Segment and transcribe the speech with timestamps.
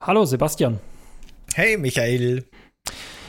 [0.00, 0.80] Hallo Sebastian.
[1.54, 2.44] Hey Michael.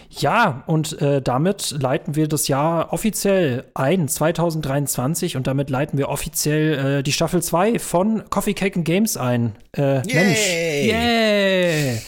[0.10, 6.10] Ja, und äh, damit leiten wir das Jahr offiziell ein, 2023, und damit leiten wir
[6.10, 9.56] offiziell äh, die Staffel 2 von Coffee Cake and Games ein.
[9.78, 10.14] Äh, Yay.
[10.14, 10.40] Mensch.
[10.88, 12.02] Yeah.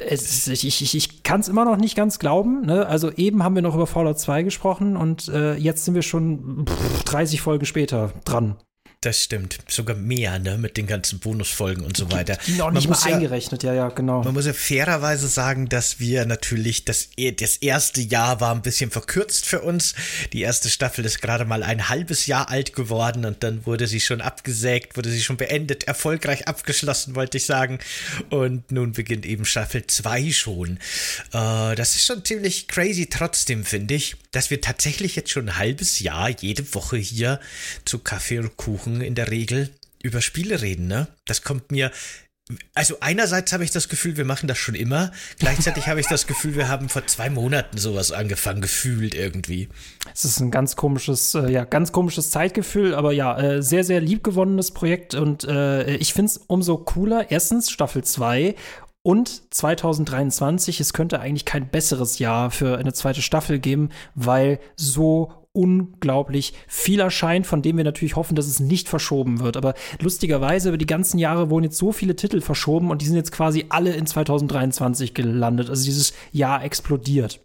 [0.00, 2.66] Es, ich ich, ich kann es immer noch nicht ganz glauben.
[2.66, 2.86] Ne?
[2.86, 6.66] Also eben haben wir noch über Fallout 2 gesprochen und äh, jetzt sind wir schon
[6.66, 8.56] pff, 30 Folgen später dran.
[9.02, 9.56] Das stimmt.
[9.66, 10.58] Sogar mehr, ne?
[10.58, 12.36] Mit den ganzen Bonusfolgen und so weiter.
[12.46, 14.22] Die noch nicht mal ja, eingerechnet, ja, ja, genau.
[14.22, 18.90] Man muss ja fairerweise sagen, dass wir natürlich das, das erste Jahr war ein bisschen
[18.90, 19.94] verkürzt für uns.
[20.34, 24.00] Die erste Staffel ist gerade mal ein halbes Jahr alt geworden und dann wurde sie
[24.00, 27.78] schon abgesägt, wurde sie schon beendet, erfolgreich abgeschlossen, wollte ich sagen.
[28.28, 30.76] Und nun beginnt eben Staffel 2 schon.
[31.32, 35.58] Äh, das ist schon ziemlich crazy trotzdem, finde ich, dass wir tatsächlich jetzt schon ein
[35.58, 37.40] halbes Jahr jede Woche hier
[37.84, 39.70] zu Kaffee und Kuchen in der Regel
[40.02, 41.08] über Spiele reden, ne?
[41.26, 41.90] Das kommt mir
[42.74, 45.12] also einerseits habe ich das Gefühl, wir machen das schon immer.
[45.38, 49.68] Gleichzeitig habe ich das Gefühl, wir haben vor zwei Monaten sowas angefangen, gefühlt irgendwie.
[50.12, 54.00] Es ist ein ganz komisches, äh, ja, ganz komisches Zeitgefühl, aber ja, äh, sehr, sehr
[54.00, 57.30] liebgewonnenes Projekt und äh, ich finde es umso cooler.
[57.30, 58.54] Erstens Staffel 2
[59.02, 65.32] und 2023, es könnte eigentlich kein besseres Jahr für eine zweite Staffel geben, weil so
[65.52, 69.56] unglaublich viel erscheint, von dem wir natürlich hoffen, dass es nicht verschoben wird.
[69.56, 73.16] Aber lustigerweise über die ganzen Jahre wurden jetzt so viele Titel verschoben und die sind
[73.16, 75.68] jetzt quasi alle in 2023 gelandet.
[75.68, 77.40] Also dieses Jahr explodiert.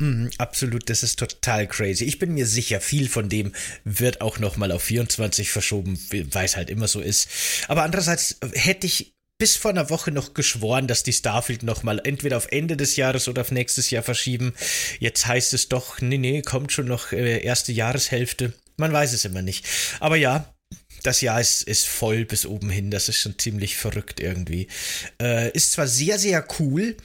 [0.00, 2.04] Mm, absolut, das ist total crazy.
[2.04, 3.52] Ich bin mir sicher, viel von dem
[3.84, 5.98] wird auch noch mal auf 24 verschoben,
[6.32, 7.28] weil es halt immer so ist.
[7.68, 12.36] Aber andererseits hätte ich bis vor einer Woche noch geschworen, dass die Starfield nochmal entweder
[12.36, 14.54] auf Ende des Jahres oder auf nächstes Jahr verschieben.
[15.00, 18.52] Jetzt heißt es doch, nee, nee, kommt schon noch äh, erste Jahreshälfte.
[18.76, 19.66] Man weiß es immer nicht.
[20.00, 20.54] Aber ja,
[21.02, 22.90] das Jahr ist, ist voll bis oben hin.
[22.90, 24.68] Das ist schon ziemlich verrückt irgendwie.
[25.20, 26.96] Äh, ist zwar sehr, sehr cool.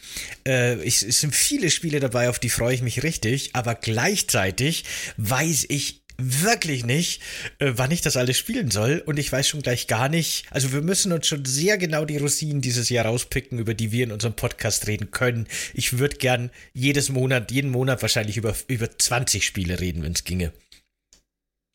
[0.48, 3.52] Äh, ich, es sind viele Spiele dabei, auf die freue ich mich richtig.
[3.54, 4.86] Aber gleichzeitig
[5.18, 7.22] weiß ich wirklich nicht,
[7.60, 9.04] äh, wann ich das alles spielen soll.
[9.06, 10.46] Und ich weiß schon gleich gar nicht.
[10.52, 14.04] Also wir müssen uns schon sehr genau die Rosinen dieses Jahr rauspicken, über die wir
[14.04, 15.48] in unserem Podcast reden können.
[15.74, 20.24] Ich würde gern jedes Monat, jeden Monat wahrscheinlich über, über 20 Spiele reden, wenn es
[20.24, 20.52] ginge.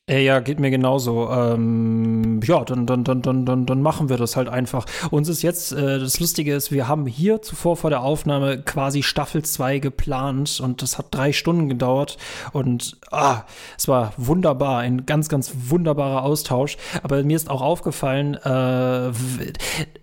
[0.07, 1.31] Äh, ja, geht mir genauso.
[1.31, 4.85] Ähm, ja, dann, dann, dann, dann, dann, dann machen wir das halt einfach.
[5.11, 9.03] Uns ist jetzt, äh, das Lustige ist, wir haben hier zuvor vor der Aufnahme quasi
[9.03, 12.19] Staffel 2 geplant und das hat drei Stunden gedauert
[12.53, 13.45] und ah,
[13.79, 16.77] es war wunderbar, ein ganz, ganz wunderbarer Austausch.
[17.03, 19.11] Aber mir ist auch aufgefallen, äh,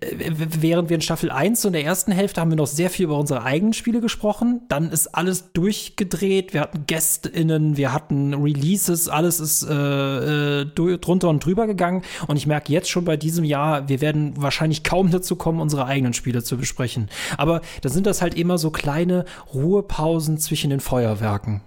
[0.00, 3.18] während wir in Staffel 1 und der ersten Hälfte haben wir noch sehr viel über
[3.18, 4.62] unsere eigenen Spiele gesprochen.
[4.66, 11.28] Dann ist alles durchgedreht, wir hatten GästInnen, wir hatten Releases, alles ist äh, äh, drunter
[11.28, 12.02] und drüber gegangen.
[12.26, 15.86] Und ich merke jetzt schon bei diesem Jahr, wir werden wahrscheinlich kaum dazu kommen, unsere
[15.86, 17.08] eigenen Spiele zu besprechen.
[17.36, 21.62] Aber da sind das halt immer so kleine Ruhepausen zwischen den Feuerwerken.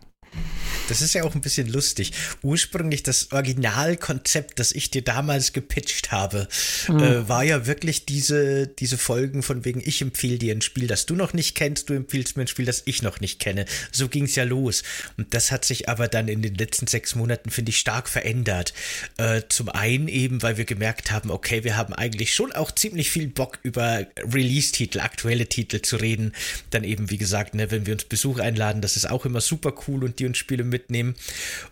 [0.88, 2.12] Das ist ja auch ein bisschen lustig.
[2.44, 6.48] Ursprünglich das Originalkonzept, das ich dir damals gepitcht habe,
[6.88, 7.00] mhm.
[7.00, 11.08] äh, war ja wirklich diese, diese Folgen von wegen, ich empfehle dir ein Spiel, das
[11.08, 13.66] du noch nicht kennst, du empfiehlst mir ein Spiel, das ich noch nicht kenne.
[13.92, 14.84] So ging es ja los.
[15.18, 18.74] Und das hat sich aber dann in den letzten sechs Monaten, finde ich, stark verändert.
[19.18, 23.10] Äh, zum einen eben, weil wir gemerkt haben, okay, wir haben eigentlich schon auch ziemlich
[23.10, 26.34] viel Bock über Release-Titel, aktuelle Titel zu reden.
[26.70, 29.74] Dann eben, wie gesagt, ne, wenn wir uns Besuch einladen, das ist auch immer super
[29.88, 31.16] cool und die uns Spiele mit mitnehmen.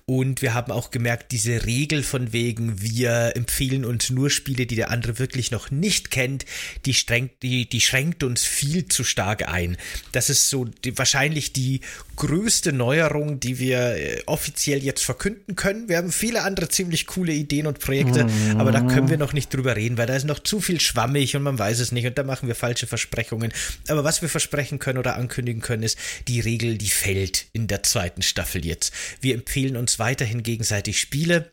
[0.05, 4.75] Und wir haben auch gemerkt, diese Regel von wegen, wir empfehlen uns nur Spiele, die
[4.75, 6.45] der andere wirklich noch nicht kennt,
[6.85, 9.77] die, strengt, die, die schränkt uns viel zu stark ein.
[10.13, 11.81] Das ist so die, wahrscheinlich die
[12.15, 15.89] größte Neuerung, die wir äh, offiziell jetzt verkünden können.
[15.89, 18.59] Wir haben viele andere ziemlich coole Ideen und Projekte, mhm.
[18.59, 21.35] aber da können wir noch nicht drüber reden, weil da ist noch zu viel schwammig
[21.35, 23.53] und man weiß es nicht und da machen wir falsche Versprechungen.
[23.87, 25.97] Aber was wir versprechen können oder ankündigen können, ist,
[26.27, 28.93] die Regel, die fällt in der zweiten Staffel jetzt.
[29.21, 31.51] Wir empfehlen uns weiterhin gegenseitig Spiele,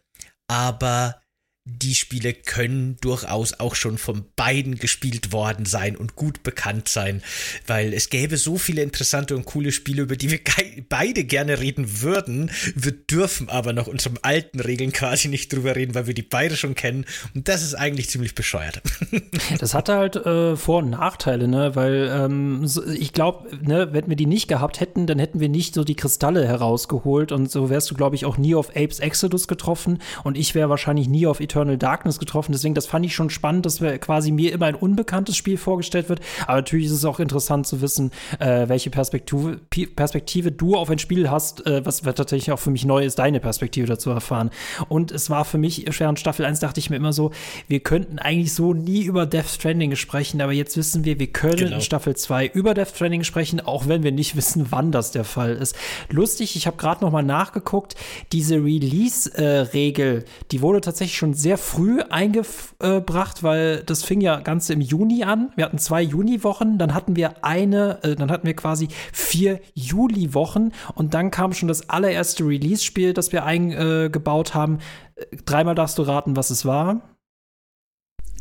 [0.48, 1.19] aber
[1.78, 7.22] die Spiele können durchaus auch schon von beiden gespielt worden sein und gut bekannt sein,
[7.66, 10.40] weil es gäbe so viele interessante und coole Spiele, über die wir
[10.88, 12.50] beide gerne reden würden.
[12.74, 16.56] Wir dürfen aber nach unseren alten Regeln quasi nicht drüber reden, weil wir die beide
[16.56, 18.82] schon kennen und das ist eigentlich ziemlich bescheuert.
[19.58, 21.74] Das hatte halt äh, Vor- und Nachteile, ne?
[21.74, 25.48] weil ähm, so, ich glaube, ne, wenn wir die nicht gehabt hätten, dann hätten wir
[25.48, 29.00] nicht so die Kristalle herausgeholt und so wärst du, glaube ich, auch nie auf Apes
[29.00, 32.52] Exodus getroffen und ich wäre wahrscheinlich nie auf Eternal Eternal Darkness getroffen.
[32.52, 36.08] Deswegen, das fand ich schon spannend, dass wir quasi mir immer ein unbekanntes Spiel vorgestellt
[36.08, 36.20] wird.
[36.46, 39.58] Aber natürlich ist es auch interessant zu wissen, äh, welche Perspektive,
[39.94, 43.40] Perspektive du auf ein Spiel hast, äh, was tatsächlich auch für mich neu ist, deine
[43.40, 44.50] Perspektive dazu erfahren.
[44.88, 47.30] Und es war für mich, während Staffel 1 dachte ich mir immer so,
[47.68, 51.56] wir könnten eigentlich so nie über Death Stranding sprechen, aber jetzt wissen wir, wir können
[51.56, 51.76] genau.
[51.76, 55.24] in Staffel 2 über Death Stranding sprechen, auch wenn wir nicht wissen, wann das der
[55.24, 55.76] Fall ist.
[56.08, 57.96] Lustig, ich habe gerade noch mal nachgeguckt,
[58.32, 64.70] diese Release-Regel, äh, die wurde tatsächlich schon sehr früh eingebracht, weil das fing ja ganz
[64.70, 65.52] im Juni an.
[65.56, 70.72] Wir hatten zwei Juni-Wochen, dann hatten wir eine, äh, dann hatten wir quasi vier Juli-Wochen
[70.94, 74.78] und dann kam schon das allererste Release-Spiel, das wir eingebaut haben.
[75.16, 77.16] Äh, dreimal darfst du raten, was es war.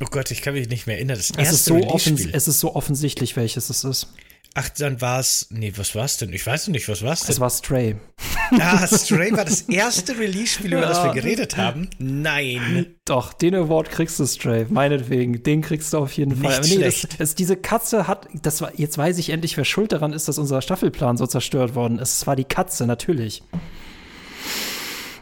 [0.02, 1.18] Oh Gott, ich kann mich nicht mehr erinnern.
[1.18, 4.14] Das es, ist so es ist so offensichtlich, welches es ist.
[4.56, 5.48] Ach, dann war es.
[5.52, 6.34] Nee, was war es denn?
[6.34, 7.32] Ich weiß nicht, was war es denn?
[7.32, 7.96] Es war Stray.
[8.52, 10.88] Ah, Stray war das erste Release-Spiel, über ja.
[10.88, 11.88] das wir geredet haben.
[12.00, 12.96] Nein.
[13.06, 14.66] Doch, den Award kriegst du, Stray.
[14.68, 15.44] Meinetwegen.
[15.44, 16.60] Den kriegst du auf jeden Fall.
[16.60, 17.12] Nicht nee, schlecht.
[17.12, 18.28] Das, das, diese Katze hat.
[18.42, 21.76] Das war, jetzt weiß ich endlich, wer schuld daran ist, dass unser Staffelplan so zerstört
[21.76, 22.16] worden ist.
[22.16, 23.44] Es war die Katze, natürlich.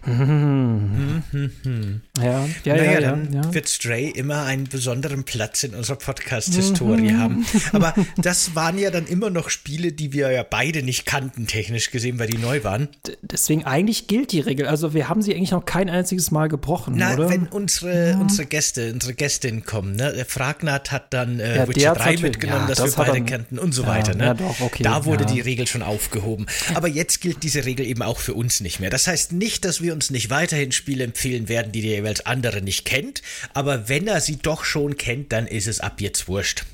[0.07, 1.24] Mhm.
[1.31, 2.01] Mhm.
[2.18, 3.54] Ja, ja, naja, ja, dann ja.
[3.54, 7.19] wird Stray immer einen besonderen Platz in unserer Podcast-Historie mhm.
[7.19, 7.45] haben.
[7.74, 11.92] Aber das waren ja dann immer noch Spiele, die wir ja beide nicht kannten, technisch
[11.92, 12.88] gesehen, weil die neu waren.
[13.06, 14.68] D deswegen eigentlich gilt die Regel.
[14.68, 17.30] Also wir haben sie eigentlich noch kein einziges Mal gebrochen, Na, oder?
[17.30, 18.18] wenn unsere, ja.
[18.18, 20.25] unsere Gäste, unsere Gästin kommen, ne?
[20.27, 23.86] Fragnat hat dann äh, ja, Witcher 3 mitgenommen, das, das wir beide kannten und so
[23.86, 24.15] weiter.
[24.15, 24.36] Ne?
[24.36, 26.45] Doch, okay, da wurde die Regel schon aufgehoben.
[26.74, 28.89] Aber jetzt gilt diese Regel eben auch für uns nicht mehr.
[28.89, 32.61] Das heißt nicht, dass wir uns nicht weiterhin Spiele empfehlen werden, die der jeweils andere
[32.61, 33.23] nicht kennt.
[33.55, 36.65] Aber wenn er sie doch schon kennt, dann ist es ab jetzt wurscht.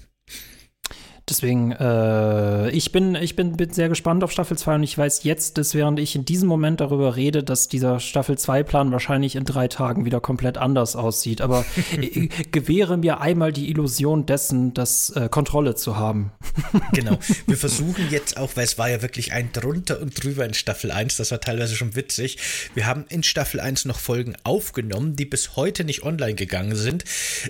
[1.30, 5.24] Deswegen, äh, ich, bin, ich bin, bin sehr gespannt auf Staffel 2 und ich weiß
[5.24, 9.46] jetzt, dass während ich in diesem Moment darüber rede, dass dieser Staffel 2-Plan wahrscheinlich in
[9.46, 11.40] drei Tagen wieder komplett anders aussieht.
[11.40, 11.64] Aber
[12.52, 16.34] gewähre mir einmal die Illusion dessen, das äh, Kontrolle zu haben.
[16.92, 17.18] genau.
[17.48, 20.92] Wir versuchen jetzt auch, weil es war ja wirklich ein drunter und drüber in Staffel
[20.92, 22.38] 1, das war teilweise schon witzig.
[22.74, 27.06] Wir haben in Staffel 1 noch Folgen aufgenommen, die bis heute nicht online gegangen sind.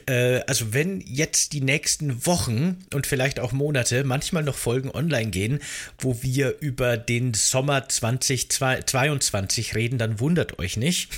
[0.05, 4.92] Äh, also wenn jetzt die nächsten Wochen und vielleicht auch Monate Monate manchmal noch Folgen
[4.92, 5.60] online gehen,
[5.98, 11.10] wo wir über den Sommer 2022 reden, dann wundert euch nicht.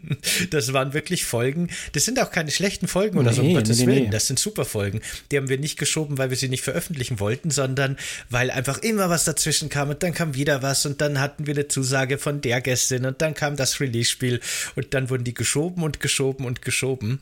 [0.50, 1.68] das waren wirklich Folgen.
[1.92, 4.04] Das sind auch keine schlechten Folgen oder nee, so, um Gottes nee, Willen.
[4.04, 4.10] Nee.
[4.10, 5.00] Das sind super Folgen.
[5.30, 7.96] Die haben wir nicht geschoben, weil wir sie nicht veröffentlichen wollten, sondern
[8.30, 11.54] weil einfach immer was dazwischen kam und dann kam wieder was und dann hatten wir
[11.54, 14.40] eine Zusage von der Gästin und dann kam das Release-Spiel
[14.74, 17.20] und dann wurden die geschoben und geschoben und geschoben.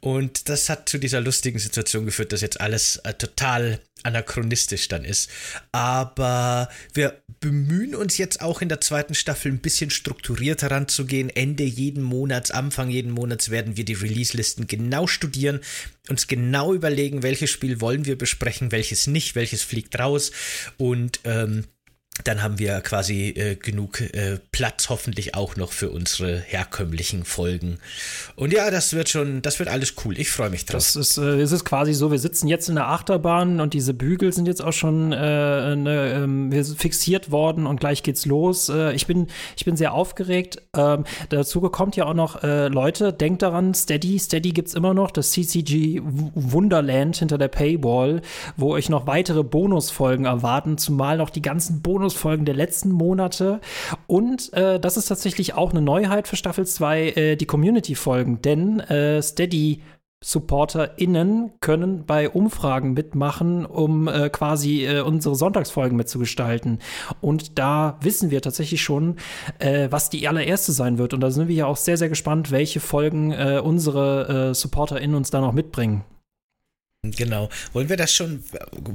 [0.00, 5.04] Und das hat zu dieser lustigen Situation geführt, dass jetzt alles äh, total anachronistisch dann
[5.04, 5.30] ist.
[5.72, 11.28] Aber wir bemühen uns jetzt auch in der zweiten Staffel ein bisschen strukturierter ranzugehen.
[11.28, 15.60] Ende jeden Monats, Anfang jeden Monats werden wir die Release-Listen genau studieren,
[16.08, 20.30] uns genau überlegen, welches Spiel wollen wir besprechen, welches nicht, welches fliegt raus
[20.78, 21.64] und ähm,
[22.24, 27.78] dann haben wir quasi äh, genug äh, Platz hoffentlich auch noch für unsere herkömmlichen Folgen.
[28.36, 30.18] Und ja, das wird schon, das wird alles cool.
[30.18, 30.74] Ich freue mich drauf.
[30.74, 33.94] Das ist, äh, es ist quasi so, wir sitzen jetzt in der Achterbahn und diese
[33.94, 38.68] Bügel sind jetzt auch schon äh, ne, ähm, fixiert worden und gleich geht's los.
[38.68, 40.62] Äh, ich, bin, ich bin sehr aufgeregt.
[40.76, 45.10] Ähm, dazu kommt ja auch noch, äh, Leute, denkt daran, Steady, Steady gibt's immer noch,
[45.10, 48.22] das CCG Wunderland hinter der Paywall,
[48.56, 53.60] wo euch noch weitere Bonusfolgen erwarten, zumal noch die ganzen Bonus Bonusfolgen der letzten Monate.
[54.06, 58.42] Und äh, das ist tatsächlich auch eine Neuheit für Staffel 2, äh, die Community-Folgen.
[58.42, 59.82] Denn äh, Steady
[60.24, 66.78] SupporterInnen können bei Umfragen mitmachen, um äh, quasi äh, unsere Sonntagsfolgen mitzugestalten.
[67.20, 69.16] Und da wissen wir tatsächlich schon,
[69.58, 71.12] äh, was die allererste sein wird.
[71.12, 75.16] Und da sind wir ja auch sehr, sehr gespannt, welche Folgen äh, unsere äh, SupporterInnen
[75.16, 76.04] uns da noch mitbringen.
[77.04, 77.48] Genau.
[77.72, 78.44] Wollen wir das schon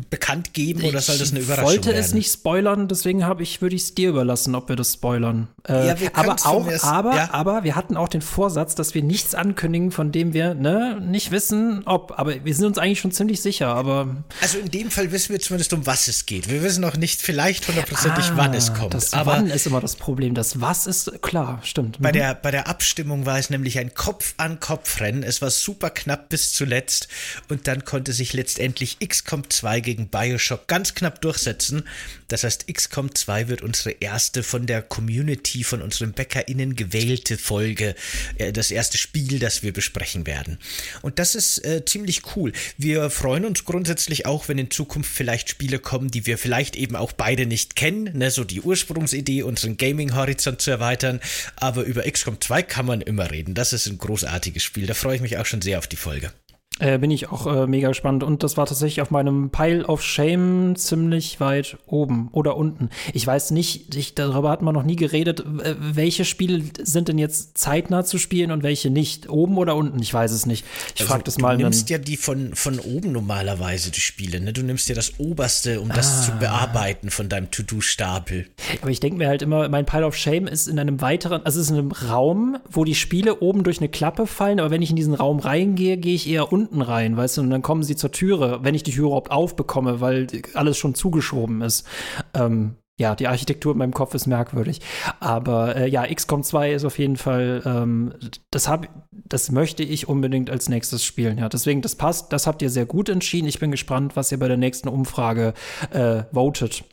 [0.09, 1.81] bekannt geben oder soll das eine Überraschung werden?
[1.81, 4.77] Ich wollte es nicht spoilern, deswegen habe ich, würde ich es dir überlassen, ob wir
[4.77, 5.49] das spoilern.
[5.67, 7.33] Äh, ja, wir aber auch, erst, aber, ja.
[7.33, 11.31] aber wir hatten auch den Vorsatz, dass wir nichts ankündigen, von dem wir ne, nicht
[11.31, 12.17] wissen, ob.
[12.17, 13.75] Aber wir sind uns eigentlich schon ziemlich sicher.
[13.75, 16.49] Aber also in dem Fall wissen wir zumindest, um was es geht.
[16.49, 18.93] Wir wissen noch nicht vielleicht hundertprozentig, ah, wann es kommt.
[18.93, 20.33] Das aber Wann ist immer das Problem.
[20.33, 22.01] Das Was ist klar, stimmt.
[22.01, 22.13] Bei mhm.
[22.13, 25.23] der bei der Abstimmung war es nämlich ein Kopf an Kopf Rennen.
[25.23, 27.09] Es war super knapp bis zuletzt
[27.49, 31.81] und dann konnte konnte sich letztendlich XCOM 2 gegen Bioshock ganz knapp durchsetzen.
[32.27, 37.95] Das heißt, XCOM 2 wird unsere erste von der Community, von unseren BäckerInnen gewählte Folge,
[38.37, 40.59] äh, das erste Spiel, das wir besprechen werden.
[41.01, 42.51] Und das ist äh, ziemlich cool.
[42.77, 46.95] Wir freuen uns grundsätzlich auch, wenn in Zukunft vielleicht Spiele kommen, die wir vielleicht eben
[46.95, 48.29] auch beide nicht kennen, ne?
[48.29, 51.19] so die Ursprungsidee, unseren Gaming-Horizont zu erweitern.
[51.55, 53.55] Aber über XCOM 2 kann man immer reden.
[53.55, 54.85] Das ist ein großartiges Spiel.
[54.85, 56.31] Da freue ich mich auch schon sehr auf die Folge.
[56.79, 58.23] Äh, bin ich auch äh, mega gespannt.
[58.23, 62.89] Und das war tatsächlich auf meinem Pile of Shame ziemlich weit oben oder unten.
[63.13, 67.17] Ich weiß nicht, ich, darüber hat man noch nie geredet, äh, welche Spiele sind denn
[67.17, 69.27] jetzt zeitnah zu spielen und welche nicht?
[69.27, 69.99] Oben oder unten?
[70.01, 70.65] Ich weiß es nicht.
[70.93, 71.57] Ich also, frage das mal.
[71.57, 74.39] Du nimmst ja die von, von oben normalerweise, die Spiele.
[74.39, 74.53] Ne?
[74.53, 76.21] Du nimmst ja das Oberste, um das ah.
[76.25, 78.45] zu bearbeiten von deinem To-Do-Stapel.
[78.83, 81.59] Aber ich denke mir halt immer, mein Pile of Shame ist in einem weiteren, also
[81.59, 84.83] es ist in einem Raum, wo die Spiele oben durch eine Klappe fallen, aber wenn
[84.83, 87.61] ich in diesen Raum reingehe, gehe ich eher unten unten rein, weißt du, und dann
[87.61, 91.87] kommen sie zur Türe, wenn ich die Tür überhaupt aufbekomme, weil alles schon zugeschoben ist.
[92.33, 94.81] Ähm, ja, die Architektur in meinem Kopf ist merkwürdig.
[95.19, 98.13] Aber äh, ja, XCOM 2 ist auf jeden Fall, ähm,
[98.49, 101.37] das, hab, das möchte ich unbedingt als nächstes spielen.
[101.37, 103.47] Ja, deswegen, das passt, das habt ihr sehr gut entschieden.
[103.47, 105.53] Ich bin gespannt, was ihr bei der nächsten Umfrage
[105.91, 106.83] äh, votet.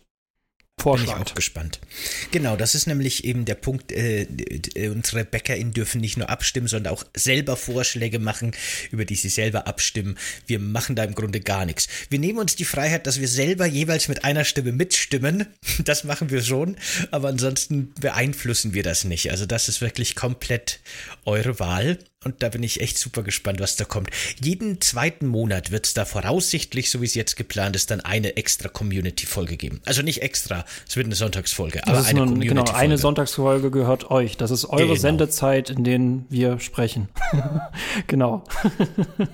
[0.81, 1.14] Vorschlag.
[1.14, 1.81] Bin ich auch gespannt.
[2.31, 4.23] Genau, das ist nämlich eben der Punkt, äh,
[4.75, 8.52] äh unsere BäckerInnen dürfen nicht nur abstimmen, sondern auch selber Vorschläge machen,
[8.90, 10.19] über die sie selber abstimmen.
[10.47, 11.88] Wir machen da im Grunde gar nichts.
[12.11, 15.47] Wir nehmen uns die Freiheit, dass wir selber jeweils mit einer Stimme mitstimmen.
[15.85, 16.76] Das machen wir schon,
[17.11, 19.31] aber ansonsten beeinflussen wir das nicht.
[19.31, 20.81] Also das ist wirklich komplett
[21.25, 21.99] eure Wahl.
[22.25, 24.11] Und da bin ich echt super gespannt, was da kommt.
[24.43, 28.37] Jeden zweiten Monat wird es da voraussichtlich, so wie es jetzt geplant ist, dann eine
[28.37, 29.81] extra Community-Folge geben.
[29.85, 32.49] Also nicht extra, es wird eine Sonntagsfolge, aber eine Community-Folge.
[32.49, 34.37] Genau, eine Sonntagsfolge gehört euch.
[34.37, 34.95] Das ist eure genau.
[34.95, 37.09] Sendezeit, in denen wir sprechen.
[38.07, 38.45] genau.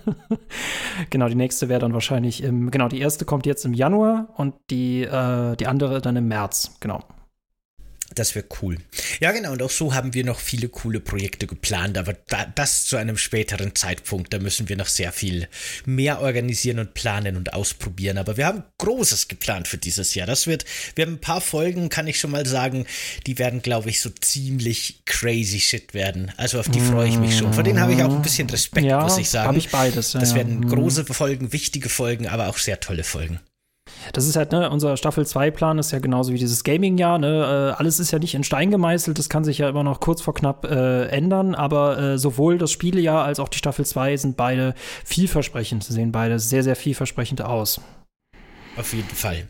[1.11, 4.55] genau, die nächste wäre dann wahrscheinlich im, genau, die erste kommt jetzt im Januar und
[4.71, 6.77] die, äh, die andere dann im März.
[6.81, 7.05] Genau.
[8.15, 8.79] Das wäre cool.
[9.21, 9.53] Ja, genau.
[9.53, 13.17] Und auch so haben wir noch viele coole Projekte geplant, aber da, das zu einem
[13.17, 14.33] späteren Zeitpunkt.
[14.33, 15.49] Da müssen wir noch sehr viel
[15.87, 18.19] mehr organisieren und planen und ausprobieren.
[18.19, 20.27] Aber wir haben Großes geplant für dieses Jahr.
[20.27, 20.65] Das wird,
[20.97, 22.85] wir haben ein paar Folgen, kann ich schon mal sagen,
[23.27, 26.33] die werden, glaube ich, so ziemlich crazy shit werden.
[26.37, 27.53] Also auf die freue ich mich schon.
[27.53, 29.49] Vor denen habe ich auch ein bisschen Respekt, ja, muss ich sagen.
[29.49, 30.15] Habe ich beides.
[30.15, 30.69] Ja, das werden ja.
[30.69, 33.39] Große Folgen, wichtige Folgen, aber auch sehr tolle Folgen.
[34.13, 37.73] Das ist halt, ne, unser Staffel 2-Plan ist ja genauso wie dieses Gaming-Jahr, ne?
[37.77, 40.23] Äh, alles ist ja nicht in Stein gemeißelt, das kann sich ja immer noch kurz
[40.23, 44.37] vor knapp äh, ändern, aber äh, sowohl das Spielejahr als auch die Staffel 2 sind
[44.37, 47.81] beide vielversprechend, sehen beide sehr, sehr vielversprechend aus.
[48.77, 49.49] Auf jeden Fall.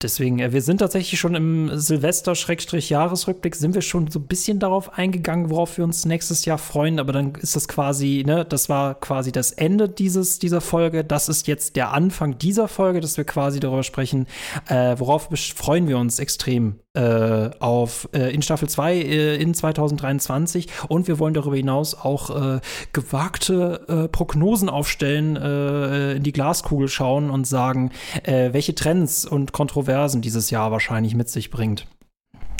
[0.00, 4.96] Deswegen, äh, wir sind tatsächlich schon im Silvester-Jahresrückblick, sind wir schon so ein bisschen darauf
[4.96, 8.94] eingegangen, worauf wir uns nächstes Jahr freuen, aber dann ist das quasi, ne, das war
[8.94, 11.02] quasi das Ende dieses, dieser Folge.
[11.02, 14.28] Das ist jetzt der Anfang dieser Folge, dass wir quasi darüber sprechen,
[14.68, 20.68] äh, worauf freuen wir uns extrem äh, auf äh, in Staffel 2 äh, in 2023
[20.88, 22.60] und wir wollen darüber hinaus auch äh,
[22.92, 27.90] gewagte Prognosen aufstellen, in die Glaskugel schauen und sagen,
[28.24, 29.87] welche Trends und Kontroversen
[30.22, 31.86] dieses Jahr wahrscheinlich mit sich bringt.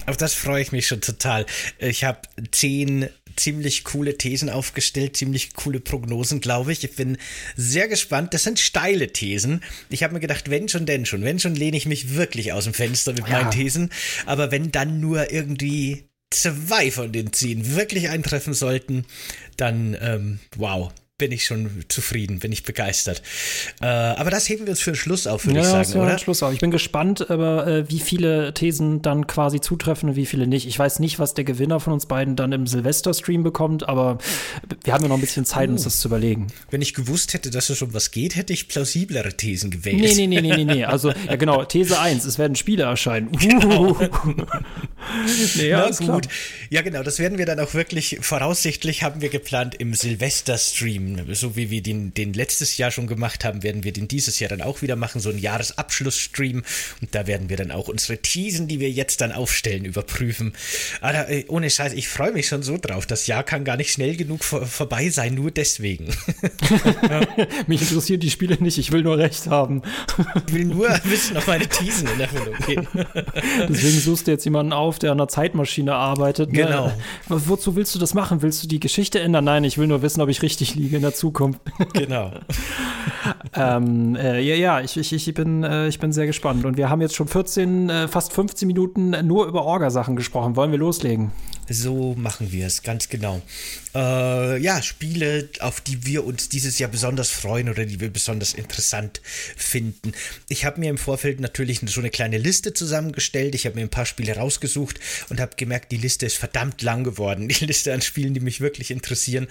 [0.06, 1.44] Auf das freue ich mich schon total.
[1.78, 2.20] Ich habe
[2.50, 3.08] zehn
[3.38, 6.85] ziemlich coole Thesen aufgestellt, ziemlich coole Prognosen, glaube ich.
[6.85, 7.16] Ich bin
[7.56, 8.35] sehr gespannt.
[8.35, 9.62] Das sind steile Thesen.
[9.88, 11.23] Ich habe mir gedacht, wenn schon, denn schon.
[11.23, 13.38] Wenn schon, lehne ich mich wirklich aus dem Fenster mit ja.
[13.38, 13.90] meinen Thesen.
[14.26, 19.04] Aber wenn dann nur irgendwie zwei von den zehn wirklich eintreffen sollten,
[19.56, 23.23] dann ähm, wow, bin ich schon zufrieden, bin ich begeistert.
[23.83, 26.17] Äh, aber das heben wir uns für den Schluss auf, würde ja, ich sagen, oder?
[26.17, 26.53] Schluss auf.
[26.53, 30.69] Ich bin gespannt, aber äh, wie viele Thesen dann quasi zutreffen und wie viele nicht.
[30.69, 34.19] Ich weiß nicht, was der Gewinner von uns beiden dann im Silvester-Stream bekommt, aber
[34.85, 35.73] wir haben ja noch ein bisschen Zeit, oh.
[35.73, 36.47] uns das zu überlegen.
[36.71, 40.01] Wenn ich gewusst hätte, dass es um was geht, hätte ich plausiblere Thesen gewählt.
[40.01, 40.85] Nee, nee, nee, nee, nee, nee.
[40.89, 43.33] Also, ja genau, These 1, es werden Spiele erscheinen.
[43.33, 43.99] Genau.
[45.57, 46.29] nee, ja, Na, gut.
[46.71, 51.57] Ja, genau, das werden wir dann auch wirklich, voraussichtlich haben wir geplant im Silvester-Stream so
[51.57, 54.62] wie wir den, den letztes Jahr schon gemacht haben, werden wir den dieses Jahr dann
[54.62, 56.62] auch wieder machen, so einen Jahresabschlussstream.
[57.00, 60.53] Und da werden wir dann auch unsere Thesen, die wir jetzt dann aufstellen, überprüfen.
[61.00, 63.07] Aber äh, ohne Scheiß, ich freue mich schon so drauf.
[63.07, 66.07] Das Jahr kann gar nicht schnell genug vor, vorbei sein, nur deswegen.
[67.67, 69.83] Mich interessieren die Spiele nicht, ich will nur Recht haben.
[70.47, 72.87] ich will nur wissen, ob meine Thesen in Erfüllung gehen.
[73.69, 76.53] Deswegen suchst du jetzt jemanden auf, der an einer Zeitmaschine arbeitet.
[76.53, 76.65] Ne?
[76.65, 76.93] Genau.
[77.29, 78.43] Wozu willst du das machen?
[78.43, 79.45] Willst du die Geschichte ändern?
[79.45, 81.61] Nein, ich will nur wissen, ob ich richtig liege in der Zukunft.
[81.95, 82.33] Genau.
[83.55, 86.64] ähm, äh, ja, ja, ich, ich, ich, bin, äh, ich bin sehr gespannt.
[86.64, 90.55] Und wir haben jetzt schon 14, äh, fast 15 Minuten nur über Orgasachen gesprochen.
[90.57, 91.33] Wollen wir loslegen?
[91.69, 93.43] So machen wir es, ganz genau.
[93.95, 98.55] Äh, ja, Spiele, auf die wir uns dieses Jahr besonders freuen oder die wir besonders
[98.55, 100.13] interessant finden.
[100.49, 103.55] Ich habe mir im Vorfeld natürlich so eine kleine Liste zusammengestellt.
[103.55, 104.99] Ich habe mir ein paar Spiele rausgesucht
[105.29, 107.49] und habe gemerkt, die Liste ist verdammt lang geworden.
[107.49, 109.49] Die Liste an Spielen, die mich wirklich interessieren.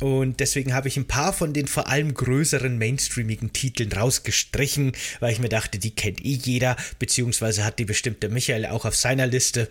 [0.00, 5.32] Und deswegen habe ich ein paar von den vor allem größeren mainstreamigen Titeln rausgestrichen, weil
[5.32, 9.26] ich mir dachte, die kennt eh jeder, beziehungsweise hat die bestimmte Michael auch auf seiner
[9.26, 9.68] Liste.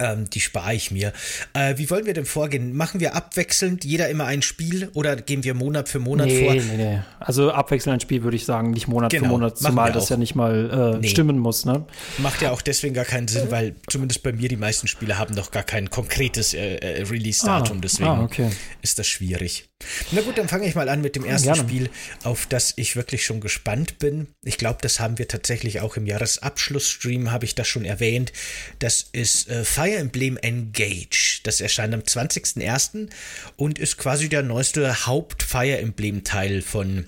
[0.00, 1.12] Ähm, die spare ich mir.
[1.52, 2.74] Äh, wie wollen wir denn vorgehen?
[2.74, 6.54] Machen wir abwechselnd jeder immer ein Spiel oder gehen wir Monat für Monat nee, vor?
[6.54, 7.00] Nee, nee.
[7.18, 10.16] Also abwechselnd ein Spiel würde ich sagen, nicht Monat genau, für Monat, zumal das ja
[10.16, 11.08] nicht mal äh, nee.
[11.08, 11.66] stimmen muss.
[11.66, 11.84] Ne?
[12.18, 15.34] Macht ja auch deswegen gar keinen Sinn, weil zumindest bei mir die meisten Spiele haben
[15.34, 17.76] noch gar kein konkretes äh, äh Release-Datum.
[17.76, 18.50] Ah, deswegen ah, okay.
[18.82, 19.69] ist das schwierig.
[20.12, 21.68] Na gut, dann fange ich mal an mit dem ersten Gerne.
[21.68, 21.90] Spiel,
[22.24, 24.28] auf das ich wirklich schon gespannt bin.
[24.42, 28.32] Ich glaube, das haben wir tatsächlich auch im Jahresabschlussstream, habe ich das schon erwähnt.
[28.78, 31.40] Das ist äh, Fire Emblem Engage.
[31.44, 33.08] Das erscheint am 20.01.
[33.56, 37.06] und ist quasi der neueste Haupt-Fire Emblem-Teil von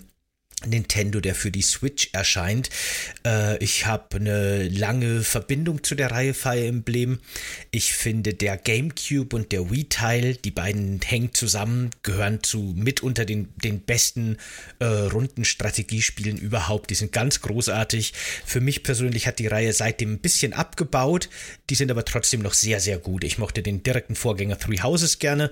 [0.66, 2.70] Nintendo, der für die Switch erscheint.
[3.26, 7.20] Äh, ich habe eine lange Verbindung zu der Reihe Fire Emblem.
[7.70, 13.24] Ich finde der GameCube und der Wii-Teil, die beiden hängen zusammen, gehören zu mit unter
[13.24, 14.36] den, den besten
[14.78, 16.90] äh, runden Strategiespielen überhaupt.
[16.90, 18.12] Die sind ganz großartig.
[18.44, 21.28] Für mich persönlich hat die Reihe seitdem ein bisschen abgebaut.
[21.70, 23.24] Die sind aber trotzdem noch sehr, sehr gut.
[23.24, 25.50] Ich mochte den direkten Vorgänger Three Houses gerne.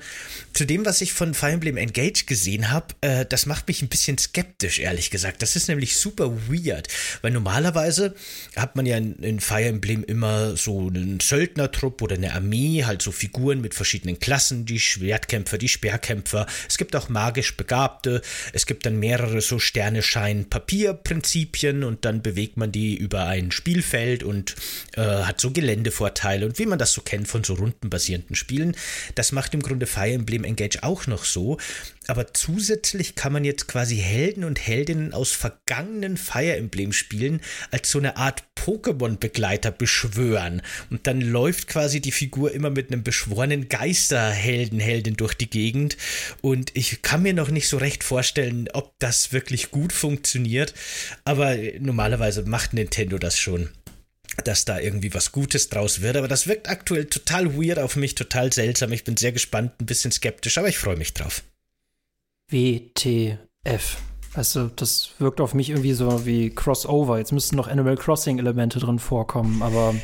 [0.53, 3.89] Zu dem, was ich von Fire Emblem Engage gesehen habe, äh, das macht mich ein
[3.89, 5.41] bisschen skeptisch, ehrlich ehrlich gesagt.
[5.41, 6.89] Das ist nämlich super weird,
[7.23, 8.15] weil normalerweise
[8.55, 13.01] hat man ja in, in Fire Emblem immer so einen Söldnertrupp oder eine Armee, halt
[13.01, 16.45] so Figuren mit verschiedenen Klassen, die Schwertkämpfer, die Speerkämpfer.
[16.69, 18.21] Es gibt auch magisch Begabte.
[18.53, 24.55] Es gibt dann mehrere so Sterne-Schein-Papier-Prinzipien und dann bewegt man die über ein Spielfeld und
[24.97, 28.77] äh, hat so Geländevorteile und wie man das so kennt von so rundenbasierenden Spielen.
[29.15, 31.57] Das macht im Grunde Fire Emblem Engage auch noch so
[32.07, 37.41] aber zusätzlich kann man jetzt quasi Helden und Heldinnen aus vergangenen Fire Emblem Spielen
[37.71, 40.63] als so eine Art Pokémon-Begleiter beschwören.
[40.91, 45.97] Und dann läuft quasi die Figur immer mit einem beschworenen Geisterhelden, Heldin durch die Gegend.
[46.41, 50.75] Und ich kann mir noch nicht so recht vorstellen, ob das wirklich gut funktioniert.
[51.25, 53.69] Aber normalerweise macht Nintendo das schon
[54.45, 56.17] dass da irgendwie was Gutes draus wird.
[56.17, 58.93] Aber das wirkt aktuell total weird auf mich, total seltsam.
[58.93, 61.43] Ich bin sehr gespannt, ein bisschen skeptisch, aber ich freue mich drauf.
[62.51, 63.97] WTF.
[64.35, 67.19] Also, das wirkt auf mich irgendwie so wie Crossover.
[67.19, 69.95] Jetzt müssten noch Animal Crossing-Elemente drin vorkommen, aber.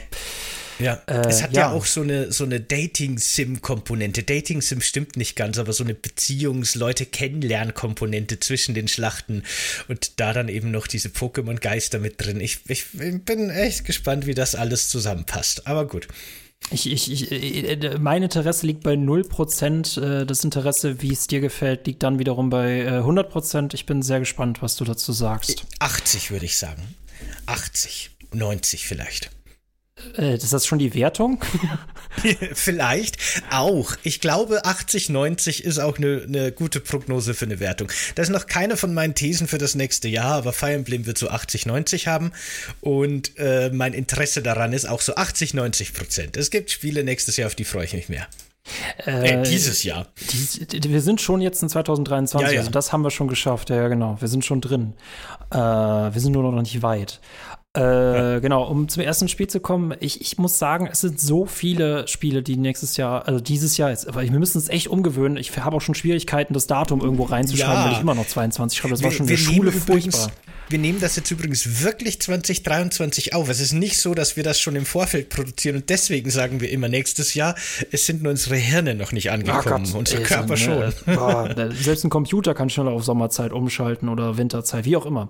[0.79, 1.71] Ja, äh, es hat ja.
[1.71, 1.73] ja.
[1.73, 4.25] auch so eine, so eine Dating-Sim-Komponente.
[4.25, 9.43] Dating-Sim stimmt nicht ganz, aber so eine Beziehungs-Leute kennenlern-Komponente zwischen den Schlachten
[9.89, 12.41] und da dann eben noch diese Pokémon-Geister mit drin.
[12.41, 15.67] Ich, ich bin echt gespannt, wie das alles zusammenpasst.
[15.67, 16.09] Aber gut.
[16.71, 20.01] Ich, ich, ich, äh, mein Interesse liegt bei 0%.
[20.01, 23.73] Äh, das Interesse, wie es dir gefällt, liegt dann wiederum bei 100%.
[23.73, 25.65] Äh, ich bin sehr gespannt, was du dazu sagst.
[25.79, 26.83] 80 würde ich sagen.
[27.47, 29.31] 80, 90 vielleicht.
[30.17, 31.43] Äh, ist das schon die Wertung?
[32.55, 33.19] Vielleicht
[33.51, 33.97] auch.
[34.03, 37.89] Ich glaube, 80, 90 ist auch eine, eine gute Prognose für eine Wertung.
[38.15, 41.19] Das ist noch keine von meinen Thesen für das nächste Jahr, aber Fire Emblem wird
[41.19, 42.33] so 80, 90 haben.
[42.81, 46.37] Und äh, mein Interesse daran ist auch so 80, 90 Prozent.
[46.37, 48.27] Es gibt Spiele nächstes Jahr, auf die freue ich mich mehr.
[49.07, 50.07] Äh, äh, dieses Jahr.
[50.31, 52.61] Die, wir sind schon jetzt in 2023, ja, ja.
[52.61, 54.95] also das haben wir schon geschafft, ja genau, wir sind schon drin.
[55.51, 57.21] Äh, wir sind nur noch nicht weit.
[57.77, 58.39] Äh, ja.
[58.39, 62.09] Genau, um zum ersten Spiel zu kommen, ich, ich muss sagen, es sind so viele
[62.09, 65.37] Spiele, die nächstes Jahr, also dieses Jahr jetzt, aber wir müssen es echt umgewöhnen.
[65.37, 67.85] Ich habe auch schon Schwierigkeiten, das Datum irgendwo reinzuschreiben, ja.
[67.87, 68.93] weil ich immer noch 22 schreibe.
[68.93, 70.31] Das wir, war schon in der Schule furchtbar.
[70.69, 73.49] Wir nehmen das jetzt übrigens wirklich 2023 auf.
[73.49, 76.71] Es ist nicht so, dass wir das schon im Vorfeld produzieren und deswegen sagen wir
[76.71, 77.55] immer nächstes Jahr.
[77.93, 80.93] Es sind nur unsere Hirne noch nicht angekommen, oh unser Körper ne, schon.
[81.15, 85.29] Boah, selbst ein Computer kann schneller auf Sommerzeit umschalten oder Winterzeit, wie auch immer.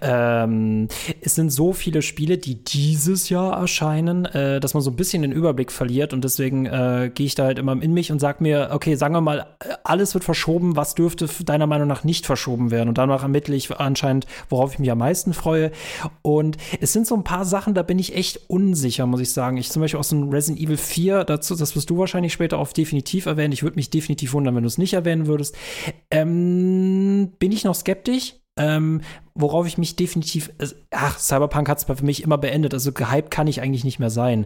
[0.00, 0.88] Ähm,
[1.20, 5.22] es sind so viele Spiele, die dieses Jahr erscheinen, äh, dass man so ein bisschen
[5.22, 8.40] den Überblick verliert und deswegen äh, gehe ich da halt immer in mich und sag
[8.40, 9.46] mir, okay, sagen wir mal,
[9.84, 12.88] alles wird verschoben, was dürfte deiner Meinung nach nicht verschoben werden?
[12.88, 15.72] Und danach ermittle ich anscheinend, worauf ich mich am meisten freue.
[16.22, 19.56] Und es sind so ein paar Sachen, da bin ich echt unsicher, muss ich sagen.
[19.56, 22.72] Ich zum Beispiel aus dem Resident Evil 4, dazu, das wirst du wahrscheinlich später auf
[22.72, 23.52] definitiv erwähnen.
[23.52, 25.56] Ich würde mich definitiv wundern, wenn du es nicht erwähnen würdest.
[26.10, 28.34] Ähm, bin ich noch skeptisch?
[28.58, 29.00] Ähm,
[29.34, 30.50] worauf ich mich definitiv,
[30.90, 34.10] ach, Cyberpunk hat es für mich immer beendet, also gehypt kann ich eigentlich nicht mehr
[34.10, 34.44] sein.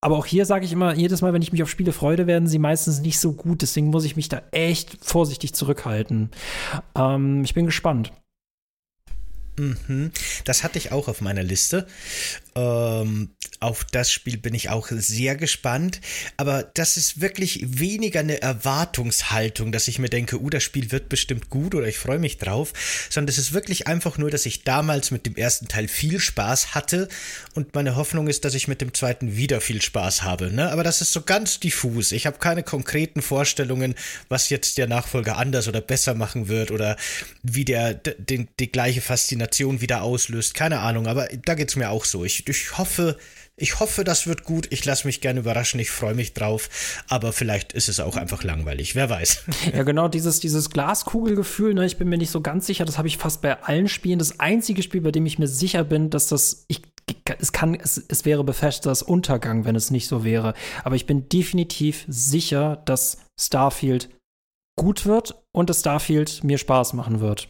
[0.00, 2.48] aber auch hier sage ich immer, jedes Mal, wenn ich mich auf Spiele freue, werden
[2.48, 3.62] sie meistens nicht so gut.
[3.62, 6.30] Deswegen muss ich mich da echt vorsichtig zurückhalten.
[6.94, 8.12] Ähm, ich bin gespannt.
[9.58, 10.12] Mhm.
[10.44, 11.86] Das hatte ich auch auf meiner Liste.
[12.54, 13.30] Ähm,
[13.60, 16.00] auf das Spiel bin ich auch sehr gespannt.
[16.36, 21.08] Aber das ist wirklich weniger eine Erwartungshaltung, dass ich mir denke, uh, das Spiel wird
[21.08, 22.72] bestimmt gut oder ich freue mich drauf,
[23.10, 26.74] sondern es ist wirklich einfach nur, dass ich damals mit dem ersten Teil viel Spaß
[26.74, 27.08] hatte
[27.54, 30.52] und meine Hoffnung ist, dass ich mit dem zweiten wieder viel Spaß habe.
[30.52, 30.70] Ne?
[30.70, 32.12] Aber das ist so ganz diffus.
[32.12, 33.94] Ich habe keine konkreten Vorstellungen,
[34.28, 36.96] was jetzt der Nachfolger anders oder besser machen wird oder
[37.42, 40.54] wie der den, die gleiche Faszination wieder auslöst.
[40.54, 42.24] Keine Ahnung, aber da geht es mir auch so.
[42.24, 43.16] Ich, ich hoffe,
[43.60, 44.68] ich hoffe, das wird gut.
[44.70, 45.80] Ich lasse mich gerne überraschen.
[45.80, 46.68] Ich freue mich drauf.
[47.08, 48.94] Aber vielleicht ist es auch einfach langweilig.
[48.94, 49.44] Wer weiß.
[49.74, 52.84] Ja, genau, dieses, dieses Glaskugelgefühl, ne, ich bin mir nicht so ganz sicher.
[52.84, 54.18] Das habe ich fast bei allen Spielen.
[54.18, 56.82] Das einzige Spiel, bei dem ich mir sicher bin, dass das, ich,
[57.38, 60.54] es kann, es, es wäre Bethesdas Untergang, wenn es nicht so wäre.
[60.84, 64.08] Aber ich bin definitiv sicher, dass Starfield
[64.78, 67.48] gut wird und dass Starfield mir Spaß machen wird.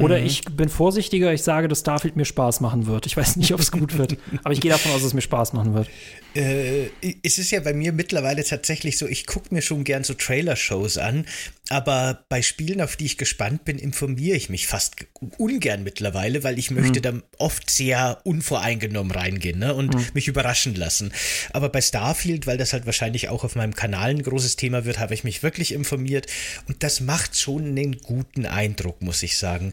[0.00, 0.26] Oder mhm.
[0.26, 3.06] ich bin vorsichtiger, ich sage, dass Starfield mir Spaß machen wird.
[3.06, 5.20] Ich weiß nicht, ob es gut wird, aber ich gehe davon aus, dass es mir
[5.20, 5.88] Spaß machen wird.
[6.34, 6.88] Äh,
[7.22, 10.98] es ist ja bei mir mittlerweile tatsächlich so, ich gucke mir schon gern so Trailer-Shows
[10.98, 11.26] an,
[11.68, 14.96] aber bei Spielen, auf die ich gespannt bin, informiere ich mich fast
[15.38, 17.20] ungern mittlerweile, weil ich möchte mhm.
[17.20, 20.06] da oft sehr unvoreingenommen reingehen ne, und mhm.
[20.12, 21.12] mich überraschen lassen.
[21.52, 24.98] Aber bei Starfield, weil das halt wahrscheinlich auch auf meinem Kanal ein großes Thema wird,
[24.98, 26.26] habe ich mich wirklich informiert
[26.66, 29.72] und das macht schon einen guten Eindruck, muss ich sagen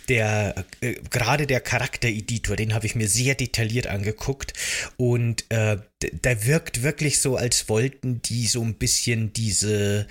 [0.11, 4.53] der äh, gerade der Charaktereditor, den habe ich mir sehr detailliert angeguckt
[4.97, 10.07] und äh, der wirkt wirklich so, als wollten die so ein bisschen diese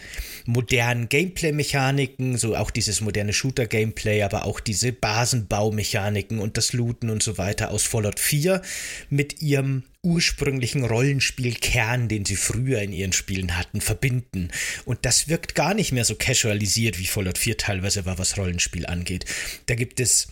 [0.47, 7.23] modernen Gameplay-Mechaniken, so auch dieses moderne Shooter-Gameplay, aber auch diese Basenbaumechaniken und das Looten und
[7.23, 8.63] so weiter aus Fallout 4
[9.11, 14.49] mit ihrem ursprünglichen Rollenspielkern, den sie früher in ihren Spielen hatten, verbinden.
[14.87, 18.87] Und das wirkt gar nicht mehr so casualisiert, wie Fallout 4 teilweise war, was Rollenspiel
[18.87, 19.27] angeht.
[19.67, 20.29] Da gibt es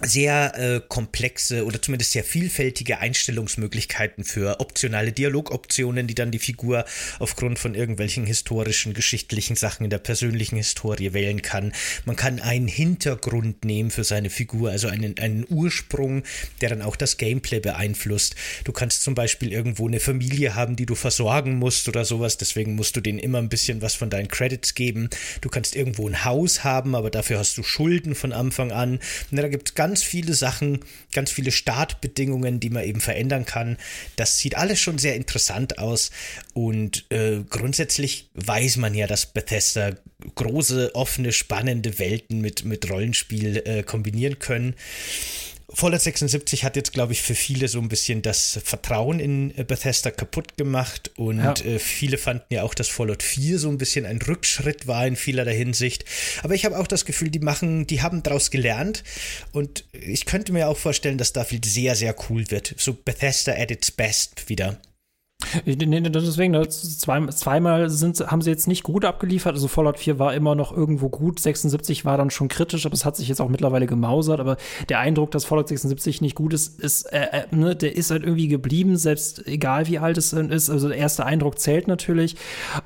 [0.00, 6.84] sehr äh, komplexe oder zumindest sehr vielfältige Einstellungsmöglichkeiten für optionale Dialogoptionen, die dann die Figur
[7.18, 11.72] aufgrund von irgendwelchen historischen, geschichtlichen Sachen in der persönlichen Historie wählen kann.
[12.04, 16.22] Man kann einen Hintergrund nehmen für seine Figur, also einen, einen Ursprung,
[16.60, 18.36] der dann auch das Gameplay beeinflusst.
[18.62, 22.76] Du kannst zum Beispiel irgendwo eine Familie haben, die du versorgen musst oder sowas, deswegen
[22.76, 25.10] musst du denen immer ein bisschen was von deinen Credits geben.
[25.40, 29.00] Du kannst irgendwo ein Haus haben, aber dafür hast du Schulden von Anfang an.
[29.30, 30.80] Und da gibt ganz viele Sachen,
[31.12, 33.76] ganz viele Startbedingungen, die man eben verändern kann.
[34.16, 36.10] Das sieht alles schon sehr interessant aus
[36.52, 39.92] und äh, grundsätzlich weiß man ja, dass Bethesda
[40.34, 44.74] große, offene, spannende Welten mit, mit Rollenspiel äh, kombinieren können.
[45.70, 49.64] Fallout 76 hat jetzt, glaube ich, für viele so ein bisschen das Vertrauen in äh,
[49.64, 51.52] Bethesda kaputt gemacht und ja.
[51.52, 55.14] äh, viele fanden ja auch, dass Fallout 4 so ein bisschen ein Rückschritt war in
[55.14, 56.06] vielerlei Hinsicht.
[56.42, 59.04] Aber ich habe auch das Gefühl, die machen, die haben daraus gelernt
[59.52, 62.74] und ich könnte mir auch vorstellen, dass da viel sehr, sehr cool wird.
[62.78, 64.80] So Bethesda at its best wieder.
[65.64, 69.54] Nee, deswegen, ne, zwei, zweimal sind, haben sie jetzt nicht gut abgeliefert.
[69.54, 73.04] Also Fallout 4 war immer noch irgendwo gut, 76 war dann schon kritisch, aber es
[73.04, 74.40] hat sich jetzt auch mittlerweile gemausert.
[74.40, 74.56] Aber
[74.88, 78.24] der Eindruck, dass Fallout 76 nicht gut ist, ist äh, äh, ne, der ist halt
[78.24, 80.70] irgendwie geblieben, selbst egal wie alt es ist.
[80.70, 82.34] Also der erste Eindruck zählt natürlich.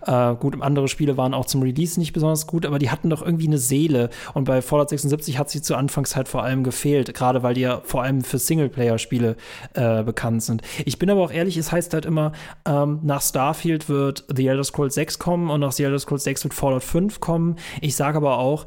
[0.06, 3.22] Äh, gut, andere Spiele waren auch zum Release nicht besonders gut, aber die hatten doch
[3.22, 4.10] irgendwie eine Seele.
[4.34, 7.80] Und bei Fallout 76 hat sie zur Anfangszeit vor allem gefehlt, gerade weil die ja
[7.82, 9.36] vor allem für Singleplayer-Spiele
[9.72, 10.62] äh, bekannt sind.
[10.84, 12.32] Ich bin aber auch ehrlich, es heißt halt immer,
[12.66, 16.44] ähm, nach Starfield wird The Elder Scrolls 6 kommen und nach The Elder Scrolls 6
[16.44, 17.56] wird Fallout 5 kommen.
[17.80, 18.66] Ich sage aber auch,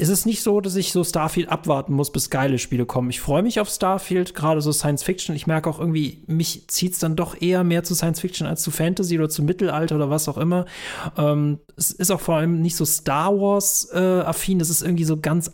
[0.00, 3.10] es ist nicht so, dass ich so Starfield abwarten muss, bis geile Spiele kommen.
[3.10, 5.34] Ich freue mich auf Starfield, gerade so Science Fiction.
[5.34, 8.62] Ich merke auch irgendwie, mich zieht es dann doch eher mehr zu Science Fiction als
[8.62, 10.66] zu Fantasy oder zu Mittelalter oder was auch immer.
[11.16, 14.60] Ähm, es ist auch vor allem nicht so Star Wars-affin.
[14.60, 15.50] Äh, es ist irgendwie so ganz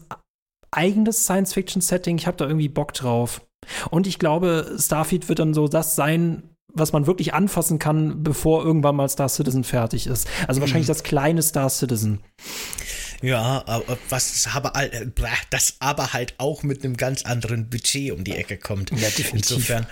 [0.71, 2.19] eigenes Science Fiction Setting.
[2.19, 3.47] Ich habe da irgendwie Bock drauf.
[3.91, 8.65] Und ich glaube, Starfield wird dann so das sein, was man wirklich anfassen kann, bevor
[8.65, 10.29] irgendwann mal Star Citizen fertig ist.
[10.47, 10.93] Also wahrscheinlich mhm.
[10.93, 12.21] das kleine Star Citizen.
[13.25, 13.65] Ja,
[14.11, 14.73] was aber,
[15.49, 18.91] das aber halt auch mit einem ganz anderen Budget um die Ecke kommt.
[18.91, 19.33] Ja, definitiv.
[19.33, 19.87] Insofern,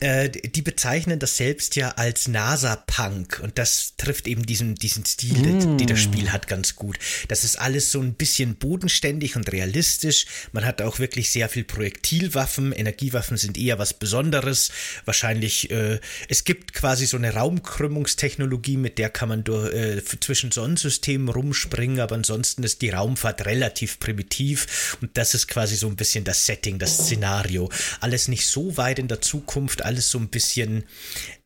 [0.00, 5.38] äh, die bezeichnen das selbst ja als NASA-Punk und das trifft eben diesen, diesen Stil,
[5.38, 5.78] mm.
[5.78, 6.98] den das Spiel hat, ganz gut.
[7.28, 10.26] Das ist alles so ein bisschen bodenständig und realistisch.
[10.52, 12.72] Man hat auch wirklich sehr viel Projektilwaffen.
[12.72, 14.70] Energiewaffen sind eher was Besonderes.
[15.06, 20.52] Wahrscheinlich, äh, es gibt quasi so eine Raumkrümmungstechnologie, mit der kann man durch, äh, zwischen
[20.52, 25.86] Sonnensystemen rumspringen, aber ansonsten ist ist die Raumfahrt relativ primitiv und das ist quasi so
[25.86, 27.70] ein bisschen das Setting, das Szenario.
[28.00, 30.84] Alles nicht so weit in der Zukunft, alles so ein bisschen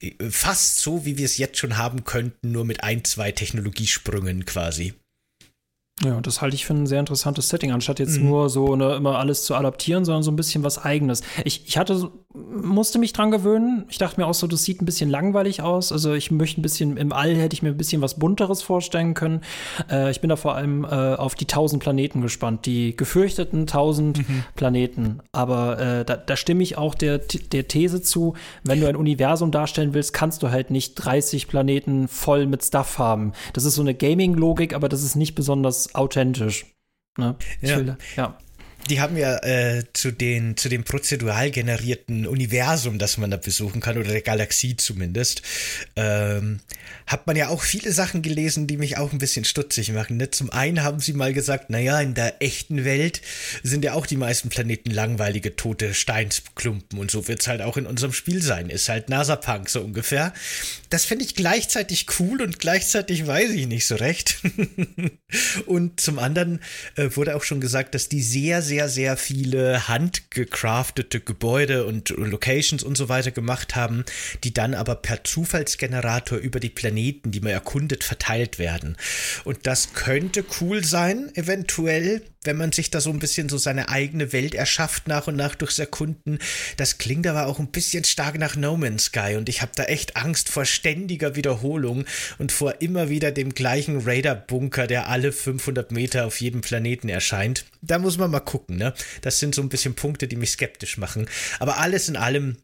[0.01, 4.47] äh, fast so, wie wir es jetzt schon haben könnten, nur mit ein, zwei Technologiesprüngen
[4.47, 4.95] quasi.
[6.04, 8.28] Ja, das halte ich für ein sehr interessantes Setting, anstatt jetzt mhm.
[8.28, 11.22] nur so ne, immer alles zu adaptieren, sondern so ein bisschen was Eigenes.
[11.44, 13.84] Ich, ich hatte, musste mich dran gewöhnen.
[13.88, 15.90] Ich dachte mir auch so, das sieht ein bisschen langweilig aus.
[15.90, 19.14] Also ich möchte ein bisschen, im All hätte ich mir ein bisschen was Bunteres vorstellen
[19.14, 19.40] können.
[19.90, 24.18] Äh, ich bin da vor allem äh, auf die tausend Planeten gespannt, die gefürchteten tausend
[24.18, 24.44] mhm.
[24.54, 25.18] Planeten.
[25.32, 29.50] Aber äh, da, da stimme ich auch der, der These zu, wenn du ein Universum
[29.50, 33.32] darstellen willst, kannst du halt nicht 30 Planeten voll mit Stuff haben.
[33.52, 36.66] Das ist so eine Gaming-Logik, aber das ist nicht besonders authentisch.
[37.16, 37.37] Ne?
[37.61, 37.77] Ja.
[37.77, 38.38] Will, ja
[38.88, 43.81] die haben ja äh, zu, den, zu dem prozedural generierten Universum, das man da besuchen
[43.81, 45.42] kann, oder der Galaxie zumindest,
[45.96, 46.61] ähm,
[47.09, 50.16] hat man ja auch viele Sachen gelesen, die mich auch ein bisschen stutzig machen.
[50.16, 50.31] Ne?
[50.31, 53.21] Zum einen haben sie mal gesagt, naja, in der echten Welt
[53.62, 57.77] sind ja auch die meisten Planeten langweilige, tote Steinsklumpen und so wird es halt auch
[57.77, 58.71] in unserem Spiel sein.
[58.71, 60.33] Ist halt NASA-Punk so ungefähr.
[60.90, 64.38] Das finde ich gleichzeitig cool und gleichzeitig weiß ich nicht so recht.
[65.66, 66.61] und zum anderen
[66.97, 72.83] äh, wurde auch schon gesagt, dass die sehr, sehr sehr, viele handgecraftete Gebäude und Locations
[72.83, 74.05] und so weiter gemacht haben,
[74.44, 76.97] die dann aber per Zufallsgenerator über die Planeten,
[77.30, 78.96] die man erkundet, verteilt werden.
[79.44, 83.88] Und das könnte cool sein, eventuell, wenn man sich da so ein bisschen so seine
[83.88, 86.38] eigene Welt erschafft nach und nach durchs Erkunden.
[86.76, 89.84] Das klingt aber auch ein bisschen stark nach No Man's Sky und ich habe da
[89.84, 92.04] echt Angst vor ständiger Wiederholung
[92.38, 97.64] und vor immer wieder dem gleichen Raider-Bunker, der alle 500 Meter auf jedem Planeten erscheint.
[97.82, 98.94] Da muss man mal gucken, ne?
[99.20, 101.28] Das sind so ein bisschen Punkte, die mich skeptisch machen.
[101.58, 102.56] Aber alles in allem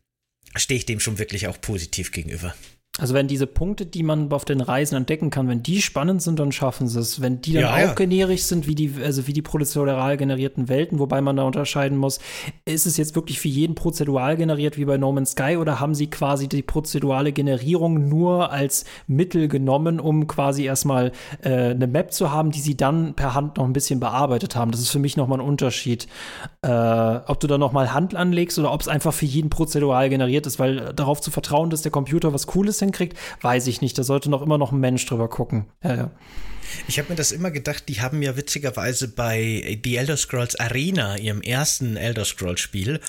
[0.56, 2.54] stehe ich dem schon wirklich auch positiv gegenüber.
[3.00, 6.38] Also wenn diese Punkte, die man auf den Reisen entdecken kann, wenn die spannend sind,
[6.38, 7.20] dann schaffen sie es.
[7.20, 7.92] Wenn die dann ja, auch ja.
[7.94, 12.20] generisch sind, wie die, also wie die prozedural generierten Welten, wobei man da unterscheiden muss,
[12.64, 15.96] ist es jetzt wirklich für jeden prozedural generiert wie bei No Man's Sky oder haben
[15.96, 21.10] sie quasi die prozedurale Generierung nur als Mittel genommen, um quasi erstmal
[21.42, 24.70] äh, eine Map zu haben, die sie dann per Hand noch ein bisschen bearbeitet haben?
[24.70, 26.06] Das ist für mich nochmal ein Unterschied.
[26.62, 30.46] Äh, ob du da nochmal Hand anlegst oder ob es einfach für jeden prozedural generiert
[30.46, 33.98] ist, weil darauf zu vertrauen, dass der Computer was Cooles hinkriegt, weiß ich nicht.
[33.98, 35.66] Da sollte noch immer noch ein Mensch drüber gucken.
[35.82, 36.10] Ja, ja.
[36.88, 41.16] Ich habe mir das immer gedacht, die haben ja witzigerweise bei The Elder Scrolls Arena,
[41.16, 43.00] ihrem ersten Elder Scrolls Spiel,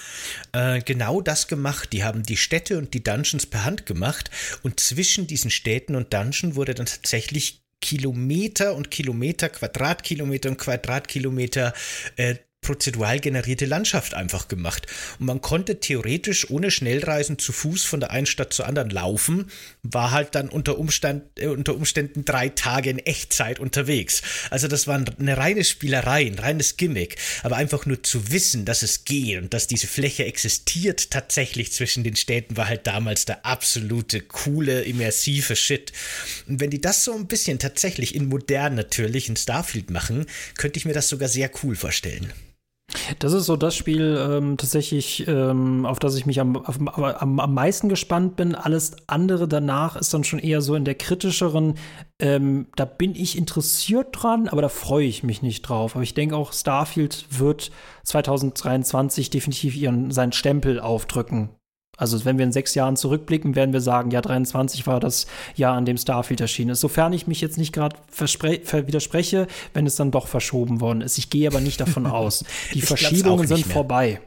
[0.51, 1.93] äh, genau das gemacht.
[1.93, 4.29] Die haben die Städte und die Dungeons per Hand gemacht
[4.63, 11.73] und zwischen diesen Städten und Dungeon wurde dann tatsächlich Kilometer und Kilometer, Quadratkilometer und Quadratkilometer
[12.15, 12.35] äh,
[12.65, 14.87] prozedural generierte Landschaft einfach gemacht.
[15.19, 19.51] Und man konnte theoretisch ohne Schnellreisen zu Fuß von der einen Stadt zur anderen laufen,
[19.83, 24.23] war halt dann unter, Umstand, äh, unter Umständen drei Tage in Echtzeit unterwegs.
[24.49, 27.17] Also das war eine reine Spielerei, ein reines Gimmick.
[27.43, 32.03] Aber einfach nur zu wissen, dass es geht und dass diese Fläche existiert tatsächlich zwischen
[32.03, 35.93] den Städten, war halt damals der absolute coole, immersive Shit.
[36.47, 40.25] Und wenn die das so ein bisschen tatsächlich in modern natürlich in Starfield machen,
[40.57, 42.33] könnte ich mir das sogar sehr cool vorstellen.
[43.19, 47.39] Das ist so das Spiel ähm, tatsächlich, ähm, auf das ich mich am, auf, am,
[47.39, 48.55] am meisten gespannt bin.
[48.55, 51.75] Alles andere danach ist dann schon eher so in der kritischeren,
[52.19, 55.95] ähm, da bin ich interessiert dran, aber da freue ich mich nicht drauf.
[55.95, 57.71] Aber ich denke auch, Starfield wird
[58.03, 61.49] 2023 definitiv ihren, seinen Stempel aufdrücken.
[61.97, 65.75] Also wenn wir in sechs Jahren zurückblicken, werden wir sagen, ja, 23 war das Jahr,
[65.75, 66.81] an dem Starfield erschienen ist.
[66.81, 71.17] Sofern ich mich jetzt nicht gerade widerspreche, wenn es dann doch verschoben worden ist.
[71.17, 72.43] Ich gehe aber nicht davon aus.
[72.73, 74.19] Die Verschiebungen sind vorbei.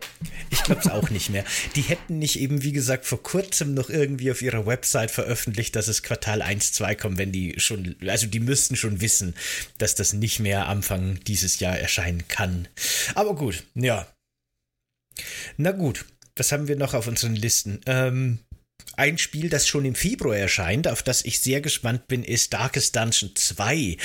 [0.51, 1.45] Ich glaube es auch nicht mehr.
[1.77, 5.89] Die hätten nicht eben, wie gesagt, vor kurzem noch irgendwie auf ihrer Website veröffentlicht, dass
[5.89, 9.35] es Quartal 1, 2 kommt, wenn die schon, also die müssten schon wissen,
[9.79, 12.69] dass das nicht mehr Anfang dieses Jahr erscheinen kann.
[13.15, 14.07] Aber gut, ja.
[15.57, 16.05] Na gut,
[16.39, 17.81] was haben wir noch auf unseren Listen?
[17.87, 18.41] Ähm,
[18.97, 22.97] ein Spiel, das schon im Februar erscheint, auf das ich sehr gespannt bin, ist Darkest
[22.97, 23.97] Dungeon 2.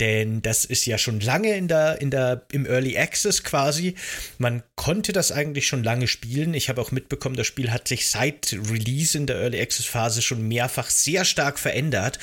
[0.00, 3.94] Denn das ist ja schon lange in der, in der, im Early Access quasi.
[4.38, 6.54] Man konnte das eigentlich schon lange spielen.
[6.54, 10.20] Ich habe auch mitbekommen, das Spiel hat sich seit Release in der Early Access Phase
[10.20, 12.18] schon mehrfach sehr stark verändert.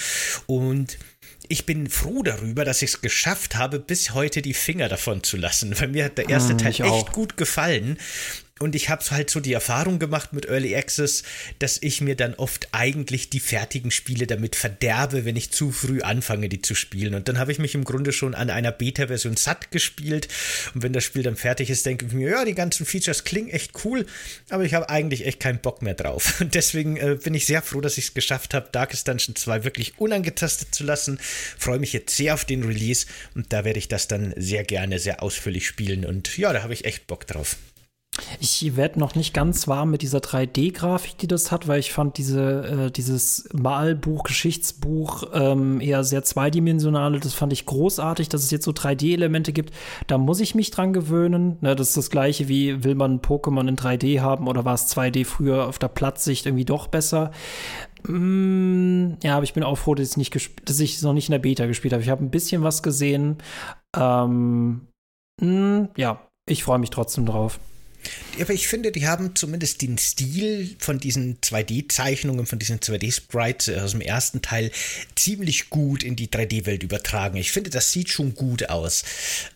[0.47, 0.97] Und
[1.47, 5.37] ich bin froh darüber, dass ich es geschafft habe, bis heute die Finger davon zu
[5.37, 7.11] lassen, weil mir hat der erste mm, Teil echt auch.
[7.13, 7.97] gut gefallen.
[8.59, 11.23] Und ich habe halt so die Erfahrung gemacht mit Early Access,
[11.59, 16.01] dass ich mir dann oft eigentlich die fertigen Spiele damit verderbe, wenn ich zu früh
[16.01, 17.15] anfange, die zu spielen.
[17.15, 20.27] Und dann habe ich mich im Grunde schon an einer Beta-Version satt gespielt.
[20.73, 23.49] Und wenn das Spiel dann fertig ist, denke ich mir, ja, die ganzen Features klingen
[23.49, 24.05] echt cool,
[24.49, 26.35] aber ich habe eigentlich echt keinen Bock mehr drauf.
[26.41, 29.63] Und deswegen äh, bin ich sehr froh, dass ich es geschafft habe, Darkest Dungeon 2
[29.63, 31.19] wirklich unangetastet zu lassen.
[31.57, 34.99] Freue mich jetzt sehr auf den Release und da werde ich das dann sehr gerne,
[34.99, 36.05] sehr ausführlich spielen.
[36.05, 37.57] Und ja, da habe ich echt Bock drauf.
[38.39, 42.17] Ich werde noch nicht ganz warm mit dieser 3D-Grafik, die das hat, weil ich fand
[42.17, 47.19] diese, äh, dieses Malbuch, Geschichtsbuch ähm, eher sehr zweidimensionale.
[47.19, 49.73] Das fand ich großartig, dass es jetzt so 3D-Elemente gibt.
[50.07, 51.57] Da muss ich mich dran gewöhnen.
[51.61, 54.95] Ne, das ist das gleiche wie, will man Pokémon in 3D haben oder war es
[54.95, 57.31] 2D früher auf der Platzsicht irgendwie doch besser?
[58.07, 61.33] Mm, ja, aber ich bin auch froh, dass ich, nicht dass ich noch nicht in
[61.33, 62.03] der Beta gespielt habe.
[62.03, 63.37] Ich habe ein bisschen was gesehen.
[63.95, 64.87] Ähm,
[65.41, 67.59] mh, mm, ja, ich freue mich trotzdem drauf.
[68.39, 73.91] Aber ich finde, die haben zumindest den Stil von diesen 2D-Zeichnungen, von diesen 2D-Sprites aus
[73.91, 74.71] dem ersten Teil
[75.15, 77.37] ziemlich gut in die 3D-Welt übertragen.
[77.37, 79.03] Ich finde, das sieht schon gut aus.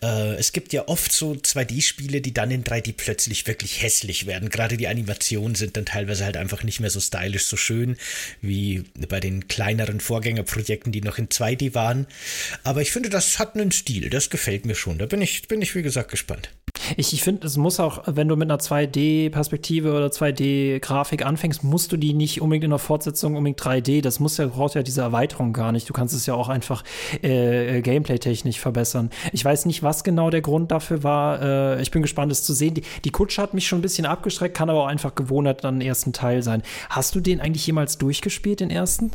[0.02, 4.50] Äh, es gibt ja oft so 2D-Spiele, die dann in 3D plötzlich wirklich hässlich werden.
[4.50, 7.98] Gerade die Animationen sind dann teilweise halt einfach nicht mehr so stylisch, so schön
[8.42, 12.08] wie bei den kleineren Vorgängerprojekten, die noch in 2D waren.
[12.64, 14.10] Aber ich finde, das hat einen Stil.
[14.10, 14.98] Das gefällt mir schon.
[14.98, 16.50] Da bin ich, bin ich wie gesagt, gespannt.
[16.97, 21.91] Ich, ich finde, es muss auch, wenn du mit einer 2D-Perspektive oder 2D-Grafik anfängst, musst
[21.91, 24.01] du die nicht unbedingt in der Fortsetzung unbedingt 3D.
[24.01, 25.89] Das muss ja, braucht ja diese Erweiterung gar nicht.
[25.89, 26.84] Du kannst es ja auch einfach
[27.21, 29.10] äh, Gameplay-technisch verbessern.
[29.31, 31.41] Ich weiß nicht, was genau der Grund dafür war.
[31.41, 32.73] Äh, ich bin gespannt, es zu sehen.
[32.73, 35.79] Die, die Kutsche hat mich schon ein bisschen abgeschreckt, kann aber auch einfach Gewohnheit an
[35.79, 36.63] den ersten Teil sein.
[36.89, 39.12] Hast du den eigentlich jemals durchgespielt, den ersten?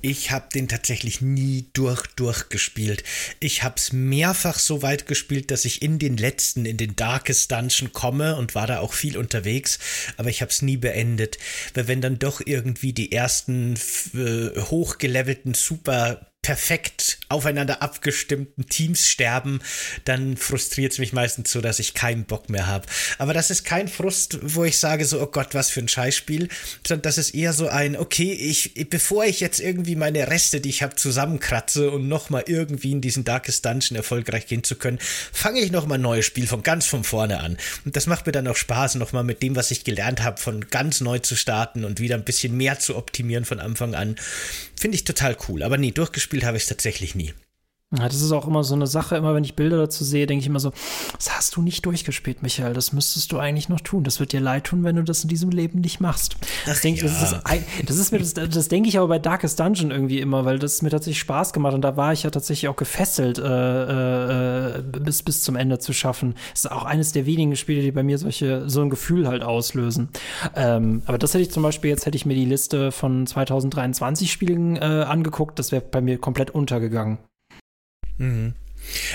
[0.00, 3.04] Ich habe den tatsächlich nie durch durchgespielt.
[3.38, 7.52] Ich habe es mehrfach so weit gespielt, dass ich in den letzten, in den Darkest
[7.52, 9.78] Dungeon komme und war da auch viel unterwegs,
[10.16, 11.38] aber ich habe es nie beendet,
[11.74, 13.74] weil wenn dann doch irgendwie die ersten
[14.14, 19.60] äh, hochgelevelten super perfekt aufeinander abgestimmten Teams sterben,
[20.04, 22.84] dann frustriert es mich meistens so, dass ich keinen Bock mehr habe.
[23.18, 26.48] Aber das ist kein Frust, wo ich sage so, oh Gott, was für ein Scheißspiel,
[26.84, 30.70] sondern das ist eher so ein, okay, ich, bevor ich jetzt irgendwie meine Reste, die
[30.70, 34.98] ich habe, zusammenkratze und nochmal irgendwie in diesen Darkest Dungeon erfolgreich gehen zu können,
[35.32, 37.56] fange ich nochmal ein neues Spiel von ganz von vorne an.
[37.84, 40.68] Und das macht mir dann auch Spaß, nochmal mit dem, was ich gelernt habe, von
[40.70, 44.16] ganz neu zu starten und wieder ein bisschen mehr zu optimieren von Anfang an.
[44.74, 45.62] Finde ich total cool.
[45.62, 47.34] Aber nee, durchgespielt habe ich es tatsächlich nie.
[47.98, 49.16] Ja, das ist auch immer so eine Sache.
[49.16, 50.72] Immer wenn ich Bilder dazu sehe, denke ich immer so,
[51.16, 52.72] das hast du nicht durchgespielt, Michael.
[52.72, 54.02] Das müsstest du eigentlich noch tun.
[54.04, 56.36] Das wird dir leid tun, wenn du das in diesem Leben nicht machst.
[56.64, 57.04] Das, denk, ja.
[57.04, 57.42] das, ist,
[57.86, 60.80] das ist mir das, das denke ich aber bei Darkest Dungeon irgendwie immer, weil das
[60.80, 65.22] mir tatsächlich Spaß gemacht und da war ich ja tatsächlich auch gefesselt, äh, äh, bis
[65.22, 66.34] bis zum Ende zu schaffen.
[66.52, 69.42] Das ist auch eines der wenigen Spiele, die bei mir solche so ein Gefühl halt
[69.42, 70.08] auslösen.
[70.56, 74.32] Ähm, aber das hätte ich zum Beispiel jetzt hätte ich mir die Liste von 2023
[74.32, 77.18] Spielen äh, angeguckt, das wäre bei mir komplett untergegangen.
[78.22, 78.61] Mhm.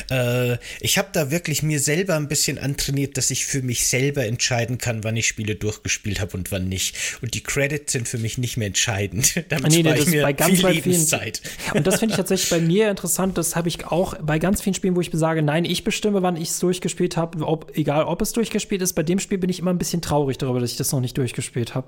[0.10, 4.26] Äh, ich habe da wirklich mir selber ein bisschen antrainiert, dass ich für mich selber
[4.26, 6.96] entscheiden kann, wann ich Spiele durchgespielt habe und wann nicht.
[7.22, 9.44] Und die Credits sind für mich nicht mehr entscheidend.
[9.50, 11.42] Damit nee, nee, das ich mir bei ganz viel Lebenszeit.
[11.44, 13.38] Vielen, und das finde ich tatsächlich bei mir interessant.
[13.38, 16.36] Das habe ich auch bei ganz vielen Spielen, wo ich sage, nein, ich bestimme, wann
[16.36, 18.94] ich es durchgespielt habe, egal ob es durchgespielt ist.
[18.94, 21.18] Bei dem Spiel bin ich immer ein bisschen traurig darüber, dass ich das noch nicht
[21.18, 21.88] durchgespielt habe.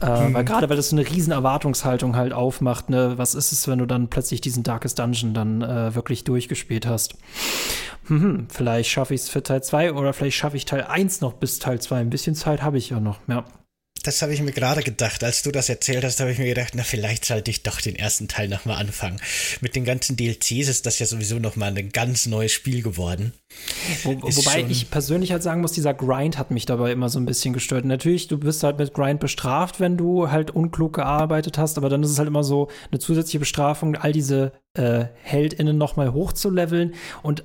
[0.00, 0.06] Äh.
[0.06, 2.90] Weil gerade weil das so eine riesen Erwartungshaltung halt aufmacht.
[2.90, 3.14] Ne?
[3.16, 6.99] Was ist es, wenn du dann plötzlich diesen Darkest Dungeon dann äh, wirklich durchgespielt hast?
[8.06, 11.34] Hm, vielleicht schaffe ich es für Teil 2 oder vielleicht schaffe ich Teil 1 noch
[11.34, 11.96] bis Teil 2.
[11.96, 13.44] Ein bisschen Zeit habe ich ja noch, ja.
[14.02, 15.22] Das habe ich mir gerade gedacht.
[15.22, 17.96] Als du das erzählt hast, habe ich mir gedacht, na, vielleicht sollte ich doch den
[17.96, 19.20] ersten Teil nochmal anfangen.
[19.60, 23.32] Mit den ganzen DLCs ist das ja sowieso nochmal ein ganz neues Spiel geworden.
[24.04, 27.26] Wo, wobei ich persönlich halt sagen muss, dieser Grind hat mich dabei immer so ein
[27.26, 27.84] bisschen gestört.
[27.84, 32.02] Natürlich, du bist halt mit Grind bestraft, wenn du halt unklug gearbeitet hast, aber dann
[32.02, 37.44] ist es halt immer so eine zusätzliche Bestrafung, all diese äh, HeldInnen nochmal hochzuleveln und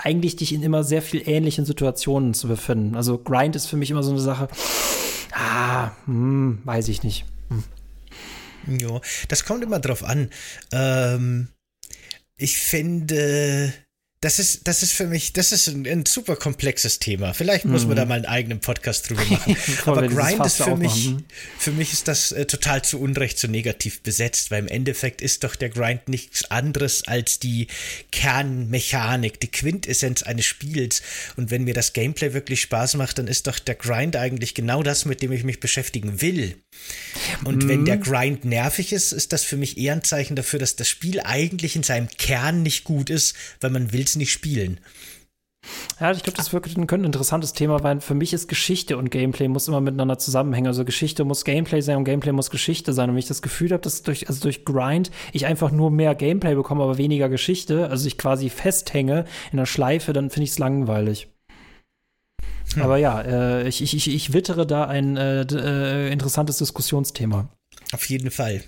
[0.00, 2.94] eigentlich dich in immer sehr viel ähnlichen Situationen zu befinden.
[2.94, 4.48] Also Grind ist für mich immer so eine Sache
[5.32, 7.24] Ah, hm, weiß ich nicht.
[7.48, 7.64] Hm.
[8.78, 10.30] Ja, das kommt immer drauf an.
[10.72, 11.48] Ähm,
[12.36, 13.72] ich finde,
[14.20, 17.34] das ist, das ist für mich, das ist ein, ein super komplexes Thema.
[17.34, 17.88] Vielleicht muss mhm.
[17.88, 19.56] man da mal einen eigenen Podcast drüber machen.
[19.86, 21.24] Aber Grind ist für mich, machen.
[21.56, 25.44] für mich ist das äh, total zu Unrecht so negativ besetzt, weil im Endeffekt ist
[25.44, 27.68] doch der Grind nichts anderes als die
[28.10, 31.00] Kernmechanik, die Quintessenz eines Spiels.
[31.36, 34.82] Und wenn mir das Gameplay wirklich Spaß macht, dann ist doch der Grind eigentlich genau
[34.82, 36.56] das, mit dem ich mich beschäftigen will.
[37.44, 37.68] Und mhm.
[37.68, 40.88] wenn der Grind nervig ist, ist das für mich eher ein Zeichen dafür, dass das
[40.88, 44.80] Spiel eigentlich in seinem Kern nicht gut ist, weil man will es nicht spielen.
[46.00, 48.96] Ja, ich glaube, das wirklich ein, könnte ein interessantes Thema weil Für mich ist Geschichte
[48.96, 50.68] und Gameplay muss immer miteinander zusammenhängen.
[50.68, 53.10] Also Geschichte muss Gameplay sein und Gameplay muss Geschichte sein.
[53.10, 56.14] Und wenn ich das Gefühl habe, dass durch, also durch Grind ich einfach nur mehr
[56.14, 60.50] Gameplay bekomme, aber weniger Geschichte, also ich quasi festhänge in der Schleife, dann finde ich
[60.50, 61.28] es langweilig.
[62.74, 62.82] Hm.
[62.82, 67.48] Aber ja, äh, ich, ich, ich wittere da ein äh, äh, interessantes Diskussionsthema.
[67.92, 68.62] Auf jeden Fall.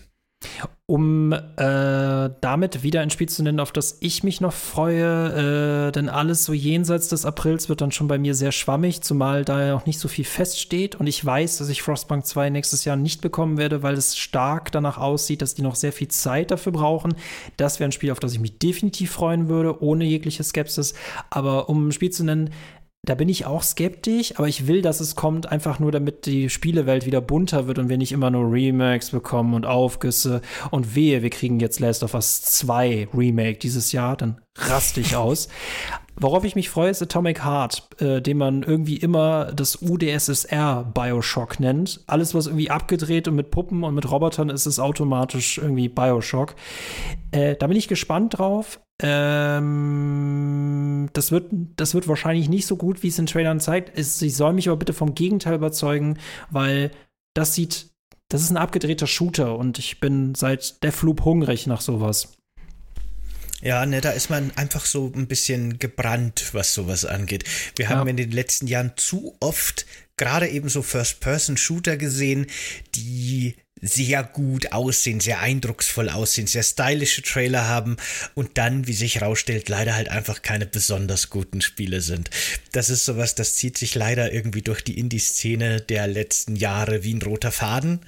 [0.86, 5.92] Um äh, damit wieder ein Spiel zu nennen, auf das ich mich noch freue, äh,
[5.92, 9.64] denn alles so jenseits des Aprils wird dann schon bei mir sehr schwammig, zumal da
[9.64, 12.96] ja noch nicht so viel feststeht und ich weiß, dass ich Frostbank 2 nächstes Jahr
[12.96, 16.72] nicht bekommen werde, weil es stark danach aussieht, dass die noch sehr viel Zeit dafür
[16.72, 17.14] brauchen.
[17.58, 20.94] Das wäre ein Spiel, auf das ich mich definitiv freuen würde, ohne jegliche Skepsis.
[21.28, 22.50] Aber um ein Spiel zu nennen,
[23.06, 26.50] da bin ich auch skeptisch, aber ich will, dass es kommt, einfach nur damit die
[26.50, 31.22] Spielewelt wieder bunter wird und wir nicht immer nur Remakes bekommen und Aufgüsse und wehe,
[31.22, 35.48] wir kriegen jetzt Last of Us 2 Remake dieses Jahr, dann raste ich aus.
[36.22, 41.58] Worauf ich mich freue, ist Atomic Heart, äh, den man irgendwie immer das UdSSR Bioshock
[41.58, 42.04] nennt.
[42.06, 46.54] Alles, was irgendwie abgedreht und mit Puppen und mit Robotern ist, ist automatisch irgendwie Bioshock.
[47.30, 48.80] Äh, da bin ich gespannt drauf.
[49.02, 50.70] Ähm,
[51.12, 53.98] das, wird, das wird wahrscheinlich nicht so gut, wie es in Trailern zeigt.
[53.98, 56.18] Es, sie soll mich aber bitte vom Gegenteil überzeugen,
[56.50, 56.90] weil
[57.34, 57.86] das sieht,
[58.28, 62.36] das ist ein abgedrehter Shooter und ich bin seit Deathloop hungrig nach sowas.
[63.62, 67.44] Ja, ne, da ist man einfach so ein bisschen gebrannt, was sowas angeht.
[67.76, 67.90] Wir ja.
[67.90, 69.86] haben in den letzten Jahren zu oft
[70.16, 72.46] gerade eben so First-Person-Shooter gesehen,
[72.94, 77.96] die sehr gut aussehen, sehr eindrucksvoll aussehen, sehr stylische Trailer haben
[78.34, 82.30] und dann, wie sich herausstellt, leider halt einfach keine besonders guten Spiele sind.
[82.72, 87.14] Das ist sowas, das zieht sich leider irgendwie durch die Indie-Szene der letzten Jahre wie
[87.14, 88.00] ein roter Faden.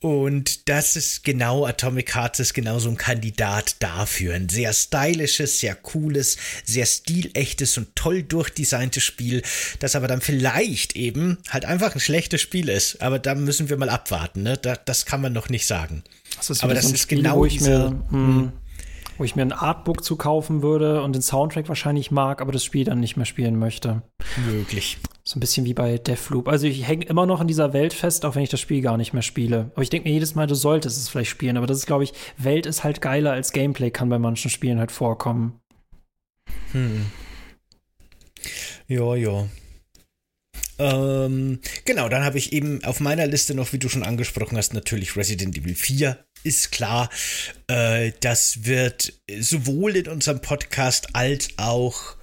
[0.00, 4.34] Und das ist genau, Atomic Hearts ist genau so ein Kandidat dafür.
[4.34, 9.42] Ein sehr stylisches, sehr cooles, sehr stilechtes und toll durchdesigntes Spiel,
[9.80, 13.02] das aber dann vielleicht eben halt einfach ein schlechtes Spiel ist.
[13.02, 14.56] Aber da müssen wir mal abwarten, ne?
[14.56, 16.02] Da, das das kann man noch nicht sagen.
[16.36, 18.52] Das Aber das so ist Spiel, genau wo ich diese, mir, hm, hm,
[19.16, 22.64] wo ich mir ein Artbook zu kaufen würde und den Soundtrack wahrscheinlich mag, aber das
[22.64, 24.02] Spiel dann nicht mehr spielen möchte.
[24.46, 24.98] Möglich.
[25.22, 26.48] So ein bisschen wie bei Deathloop.
[26.48, 28.96] Also ich hänge immer noch in dieser Welt fest, auch wenn ich das Spiel gar
[28.96, 29.70] nicht mehr spiele.
[29.74, 31.56] Aber ich denke mir jedes Mal, du solltest es vielleicht spielen.
[31.56, 34.80] Aber das ist, glaube ich, Welt ist halt geiler als Gameplay, kann bei manchen Spielen
[34.80, 35.60] halt vorkommen.
[36.72, 37.06] Hm.
[38.88, 39.46] Ja, ja.
[40.78, 44.74] Ähm, genau, dann habe ich eben auf meiner Liste noch, wie du schon angesprochen hast,
[44.74, 46.18] natürlich Resident Evil 4.
[46.44, 47.10] Ist klar,
[47.66, 52.17] äh, das wird sowohl in unserem Podcast als auch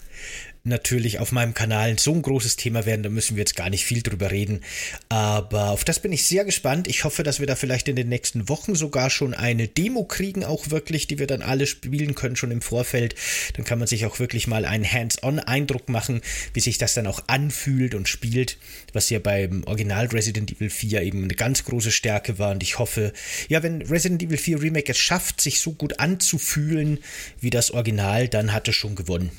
[0.65, 3.85] natürlich auf meinem Kanal so ein großes Thema werden, da müssen wir jetzt gar nicht
[3.85, 4.61] viel drüber reden.
[5.09, 6.87] Aber auf das bin ich sehr gespannt.
[6.87, 10.43] Ich hoffe, dass wir da vielleicht in den nächsten Wochen sogar schon eine Demo kriegen,
[10.43, 13.15] auch wirklich, die wir dann alle spielen können, schon im Vorfeld.
[13.53, 16.21] Dann kann man sich auch wirklich mal einen Hands-on-Eindruck machen,
[16.53, 18.57] wie sich das dann auch anfühlt und spielt,
[18.93, 22.51] was ja beim Original Resident Evil 4 eben eine ganz große Stärke war.
[22.51, 23.13] Und ich hoffe,
[23.49, 26.99] ja, wenn Resident Evil 4 Remake es schafft, sich so gut anzufühlen
[27.39, 29.31] wie das Original, dann hat es schon gewonnen.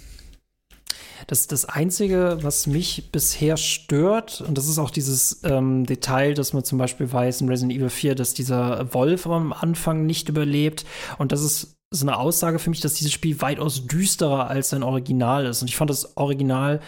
[1.27, 6.53] Das, das Einzige, was mich bisher stört, und das ist auch dieses ähm, Detail, dass
[6.53, 10.85] man zum Beispiel weiß in Resident Evil 4, dass dieser Wolf am Anfang nicht überlebt.
[11.19, 14.83] Und das ist so eine Aussage für mich, dass dieses Spiel weitaus düsterer als sein
[14.83, 15.63] Original ist.
[15.63, 16.81] Und ich fand das Original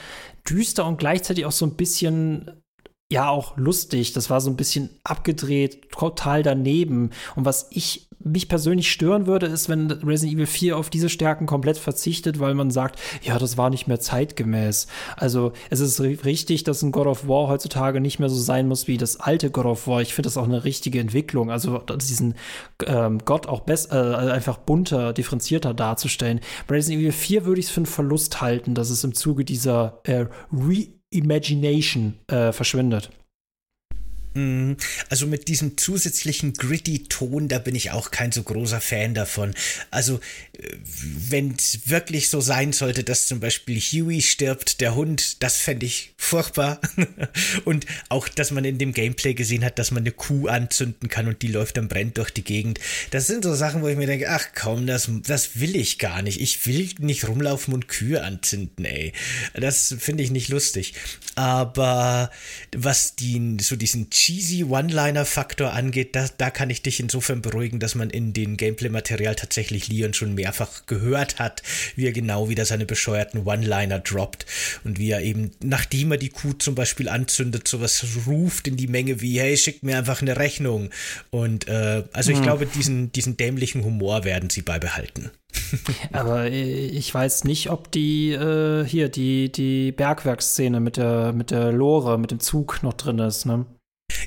[0.49, 2.51] düster und gleichzeitig auch so ein bisschen
[3.11, 4.13] ja auch lustig.
[4.13, 7.11] Das war so ein bisschen abgedreht, total daneben.
[7.37, 11.47] Und was ich mich persönlich stören würde, ist, wenn Resident Evil 4 auf diese Stärken
[11.47, 14.89] komplett verzichtet, weil man sagt, ja, das war nicht mehr zeitgemäß.
[15.17, 18.89] Also es ist richtig, dass ein God of War heutzutage nicht mehr so sein muss
[18.89, 20.03] wie das alte God of War.
[20.03, 21.51] Ich finde das auch eine richtige Entwicklung.
[21.51, 22.35] Also diesen
[22.85, 26.41] ähm, Gott auch besser, äh, einfach bunter, differenzierter darzustellen.
[26.67, 29.45] Bei Resident Evil 4 würde ich es für einen Verlust halten, dass es im Zuge
[29.45, 30.27] dieser äh,
[31.13, 33.11] Reimagination äh, verschwindet.
[34.39, 34.77] Mhm.
[35.09, 39.55] Also mit diesem zusätzlichen gritty Ton, da bin ich auch kein so großer Fan davon.
[39.91, 40.21] Also
[40.53, 40.77] äh,
[41.29, 45.87] wenn es wirklich so sein sollte, dass zum Beispiel Huey stirbt, der Hund, das fände
[45.87, 46.81] ich furchtbar.
[47.65, 51.27] und auch, dass man in dem Gameplay gesehen hat, dass man eine Kuh anzünden kann
[51.27, 52.79] und die läuft dann brennt durch die Gegend.
[53.11, 56.23] Das sind so Sachen, wo ich mir denke, ach komm, das, das will ich gar
[56.23, 56.41] nicht.
[56.41, 59.13] Ich will nicht rumlaufen und Kühe anzünden, ey.
[59.55, 60.95] Das finde ich nicht lustig.
[61.35, 62.31] Aber
[62.77, 67.95] was die, so diesen cheesy One-Liner-Faktor angeht, da, da kann ich dich insofern beruhigen, dass
[67.95, 71.63] man in dem Gameplay-Material tatsächlich Leon schon mehrfach gehört hat,
[71.97, 74.45] wie er genau wieder seine bescheuerten One-Liner droppt
[74.85, 78.87] und wie er eben, nachdem er die Kuh zum Beispiel anzündet, sowas ruft in die
[78.87, 80.91] Menge wie, hey, schick mir einfach eine Rechnung.
[81.31, 82.45] Und äh, also ich hm.
[82.45, 85.31] glaube, diesen, diesen dämlichen Humor werden sie beibehalten.
[86.13, 91.51] Aber äh, ich weiß nicht, ob die äh, hier die, die Bergwerksszene mit der, mit
[91.51, 93.65] der Lore, mit dem Zug noch drin ist, ne?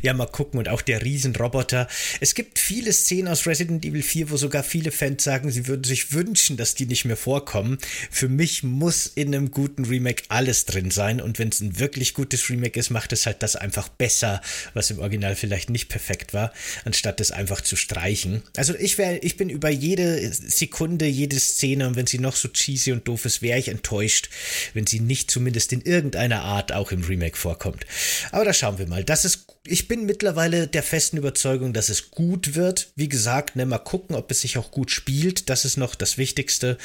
[0.01, 0.59] Ja, mal gucken.
[0.59, 1.87] Und auch der Riesenroboter.
[2.19, 5.83] Es gibt viele Szenen aus Resident Evil 4, wo sogar viele Fans sagen, sie würden
[5.83, 7.77] sich wünschen, dass die nicht mehr vorkommen.
[8.09, 11.21] Für mich muss in einem guten Remake alles drin sein.
[11.21, 14.41] Und wenn es ein wirklich gutes Remake ist, macht es halt das einfach besser,
[14.73, 16.53] was im Original vielleicht nicht perfekt war,
[16.85, 18.43] anstatt es einfach zu streichen.
[18.55, 22.47] Also ich wäre, ich bin über jede Sekunde, jede Szene, und wenn sie noch so
[22.47, 24.29] cheesy und doof ist, wäre ich enttäuscht,
[24.73, 27.85] wenn sie nicht zumindest in irgendeiner Art auch im Remake vorkommt.
[28.31, 29.03] Aber da schauen wir mal.
[29.03, 32.91] Das ist ich bin mittlerweile der festen Überzeugung, dass es gut wird.
[32.95, 35.49] Wie gesagt, ne, mal gucken, ob es sich auch gut spielt.
[35.49, 36.77] Das ist noch das Wichtigste.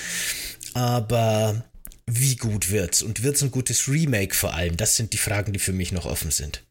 [0.74, 1.64] Aber
[2.06, 3.02] wie gut wird's?
[3.02, 4.76] Und wird's ein gutes Remake vor allem?
[4.76, 6.65] Das sind die Fragen, die für mich noch offen sind.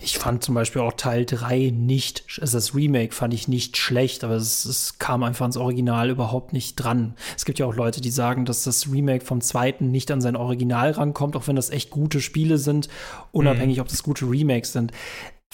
[0.00, 4.24] Ich fand zum Beispiel auch Teil 3 nicht, also das Remake fand ich nicht schlecht,
[4.24, 7.14] aber es, es, kam einfach ans Original überhaupt nicht dran.
[7.36, 10.36] Es gibt ja auch Leute, die sagen, dass das Remake vom zweiten nicht an sein
[10.36, 12.88] Original rankommt, auch wenn das echt gute Spiele sind,
[13.32, 13.82] unabhängig, mhm.
[13.82, 14.92] ob das gute Remakes sind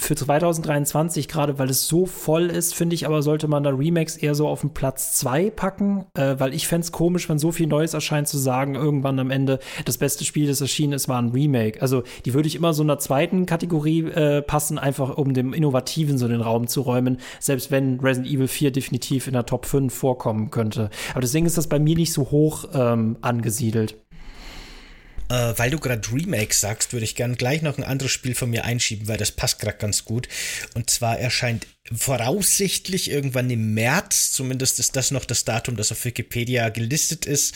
[0.01, 4.16] für 2023, gerade weil es so voll ist, finde ich aber, sollte man da Remakes
[4.16, 7.53] eher so auf den Platz 2 packen, äh, weil ich fände es komisch, wenn so
[7.53, 11.20] viel Neues erscheint, zu sagen, irgendwann am Ende, das beste Spiel, das erschienen ist, war
[11.20, 11.80] ein Remake.
[11.82, 15.53] Also die würde ich immer so in der zweiten Kategorie äh, passen, einfach um dem
[15.53, 19.66] Innovativen so den Raum zu räumen, selbst wenn Resident Evil 4 definitiv in der Top
[19.66, 20.90] 5 vorkommen könnte.
[21.12, 23.96] Aber deswegen ist das bei mir nicht so hoch ähm, angesiedelt.
[25.31, 28.51] Äh, weil du gerade Remake sagst, würde ich gern gleich noch ein anderes Spiel von
[28.51, 30.28] mir einschieben, weil das passt gerade ganz gut.
[30.74, 36.05] Und zwar erscheint voraussichtlich irgendwann im März, zumindest ist das noch das Datum, das auf
[36.05, 37.55] Wikipedia gelistet ist,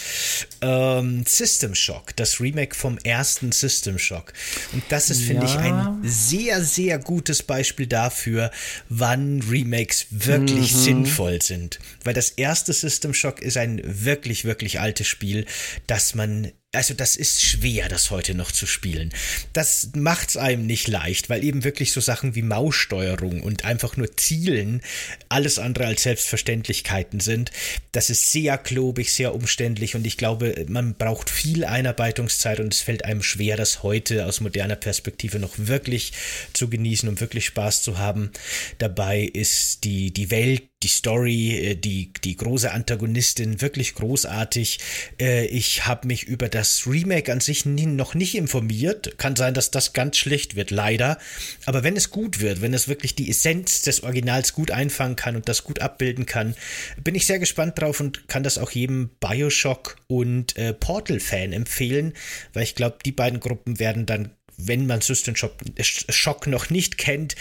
[0.61, 4.33] ähm, System Shock, das Remake vom ersten System Shock.
[4.73, 5.53] Und das ist, finde ja.
[5.53, 8.51] ich, ein sehr, sehr gutes Beispiel dafür,
[8.89, 10.79] wann Remakes wirklich mhm.
[10.79, 11.79] sinnvoll sind.
[12.03, 15.47] Weil das erste System Shock ist ein wirklich, wirklich altes Spiel,
[15.87, 19.13] das man also das ist schwer, das heute noch zu spielen.
[19.53, 24.14] Das macht's einem nicht leicht, weil eben wirklich so Sachen wie Maussteuerung und einfach nur
[24.17, 24.83] Zielen
[25.29, 27.51] alles andere als Selbstverständlichkeiten sind.
[27.93, 32.81] Das ist sehr klobig, sehr umständlich und ich glaube, man braucht viel Einarbeitungszeit und es
[32.81, 36.13] fällt einem schwer, das heute aus moderner Perspektive noch wirklich
[36.53, 38.31] zu genießen und wirklich Spaß zu haben.
[38.79, 44.79] Dabei ist die, die Welt die Story, äh, die, die große Antagonistin wirklich großartig.
[45.19, 49.19] Äh, ich habe mich über das Remake an sich noch nicht informiert.
[49.19, 51.19] Kann sein, dass das ganz schlecht wird, leider.
[51.65, 55.37] Aber wenn es gut wird, wenn es wirklich die Essenz des Originals gut einfangen kann
[55.37, 56.55] und das gut abbilden kann,
[57.03, 62.13] bin ich sehr gespannt drauf und kann das auch jedem Bioshock und äh, Portal-Fan empfehlen,
[62.53, 67.35] weil ich glaube, die beiden Gruppen werden dann wenn man System Shock noch nicht kennt,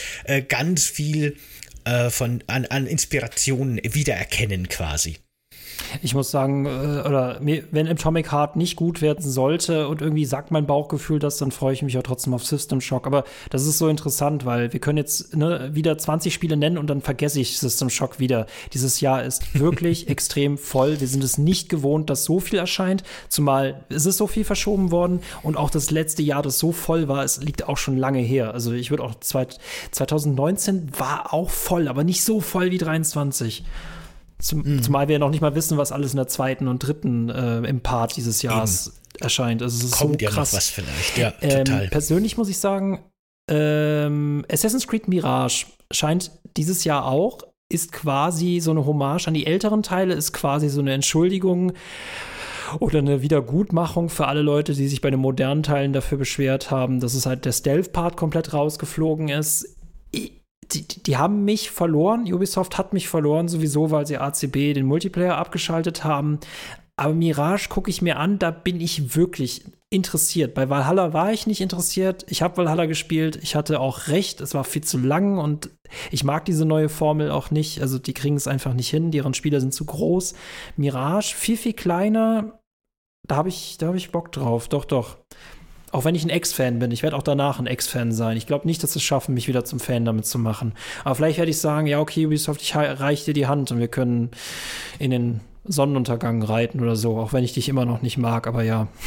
[0.48, 1.38] ganz viel
[1.86, 5.18] äh, von, an, an Inspirationen wiedererkennen quasi.
[6.02, 6.70] Ich muss sagen, äh,
[7.08, 11.52] oder wenn Atomic Heart nicht gut werden sollte und irgendwie sagt mein Bauchgefühl das, dann
[11.52, 13.08] freue ich mich auch trotzdem auf System Shock.
[13.08, 16.88] Aber das ist so interessant, weil wir können jetzt ne, wieder 20 Spiele nennen und
[16.88, 18.46] dann vergesse ich System Shock wieder.
[18.74, 21.00] Dieses Jahr ist wirklich extrem voll.
[21.00, 24.92] Wir sind es nicht gewohnt, dass so viel erscheint, zumal es ist so viel verschoben
[24.92, 28.20] worden und auch das letzte Jahr, das so voll war, es liegt auch schon lange
[28.20, 28.54] her.
[28.54, 33.64] Also ich würde auch 2019 war auch voll, aber nicht so voll wie 23.
[34.44, 34.84] Zum, mhm.
[34.84, 37.82] Zumal wir noch nicht mal wissen, was alles in der zweiten und dritten äh, im
[37.82, 39.24] Part dieses Jahres Eben.
[39.24, 39.62] erscheint.
[39.62, 40.36] Also es ist Kommt so krass.
[40.36, 41.88] ja noch was vielleicht, ja, ähm, total.
[41.88, 43.04] Persönlich muss ich sagen,
[43.50, 47.40] ähm, Assassin's Creed Mirage scheint dieses Jahr auch,
[47.72, 51.74] ist quasi so eine Hommage an die älteren Teile, ist quasi so eine Entschuldigung
[52.80, 57.00] oder eine Wiedergutmachung für alle Leute, die sich bei den modernen Teilen dafür beschwert haben,
[57.00, 59.73] dass es halt der Stealth-Part komplett rausgeflogen ist.
[60.74, 62.32] Die, die, haben mich verloren.
[62.32, 66.40] Ubisoft hat mich verloren, sowieso, weil sie ACB den Multiplayer abgeschaltet haben.
[66.96, 70.54] Aber Mirage gucke ich mir an, da bin ich wirklich interessiert.
[70.54, 72.26] Bei Valhalla war ich nicht interessiert.
[72.28, 73.40] Ich habe Valhalla gespielt.
[73.42, 74.42] Ich hatte auch recht.
[74.42, 75.70] Es war viel zu lang und
[76.12, 77.82] ich mag diese neue Formel auch nicht.
[77.82, 79.12] Also die kriegen es einfach nicht hin.
[79.12, 80.34] Deren Spieler sind zu groß.
[80.78, 82.60] Mirage viel, viel kleiner.
[83.28, 84.68] Da habe ich, hab ich Bock drauf.
[84.68, 85.18] Doch, doch.
[85.94, 88.36] Auch wenn ich ein Ex-Fan bin, ich werde auch danach ein Ex-Fan sein.
[88.36, 90.74] Ich glaube nicht, dass es schaffen, mich wieder zum Fan damit zu machen.
[91.04, 93.88] Aber vielleicht werde ich sagen, ja, okay, Ubisoft, ich reiche dir die Hand und wir
[93.88, 94.32] können
[94.98, 98.64] in den Sonnenuntergang reiten oder so, auch wenn ich dich immer noch nicht mag, aber
[98.64, 98.88] ja.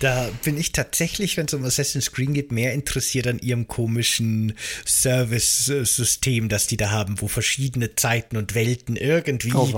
[0.00, 4.54] Da bin ich tatsächlich, wenn es um Assassin's Creed geht, mehr interessiert an ihrem komischen
[4.86, 9.68] Service-System, das die da haben, wo verschiedene Zeiten und Welten irgendwie oh,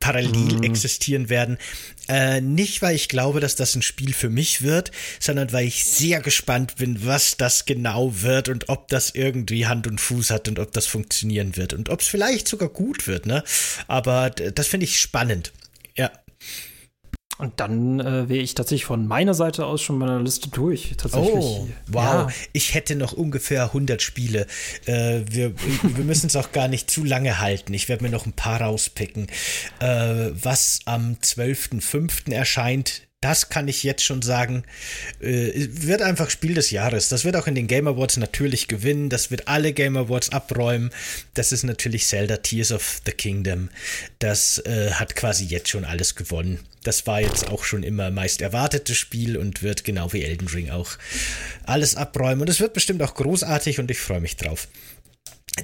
[0.00, 0.62] parallel mhm.
[0.64, 1.56] existieren werden.
[2.08, 4.90] Äh, nicht, weil ich glaube, dass das ein Spiel für mich wird,
[5.20, 9.86] sondern weil ich sehr gespannt bin, was das genau wird und ob das irgendwie Hand
[9.86, 13.26] und Fuß hat und ob das funktionieren wird und ob es vielleicht sogar gut wird,
[13.26, 13.42] ne?
[13.86, 15.52] Aber das finde ich spannend.
[15.96, 16.10] Ja.
[17.38, 20.94] Und dann äh, wäre ich tatsächlich von meiner Seite aus schon meiner Liste durch.
[20.96, 21.34] Tatsächlich.
[21.34, 22.04] Oh, wow.
[22.04, 22.28] Ja.
[22.52, 24.46] Ich hätte noch ungefähr 100 Spiele.
[24.86, 27.74] Äh, wir wir müssen es auch gar nicht zu lange halten.
[27.74, 29.26] Ich werde mir noch ein paar rauspicken.
[29.80, 32.32] Äh, was am 12.05.
[32.32, 34.64] erscheint, das kann ich jetzt schon sagen,
[35.20, 37.08] äh, wird einfach Spiel des Jahres.
[37.08, 39.08] Das wird auch in den Game Awards natürlich gewinnen.
[39.08, 40.90] Das wird alle Game Awards abräumen.
[41.32, 43.70] Das ist natürlich Zelda Tears of the Kingdom.
[44.18, 46.60] Das äh, hat quasi jetzt schon alles gewonnen.
[46.82, 50.68] Das war jetzt auch schon immer meist erwartetes Spiel und wird genau wie Elden Ring
[50.68, 50.90] auch
[51.64, 52.42] alles abräumen.
[52.42, 54.68] Und es wird bestimmt auch großartig und ich freue mich drauf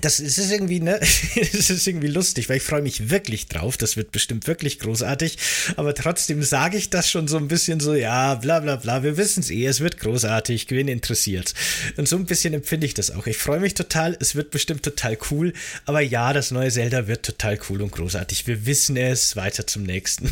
[0.03, 1.01] das ist irgendwie, ne,
[1.34, 3.76] das ist irgendwie lustig, weil ich freue mich wirklich drauf.
[3.76, 5.36] Das wird bestimmt wirklich großartig.
[5.76, 9.16] Aber trotzdem sage ich das schon so ein bisschen so, ja, bla bla bla, wir
[9.16, 11.55] wissen es eh, es wird großartig, wen interessiert.
[11.97, 13.26] Und so ein bisschen empfinde ich das auch.
[13.26, 15.53] Ich freue mich total, es wird bestimmt total cool.
[15.86, 18.47] Aber ja, das neue Zelda wird total cool und großartig.
[18.47, 20.30] Wir wissen es, weiter zum nächsten.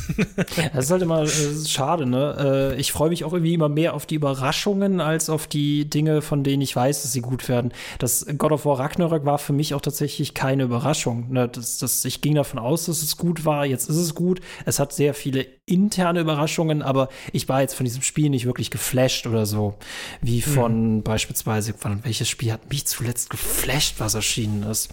[0.73, 2.75] Das ist halt immer äh, schade, ne?
[2.77, 6.23] Äh, ich freue mich auch irgendwie immer mehr auf die Überraschungen als auf die Dinge,
[6.23, 7.73] von denen ich weiß, dass sie gut werden.
[7.99, 11.31] Das God of War Ragnarök war für mich auch tatsächlich keine Überraschung.
[11.33, 11.49] Ne?
[11.49, 13.67] Das, das, ich ging davon aus, dass es gut war.
[13.67, 14.41] Jetzt ist es gut.
[14.65, 18.71] Es hat sehr viele interne Überraschungen, aber ich war jetzt von diesem Spiel nicht wirklich
[18.71, 19.75] geflasht oder so.
[20.21, 21.03] Wie von mhm.
[21.03, 24.91] beispielsweise, welches Spiel hat mich zuletzt geflasht, was erschienen ist?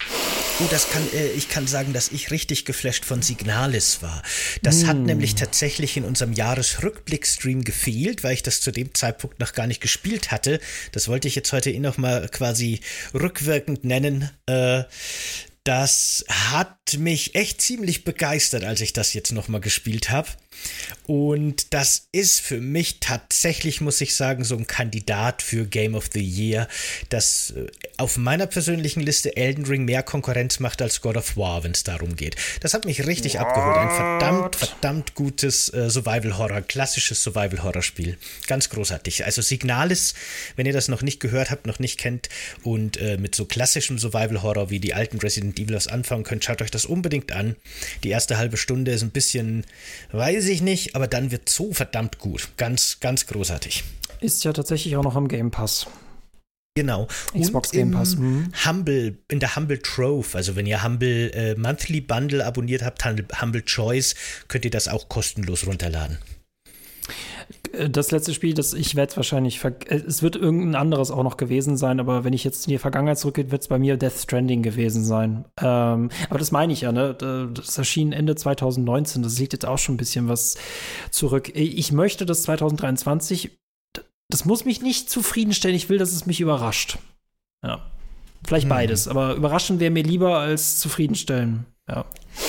[0.59, 4.21] Oh, das kann, äh, ich kann sagen, dass ich richtig geflasht von Signalis war.
[4.61, 4.87] Das mhm.
[4.87, 9.67] hat nämlich tatsächlich in unserem Jahresrückblick-Stream gefehlt, weil ich das zu dem Zeitpunkt noch gar
[9.67, 10.59] nicht gespielt hatte.
[10.91, 12.79] Das wollte ich jetzt heute eh noch mal quasi
[13.13, 14.83] rückwirkend nennen, äh,
[15.65, 20.29] das hat mich echt ziemlich begeistert, als ich das jetzt nochmal gespielt habe.
[21.07, 26.09] Und das ist für mich tatsächlich, muss ich sagen, so ein Kandidat für Game of
[26.13, 26.67] the Year,
[27.09, 27.67] das äh,
[27.97, 31.83] auf meiner persönlichen Liste Elden Ring mehr Konkurrenz macht als God of War, wenn es
[31.83, 32.35] darum geht.
[32.61, 33.41] Das hat mich richtig What?
[33.41, 33.77] abgeholt.
[33.77, 38.17] Ein verdammt, verdammt gutes äh, Survival-Horror, klassisches Survival-Horror-Spiel.
[38.47, 39.25] Ganz großartig.
[39.25, 40.13] Also Signalis,
[40.55, 42.29] wenn ihr das noch nicht gehört habt, noch nicht kennt
[42.63, 46.71] und äh, mit so klassischem Survival-Horror wie die alten Resident Evil anfangen könnt, schaut euch
[46.71, 47.55] das unbedingt an.
[48.03, 49.65] Die erste halbe Stunde ist ein bisschen,
[50.11, 52.49] weiß ich nicht, aber dann wird so verdammt gut.
[52.57, 53.83] Ganz, ganz großartig.
[54.21, 55.87] Ist ja tatsächlich auch noch im Game Pass.
[56.75, 57.07] Genau.
[57.33, 58.17] Xbox und Game Pass.
[58.17, 58.51] Mhm.
[58.65, 63.63] Humble, in der Humble Trove, also wenn ihr Humble äh, Monthly Bundle abonniert habt, Humble
[63.63, 64.15] Choice,
[64.49, 66.17] könnt ihr das auch kostenlos runterladen.
[67.71, 71.37] Äh, das letzte Spiel, das ich werde wahrscheinlich, äh, es wird irgendein anderes auch noch
[71.37, 74.19] gewesen sein, aber wenn ich jetzt in die Vergangenheit zurückgehe, wird es bei mir Death
[74.19, 75.45] Stranding gewesen sein.
[75.61, 77.13] Ähm, aber das meine ich ja, ne?
[77.53, 80.57] Das erschien Ende 2019, das liegt jetzt auch schon ein bisschen was
[81.11, 81.51] zurück.
[81.55, 83.57] Ich möchte das 2023,
[84.29, 86.97] das muss mich nicht zufriedenstellen, ich will, dass es mich überrascht.
[87.63, 87.85] Ja.
[88.45, 88.69] Vielleicht hm.
[88.69, 91.65] beides, aber überraschen wäre mir lieber als zufriedenstellen.
[91.87, 92.05] Ja.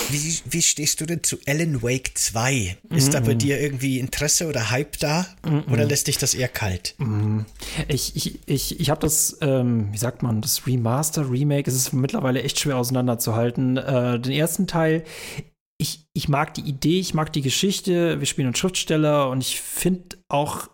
[0.09, 2.79] Wie, wie stehst du denn zu Alan Wake 2?
[2.89, 3.13] Ist mm -mm.
[3.13, 3.39] da bei mhm.
[3.39, 5.27] dir irgendwie Interesse oder Hype da?
[5.45, 6.95] Mm oder lässt dich das eher kalt?
[6.99, 7.45] Mhm.
[7.89, 11.93] Ich, ich, ich, ich habe das, ähm, wie sagt man, das Remaster, Remake, es ist
[11.93, 13.77] mittlerweile echt schwer auseinanderzuhalten.
[13.77, 15.05] Äh, den ersten Teil,
[15.77, 19.61] ich, ich mag die Idee, ich mag die Geschichte, wir spielen einen Schriftsteller und ich
[19.61, 20.69] finde auch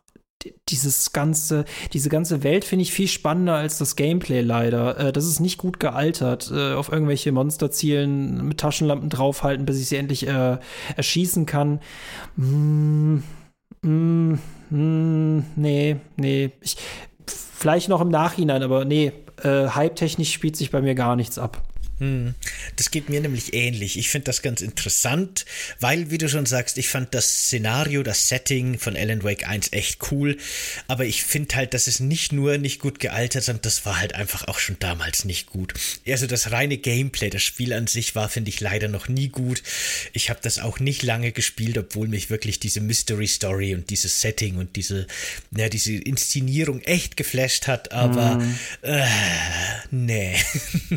[0.68, 4.98] dieses ganze, diese ganze Welt finde ich viel spannender als das Gameplay leider.
[4.98, 6.50] Äh, das ist nicht gut gealtert.
[6.54, 10.58] Äh, auf irgendwelche Monster zielen, mit Taschenlampen draufhalten, bis ich sie endlich äh,
[10.96, 11.80] erschießen kann.
[12.36, 13.18] Mm,
[13.82, 14.38] mm,
[14.70, 16.50] mm, nee, nee.
[16.60, 16.76] Ich,
[17.26, 19.12] vielleicht noch im Nachhinein, aber nee,
[19.42, 21.62] äh, hype-technisch spielt sich bei mir gar nichts ab.
[22.02, 22.34] Hm.
[22.74, 23.96] Das geht mir nämlich ähnlich.
[23.96, 25.44] Ich finde das ganz interessant,
[25.78, 29.72] weil, wie du schon sagst, ich fand das Szenario, das Setting von Alan Wake 1
[29.72, 30.36] echt cool.
[30.88, 34.16] Aber ich finde halt, dass es nicht nur nicht gut gealtert, sondern das war halt
[34.16, 35.74] einfach auch schon damals nicht gut.
[36.04, 39.62] Also das reine Gameplay, das Spiel an sich war, finde ich leider noch nie gut.
[40.12, 44.20] Ich habe das auch nicht lange gespielt, obwohl mich wirklich diese Mystery Story und dieses
[44.20, 45.06] Setting und diese,
[45.56, 47.92] ja, diese Inszenierung echt geflasht hat.
[47.92, 48.58] Aber mm.
[48.82, 49.06] äh,
[49.92, 50.36] nee.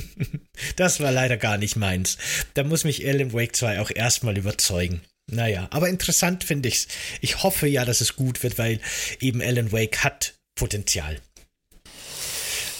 [0.76, 2.17] das war leider gar nicht meins.
[2.53, 5.01] Da muss mich Alan Wake 2 auch erstmal überzeugen.
[5.27, 6.87] Naja, aber interessant finde ich's.
[7.21, 8.79] Ich hoffe ja, dass es gut wird, weil
[9.19, 11.19] eben Alan Wake hat Potenzial.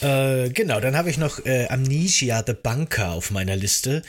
[0.02, 4.04] Äh, genau, dann habe ich noch äh, Amnesia The Bunker auf meiner Liste.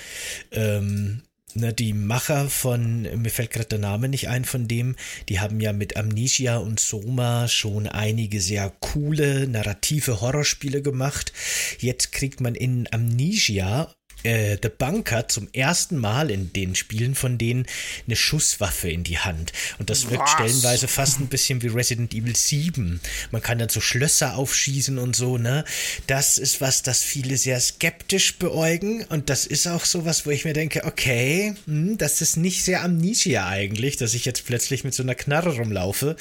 [0.53, 1.23] Ähm,
[1.57, 4.95] Ne, die Macher von, mir fällt gerade der Name nicht ein von dem,
[5.31, 11.33] die haben ja mit Amnesia und Soma schon einige sehr coole narrative Horrorspiele gemacht.
[11.79, 13.91] Jetzt kriegt man in Amnesia
[14.27, 17.67] äh, The Bunker zum ersten Mal in den Spielen von denen
[18.07, 19.53] eine Schusswaffe in die Hand.
[19.79, 20.33] Und das wirkt Was?
[20.33, 23.01] stellenweise fast ein bisschen wie Resident Evil 7.
[23.31, 25.65] Man kann dann so Schlösser aufschießen und so, ne?
[26.07, 29.05] Das ist was, das viele sehr skeptisch beäugen.
[29.05, 32.65] Und das ist auch so was, wo ich mir denke, okay, hm, das ist nicht
[32.65, 36.17] sehr Amnesia eigentlich, dass ich jetzt plötzlich mit so einer Knarre rumlaufe.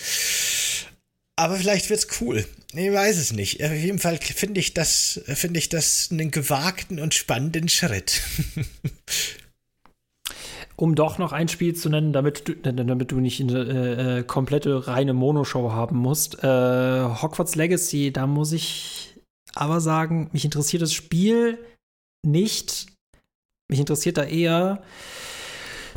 [1.36, 2.46] Aber vielleicht wird's cool.
[2.78, 3.64] Ich weiß es nicht.
[3.64, 8.22] Auf jeden Fall finde ich das, finde ich das einen gewagten und spannenden Schritt.
[10.76, 14.24] um doch noch ein Spiel zu nennen, damit du, damit du nicht eine äh, äh,
[14.24, 16.44] komplette reine Monoshow haben musst.
[16.44, 19.16] Äh, Hogwarts Legacy, da muss ich
[19.54, 21.58] aber sagen, mich interessiert das Spiel
[22.26, 22.88] nicht.
[23.70, 24.84] Mich interessiert da eher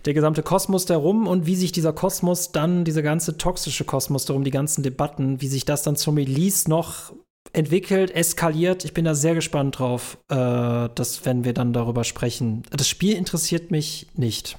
[0.08, 4.42] der gesamte Kosmos darum und wie sich dieser Kosmos dann, dieser ganze toxische Kosmos darum,
[4.42, 7.12] die ganzen Debatten, wie sich das dann zum Release noch
[7.52, 8.86] entwickelt, eskaliert.
[8.86, 12.62] Ich bin da sehr gespannt drauf, äh, dass, wenn wir dann darüber sprechen.
[12.70, 14.56] Das Spiel interessiert mich nicht.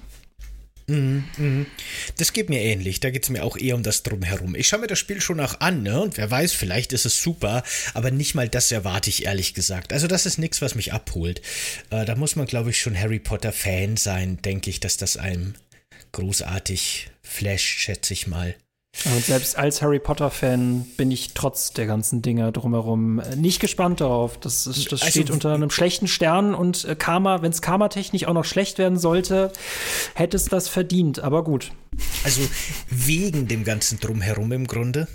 [0.89, 1.65] Mhm, mhm.
[2.17, 2.99] Das geht mir ähnlich.
[2.99, 4.55] Da geht es mir auch eher um das Drumherum.
[4.55, 6.01] Ich schaue mir das Spiel schon auch an, ne?
[6.01, 7.63] Und wer weiß, vielleicht ist es super,
[7.93, 9.93] aber nicht mal das erwarte ich ehrlich gesagt.
[9.93, 11.41] Also, das ist nichts, was mich abholt.
[11.91, 15.53] Äh, da muss man, glaube ich, schon Harry Potter-Fan sein, denke ich, dass das einem
[16.11, 18.55] großartig flasht, schätze ich mal.
[19.05, 24.01] Und selbst als Harry Potter-Fan bin ich trotz der ganzen Dinge drumherum äh, nicht gespannt
[24.01, 24.37] darauf.
[24.37, 28.25] Das, das, das also, steht unter einem schlechten Stern und äh, Karma, wenn es karmatechnisch
[28.25, 29.53] auch noch schlecht werden sollte,
[30.15, 31.19] hätte es das verdient.
[31.19, 31.71] Aber gut.
[32.23, 32.41] Also
[32.89, 35.07] wegen dem ganzen Drumherum im Grunde.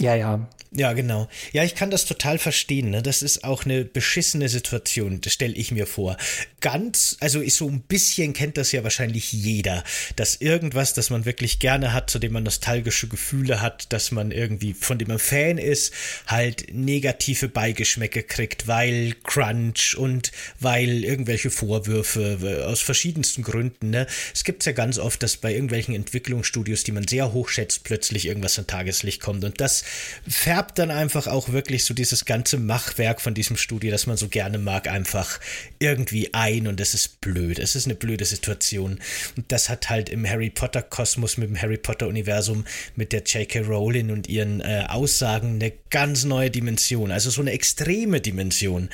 [0.00, 0.48] Ja, ja.
[0.72, 1.28] Ja, genau.
[1.52, 2.90] Ja, ich kann das total verstehen.
[2.90, 3.02] Ne?
[3.02, 6.16] Das ist auch eine beschissene Situation, stelle ich mir vor.
[6.60, 9.82] Ganz, also so ein bisschen kennt das ja wahrscheinlich jeder,
[10.14, 14.30] dass irgendwas, das man wirklich gerne hat, zu dem man nostalgische Gefühle hat, dass man
[14.30, 15.92] irgendwie, von dem man Fan ist,
[16.28, 20.30] halt negative Beigeschmäcke kriegt, weil Crunch und
[20.60, 23.90] weil irgendwelche Vorwürfe äh, aus verschiedensten Gründen.
[23.90, 24.06] Ne?
[24.32, 28.26] Es gibt ja ganz oft, dass bei irgendwelchen Entwicklungsstudios, die man sehr hoch schätzt, plötzlich
[28.26, 29.44] irgendwas an Tageslicht kommt.
[29.44, 29.82] Und das
[30.28, 34.28] färbt dann einfach auch wirklich so dieses ganze Machwerk von diesem Studio, das man so
[34.28, 35.40] gerne mag, einfach
[35.78, 37.58] irgendwie ein und es ist blöd.
[37.58, 38.98] Es ist eine blöde Situation.
[39.36, 42.64] Und das hat halt im Harry Potter Kosmos mit dem Harry Potter Universum
[42.96, 43.60] mit der J.K.
[43.60, 48.88] Rowling und ihren äh, Aussagen eine ganz neue Dimension, also so eine extreme Dimension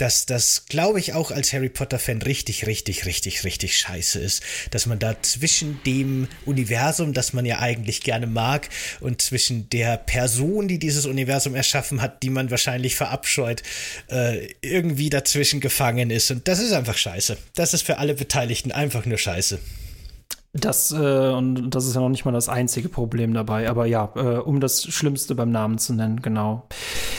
[0.00, 4.42] dass das, glaube ich, auch als Harry Potter-Fan richtig, richtig, richtig, richtig scheiße ist.
[4.70, 8.68] Dass man da zwischen dem Universum, das man ja eigentlich gerne mag,
[9.00, 13.62] und zwischen der Person, die dieses Universum erschaffen hat, die man wahrscheinlich verabscheut,
[14.10, 16.30] äh, irgendwie dazwischen gefangen ist.
[16.30, 17.36] Und das ist einfach scheiße.
[17.54, 19.58] Das ist für alle Beteiligten einfach nur scheiße.
[20.52, 24.12] Das, äh, und das ist ja noch nicht mal das einzige Problem dabei, aber ja,
[24.16, 26.66] äh, um das Schlimmste beim Namen zu nennen, genau.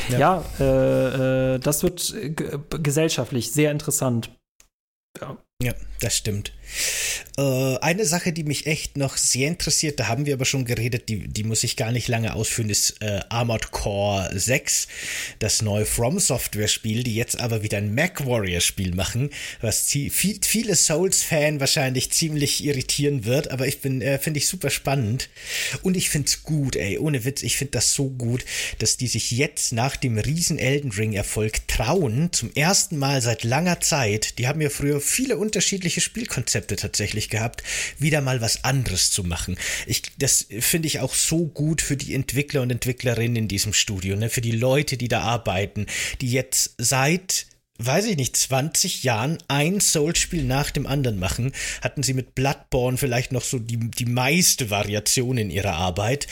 [0.10, 2.14] Ja, ja äh, äh das wird
[2.84, 4.32] gesellschaftlich sehr interessant.
[5.20, 5.38] Ja.
[5.62, 6.54] ja, das stimmt.
[7.38, 11.10] Äh, eine Sache, die mich echt noch sehr interessiert, da haben wir aber schon geredet,
[11.10, 14.88] die, die muss ich gar nicht lange ausführen, ist äh, Armored Core 6,
[15.40, 19.30] das neue From Software Spiel, die jetzt aber wieder ein Mac Warrior Spiel machen,
[19.62, 24.70] was viel, viele Souls-Fan wahrscheinlich ziemlich irritieren wird, aber ich bin, äh, finde ich super
[24.70, 25.30] spannend.
[25.82, 28.46] Und ich finde es gut, ey, ohne Witz, ich finde das so gut,
[28.80, 33.44] dass die sich jetzt nach dem riesen Elden Ring Erfolg trauen, zum ersten Mal seit
[33.44, 37.64] langer Zeit, die haben ja früher viele unterschiedliche Spielkonzepte tatsächlich gehabt,
[37.98, 39.58] wieder mal was anderes zu machen.
[39.86, 44.16] Ich, das finde ich auch so gut für die Entwickler und Entwicklerinnen in diesem Studio,
[44.16, 44.30] ne?
[44.30, 45.86] für die Leute, die da arbeiten,
[46.22, 47.46] die jetzt seit
[47.86, 51.52] weiß ich nicht, 20 Jahren ein Soul-Spiel nach dem anderen machen,
[51.82, 56.28] hatten sie mit Bloodborne vielleicht noch so die, die meiste Variation in ihrer Arbeit,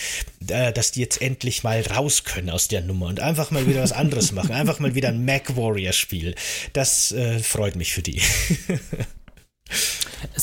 [0.48, 3.82] äh, dass die jetzt endlich mal raus können aus der Nummer und einfach mal wieder
[3.82, 4.52] was anderes machen.
[4.52, 6.36] Einfach mal wieder ein Mac Warrior-Spiel.
[6.74, 8.22] Das äh, freut mich für die.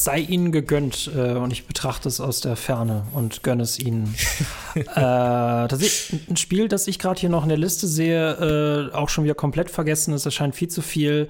[0.06, 4.14] Sei ihnen gegönnt äh, und ich betrachte es aus der Ferne und gönne es ihnen.
[4.76, 9.08] äh, tatsächlich ein Spiel, das ich gerade hier noch in der Liste sehe, äh, auch
[9.08, 11.28] schon wieder komplett vergessen, es erscheint viel zu viel.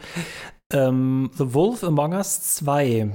[0.70, 2.82] Ähm, The Wolf Among Us 2.
[2.98, 3.08] Äh,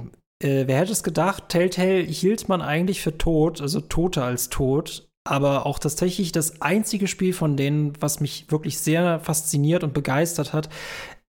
[0.66, 5.68] wer hätte es gedacht, Telltale hielt man eigentlich für tot, also toter als tot, aber
[5.68, 10.70] auch tatsächlich das einzige Spiel von denen, was mich wirklich sehr fasziniert und begeistert hat,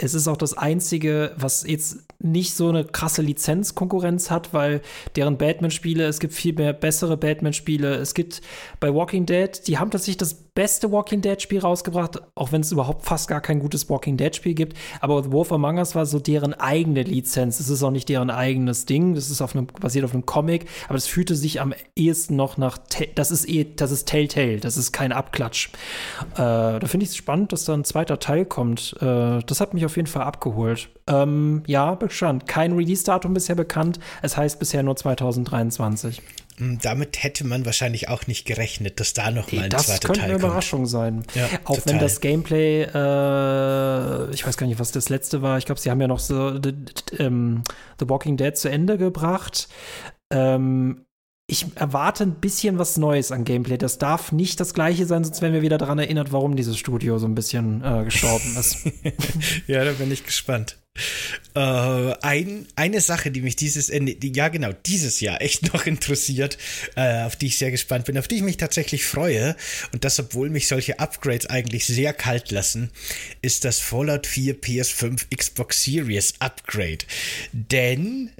[0.02, 4.82] es ist auch das einzige, was jetzt nicht so eine krasse Lizenzkonkurrenz hat, weil
[5.16, 7.94] deren Batman-Spiele, es gibt viel mehr bessere Batman-Spiele.
[7.94, 8.42] Es gibt
[8.80, 13.06] bei Walking Dead, die haben tatsächlich das beste Walking Dead-Spiel rausgebracht, auch wenn es überhaupt
[13.06, 14.76] fast gar kein gutes Walking Dead-Spiel gibt.
[15.00, 17.58] Aber The Wolf Among Us war so deren eigene Lizenz.
[17.58, 19.14] Es ist auch nicht deren eigenes Ding.
[19.14, 22.58] Das ist auf einem, basiert auf einem Comic, aber es fühlte sich am ehesten noch
[22.58, 22.78] nach.
[23.14, 25.70] Das ist eh, das ist Telltale, das ist kein Abklatsch.
[26.34, 28.94] Äh, da finde ich es spannend, dass da ein zweiter Teil kommt.
[29.00, 30.88] Äh, das hat mich auf jeden Fall abgeholt.
[31.06, 32.46] Ähm, ja, bestand.
[32.46, 33.98] Kein Release-Datum bisher bekannt.
[34.22, 36.22] Es heißt bisher nur 2023.
[36.58, 40.06] Hm, damit hätte man wahrscheinlich auch nicht gerechnet, dass da noch mal ein das zweiter
[40.08, 40.44] könnte Teil eine kommt.
[40.44, 41.24] Überraschung sein.
[41.34, 41.94] Ja, Auch total.
[41.94, 45.58] wenn das Gameplay, äh, ich weiß gar nicht, was das letzte war.
[45.58, 46.74] Ich glaube, sie haben ja noch so The,
[47.18, 47.62] ähm,
[47.98, 49.68] The Walking Dead zu Ende gebracht.
[50.30, 51.04] Ähm,
[51.52, 53.76] ich erwarte ein bisschen was Neues an Gameplay.
[53.76, 57.18] Das darf nicht das gleiche sein, sonst werden wir wieder daran erinnert, warum dieses Studio
[57.18, 58.78] so ein bisschen äh, gestorben ist.
[59.66, 60.78] Ja, da bin ich gespannt.
[61.54, 66.56] Äh, ein, eine Sache, die mich dieses Ende, ja genau, dieses Jahr echt noch interessiert,
[66.96, 69.54] äh, auf die ich sehr gespannt bin, auf die ich mich tatsächlich freue,
[69.92, 72.90] und das, obwohl mich solche Upgrades eigentlich sehr kalt lassen,
[73.42, 77.04] ist das Fallout 4 PS5 Xbox Series Upgrade.
[77.52, 78.30] Denn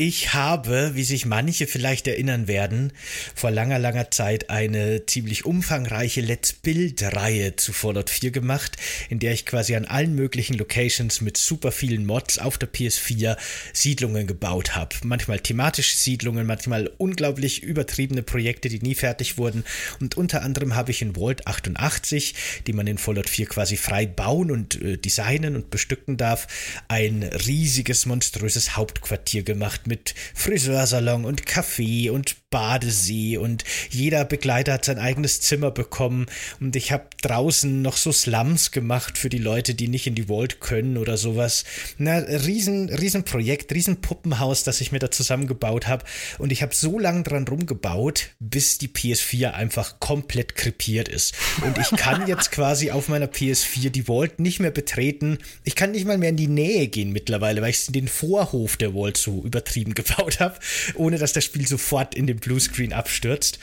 [0.00, 2.94] ich habe, wie sich manche vielleicht erinnern werden,
[3.34, 8.78] vor langer, langer Zeit eine ziemlich umfangreiche Let's Build-Reihe zu Fallout 4 gemacht,
[9.10, 13.36] in der ich quasi an allen möglichen Locations mit super vielen Mods auf der PS4
[13.74, 14.96] Siedlungen gebaut habe.
[15.04, 19.64] Manchmal thematische Siedlungen, manchmal unglaublich übertriebene Projekte, die nie fertig wurden.
[20.00, 22.34] Und unter anderem habe ich in Vault 88,
[22.66, 26.46] die man in Fallout 4 quasi frei bauen und äh, designen und bestücken darf,
[26.88, 34.84] ein riesiges, monströses Hauptquartier gemacht mit Friseursalon und Café und Badesee und jeder Begleiter hat
[34.84, 36.26] sein eigenes Zimmer bekommen
[36.58, 40.24] und ich habe draußen noch so Slums gemacht für die Leute, die nicht in die
[40.24, 41.64] Vault können oder sowas.
[41.96, 46.04] Na, riesen, riesen Projekt, riesen Puppenhaus, das ich mir da zusammengebaut habe
[46.38, 51.34] und ich habe so lange dran rumgebaut, bis die PS4 einfach komplett krepiert ist
[51.64, 55.38] und ich kann jetzt quasi auf meiner PS4 die Vault nicht mehr betreten.
[55.64, 58.92] Ich kann nicht mal mehr in die Nähe gehen mittlerweile, weil ich den Vorhof der
[58.92, 60.58] Vault so übertrieben gebaut habe,
[60.94, 63.58] ohne dass das Spiel sofort in den Bluescreen abstürzt.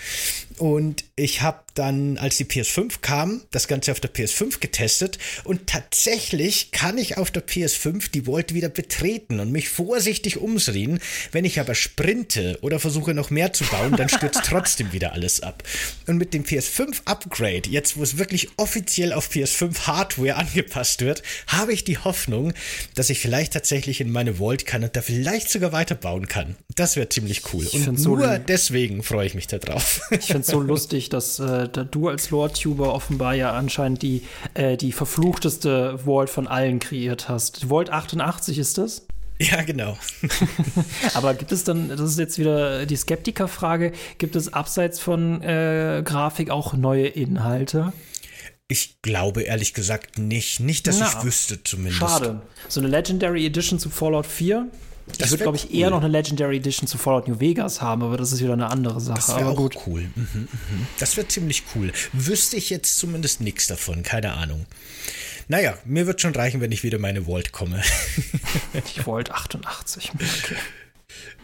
[0.58, 5.68] Und ich habe dann, als die PS5 kam, das Ganze auf der PS5 getestet und
[5.68, 11.00] tatsächlich kann ich auf der PS5 die Vault wieder betreten und mich vorsichtig umsehen.
[11.32, 15.42] Wenn ich aber sprinte oder versuche noch mehr zu bauen, dann stürzt trotzdem wieder alles
[15.42, 15.64] ab.
[16.08, 21.22] Und mit dem PS5 Upgrade, jetzt wo es wirklich offiziell auf PS5 Hardware angepasst wird,
[21.48, 22.54] habe ich die Hoffnung,
[22.96, 26.56] dass ich vielleicht tatsächlich in meine Vault kann und da vielleicht sogar weiterbauen kann.
[26.76, 27.68] Das wäre ziemlich cool.
[27.68, 28.48] Und so nur lieb.
[28.48, 30.02] deswegen freue ich mich da drauf.
[30.12, 34.24] Ich finde es so lustig, dass äh, da du als Lore-Tuber offenbar ja anscheinend die,
[34.54, 37.70] äh, die verfluchteste Vault von allen kreiert hast.
[37.70, 39.06] Vault 88 ist das?
[39.40, 39.98] ja, genau.
[41.14, 46.02] Aber gibt es dann, das ist jetzt wieder die Skeptikerfrage, gibt es abseits von äh,
[46.04, 47.94] Grafik auch neue Inhalte?
[48.70, 50.60] Ich glaube ehrlich gesagt nicht.
[50.60, 52.00] Nicht, dass Na, ich wüsste zumindest.
[52.00, 52.42] Schade.
[52.68, 54.68] So eine Legendary Edition zu Fallout 4.
[55.12, 55.76] Ich Das würde, wär glaube ich, cool.
[55.80, 58.70] eher noch eine Legendary Edition zu Fallout New Vegas haben, aber das ist wieder eine
[58.70, 59.16] andere Sache.
[59.18, 59.78] Das wäre gut.
[59.88, 60.02] cool.
[60.16, 60.88] Mhm, mhm.
[61.00, 61.92] Das wäre ziemlich cool.
[62.14, 64.04] Wüsste ich jetzt zumindest nichts davon.
[64.04, 64.66] Keine Ahnung.
[65.48, 67.82] Naja, mir wird schon reichen, wenn ich wieder meine Vault komme.
[68.86, 70.12] Ich wollte 88.
[70.14, 70.56] Okay.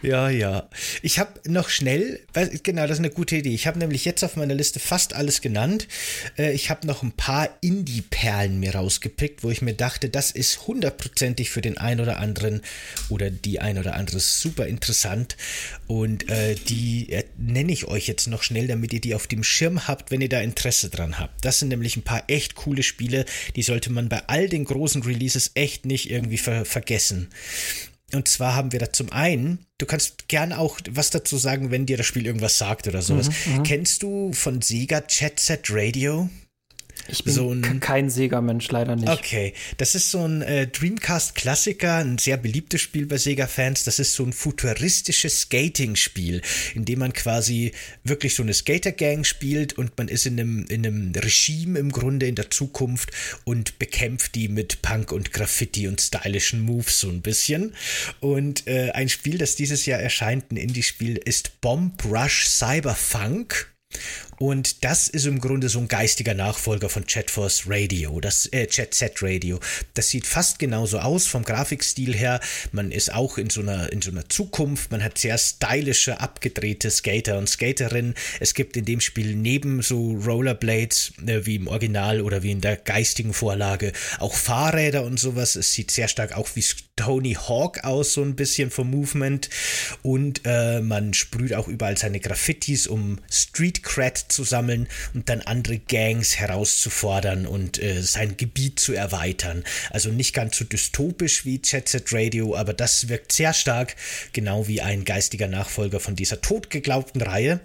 [0.02, 0.68] Ja, ja.
[1.02, 2.20] Ich habe noch schnell,
[2.62, 3.54] genau, das ist eine gute Idee.
[3.54, 5.88] Ich habe nämlich jetzt auf meiner Liste fast alles genannt.
[6.36, 10.66] Äh, Ich habe noch ein paar Indie-Perlen mir rausgepickt, wo ich mir dachte, das ist
[10.66, 12.60] hundertprozentig für den ein oder anderen
[13.08, 15.36] oder die ein oder andere super interessant.
[15.86, 19.42] Und äh, die äh, nenne ich euch jetzt noch schnell, damit ihr die auf dem
[19.42, 21.44] Schirm habt, wenn ihr da Interesse dran habt.
[21.44, 23.24] Das sind nämlich ein paar echt coole Spiele,
[23.56, 27.28] die sollte man bei all den großen Releases echt nicht irgendwie ver vergessen.
[28.12, 31.86] Und zwar haben wir da zum einen, du kannst gerne auch was dazu sagen, wenn
[31.86, 33.28] dir das Spiel irgendwas sagt oder sowas.
[33.64, 36.28] Kennst du von Sega Jet Set Radio?
[37.08, 39.08] Ich bin So ein- kein Sega-Mensch, leider nicht.
[39.08, 43.84] Okay, das ist so ein äh, Dreamcast-Klassiker, ein sehr beliebtes Spiel bei Sega-Fans.
[43.84, 46.40] Das ist so ein futuristisches Skating-Spiel,
[46.74, 47.72] in dem man quasi
[48.04, 52.26] wirklich so eine Skater-Gang spielt und man ist in einem, in einem Regime im Grunde
[52.26, 53.10] in der Zukunft
[53.44, 57.74] und bekämpft die mit Punk und Graffiti und stylischen Moves so ein bisschen.
[58.20, 63.70] Und äh, ein Spiel, das dieses Jahr erscheint, ein Indie-Spiel, ist Bomb Rush Cyberfunk.
[64.38, 68.94] Und das ist im Grunde so ein geistiger Nachfolger von Chatforce Radio, das äh, Chat
[68.94, 69.60] Set Radio.
[69.94, 72.40] Das sieht fast genauso aus vom Grafikstil her.
[72.72, 74.90] Man ist auch in so einer in so einer Zukunft.
[74.90, 78.14] Man hat sehr stylische, abgedrehte Skater und Skaterinnen.
[78.40, 82.60] Es gibt in dem Spiel neben so Rollerblades äh, wie im Original oder wie in
[82.60, 85.56] der geistigen Vorlage auch Fahrräder und sowas.
[85.56, 86.64] Es sieht sehr stark auch wie
[86.96, 89.50] Tony Hawk aus, so ein bisschen vom Movement.
[90.02, 95.40] Und äh, man sprüht auch überall seine Graffitis, um Street Cred zu sammeln und dann
[95.40, 99.64] andere Gangs herauszufordern und äh, sein Gebiet zu erweitern.
[99.90, 103.96] Also nicht ganz so dystopisch wie Jet Set Radio, aber das wirkt sehr stark,
[104.32, 107.60] genau wie ein geistiger Nachfolger von dieser totgeglaubten Reihe.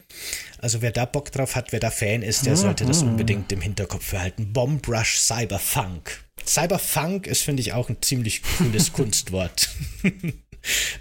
[0.59, 3.09] Also wer da Bock drauf hat, wer da Fan ist, der sollte das mhm.
[3.09, 4.51] unbedingt im Hinterkopf behalten.
[4.53, 6.23] Bomb Rush Cyberfunk.
[6.45, 9.69] Cyberfunk ist, finde ich, auch ein ziemlich cooles Kunstwort.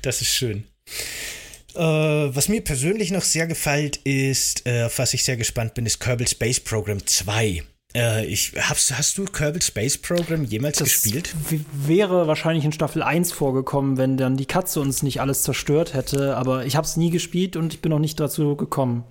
[0.02, 0.64] das ist schön.
[1.78, 5.86] Äh, was mir persönlich noch sehr gefällt, ist, äh, auf was ich sehr gespannt bin,
[5.86, 7.62] ist Kerbal Space Program 2.
[7.94, 11.32] Äh, ich, hast, hast du Kerbal Space Program jemals das gespielt?
[11.72, 16.36] Wäre wahrscheinlich in Staffel 1 vorgekommen, wenn dann die Katze uns nicht alles zerstört hätte,
[16.36, 19.04] aber ich habe es nie gespielt und ich bin noch nicht dazu gekommen.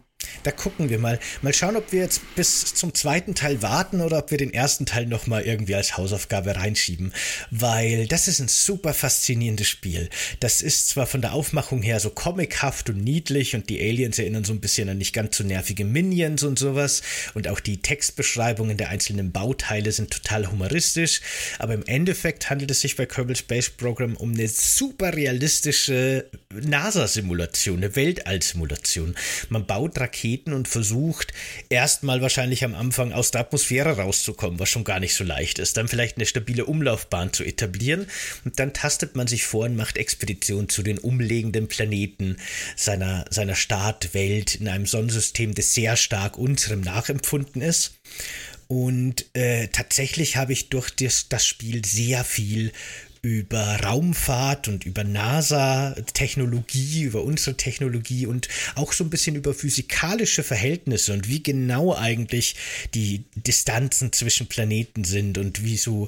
[0.43, 1.19] Da gucken wir mal.
[1.41, 4.85] Mal schauen, ob wir jetzt bis zum zweiten Teil warten oder ob wir den ersten
[4.85, 7.13] Teil nochmal irgendwie als Hausaufgabe reinschieben.
[7.51, 10.09] Weil das ist ein super faszinierendes Spiel.
[10.39, 14.43] Das ist zwar von der Aufmachung her so comichaft und niedlich und die Aliens erinnern
[14.43, 17.01] so ein bisschen an nicht ganz so nervige Minions und sowas.
[17.33, 21.21] Und auch die Textbeschreibungen der einzelnen Bauteile sind total humoristisch.
[21.59, 27.77] Aber im Endeffekt handelt es sich bei Kerbal Space Program um eine super realistische NASA-Simulation,
[27.77, 29.15] eine Weltall-Simulation.
[29.49, 30.16] Man baut Raketen
[30.53, 31.33] und versucht
[31.69, 35.77] erstmal wahrscheinlich am Anfang aus der Atmosphäre rauszukommen, was schon gar nicht so leicht ist.
[35.77, 38.07] Dann vielleicht eine stabile Umlaufbahn zu etablieren
[38.45, 42.37] und dann tastet man sich vor und macht Expeditionen zu den umliegenden Planeten
[42.75, 47.93] seiner, seiner Startwelt in einem Sonnensystem, das sehr stark unserem nachempfunden ist.
[48.67, 52.73] Und äh, tatsächlich habe ich durch das, das Spiel sehr viel
[53.27, 60.43] über Raumfahrt und über NASA-Technologie, über unsere Technologie und auch so ein bisschen über physikalische
[60.43, 62.55] Verhältnisse und wie genau eigentlich
[62.93, 66.07] die Distanzen zwischen Planeten sind und wie so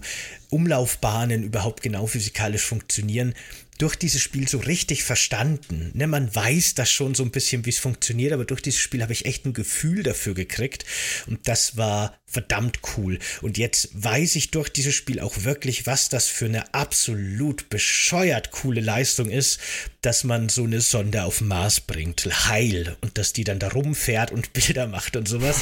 [0.49, 3.33] Umlaufbahnen überhaupt genau physikalisch funktionieren
[3.79, 5.91] durch dieses Spiel so richtig verstanden.
[5.93, 9.01] Ne, man weiß das schon so ein bisschen, wie es funktioniert, aber durch dieses Spiel
[9.01, 10.85] habe ich echt ein Gefühl dafür gekriegt
[11.27, 13.19] und das war verdammt cool.
[13.41, 18.51] Und jetzt weiß ich durch dieses Spiel auch wirklich, was das für eine absolut bescheuert
[18.51, 19.59] coole Leistung ist,
[20.01, 24.31] dass man so eine Sonde auf Mars bringt, heil, und dass die dann da rumfährt
[24.31, 25.61] und Bilder macht und sowas.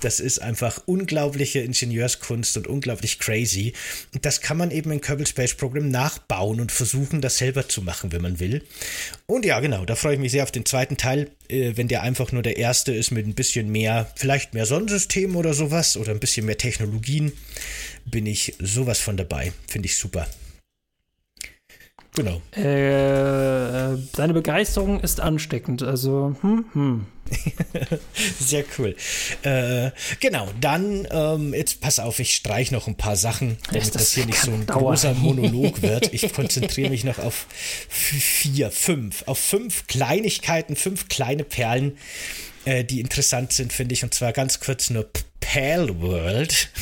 [0.00, 3.72] Das ist einfach unglaubliche Ingenieurskunst und unglaublich crazy.
[4.12, 7.82] Und das kann man eben in Kerbal Space Program nachbauen und versuchen, das selber zu
[7.82, 8.62] machen, wenn man will.
[9.26, 12.02] Und ja, genau, da freue ich mich sehr auf den zweiten Teil, äh, wenn der
[12.02, 16.12] einfach nur der erste ist mit ein bisschen mehr, vielleicht mehr Sonnensystem oder sowas oder
[16.12, 17.32] ein bisschen mehr Technologien,
[18.04, 19.52] bin ich sowas von dabei.
[19.66, 20.26] Finde ich super.
[22.14, 22.40] Genau.
[22.52, 27.06] Äh, deine Begeisterung ist ansteckend, also hm, hm.
[28.40, 28.96] Sehr cool.
[29.42, 29.90] Äh,
[30.20, 34.12] genau, dann, ähm, jetzt pass auf, ich streiche noch ein paar Sachen, damit das, das
[34.14, 34.80] hier nicht so ein dauern.
[34.80, 36.12] großer Monolog wird.
[36.18, 37.46] Ich konzentriere mich noch auf
[37.88, 41.98] vier, fünf, auf fünf Kleinigkeiten, fünf kleine Perlen,
[42.68, 44.04] äh, die interessant sind, finde ich.
[44.04, 45.10] Und zwar ganz kurz nur
[45.40, 46.68] Pal World.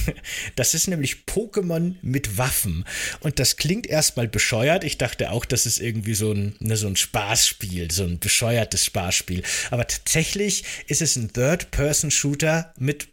[0.57, 2.85] Das ist nämlich Pokémon mit Waffen.
[3.21, 4.85] Und das klingt erstmal bescheuert.
[4.85, 8.85] Ich dachte auch, das ist irgendwie so ein, ne, so ein Spaßspiel, so ein bescheuertes
[8.85, 9.43] Spaßspiel.
[9.71, 13.09] Aber tatsächlich ist es ein Third-Person-Shooter mit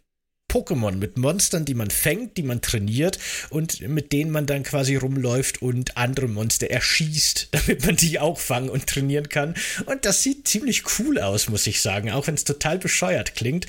[0.54, 3.18] Pokémon, mit Monstern, die man fängt, die man trainiert
[3.50, 8.38] und mit denen man dann quasi rumläuft und andere Monster erschießt, damit man die auch
[8.38, 9.54] fangen und trainieren kann.
[9.86, 13.66] Und das sieht ziemlich cool aus, muss ich sagen, auch wenn es total bescheuert klingt.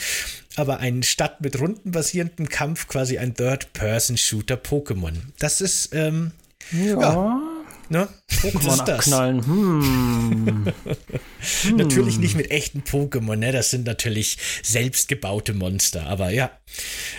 [0.57, 5.13] Aber ein statt mit rundenbasierendem Kampf quasi ein Third-Person-Shooter Pokémon.
[5.39, 6.33] Das ist, ähm,
[6.71, 6.99] ja.
[6.99, 7.54] ja
[7.89, 8.07] Ne?
[8.41, 9.45] Pokémon abknallen.
[9.45, 10.73] Hm.
[11.63, 11.75] hm.
[11.77, 13.51] Natürlich nicht mit echten Pokémon, ne?
[13.51, 16.07] Das sind natürlich selbstgebaute Monster.
[16.07, 16.51] Aber ja,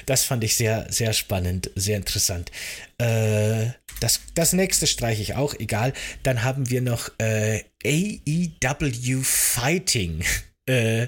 [0.07, 2.51] das fand ich sehr, sehr spannend, sehr interessant.
[2.99, 3.67] Äh,
[4.01, 5.93] das, das nächste streiche ich auch, egal.
[6.23, 10.25] Dann haben wir noch äh, AEW Fighting.
[10.69, 11.07] Äh,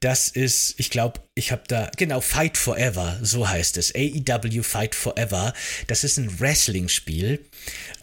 [0.00, 3.94] das ist, ich glaube, ich habe da, genau, Fight Forever, so heißt es.
[3.94, 5.52] AEW Fight Forever.
[5.86, 7.38] Das ist ein Wrestling-Spiel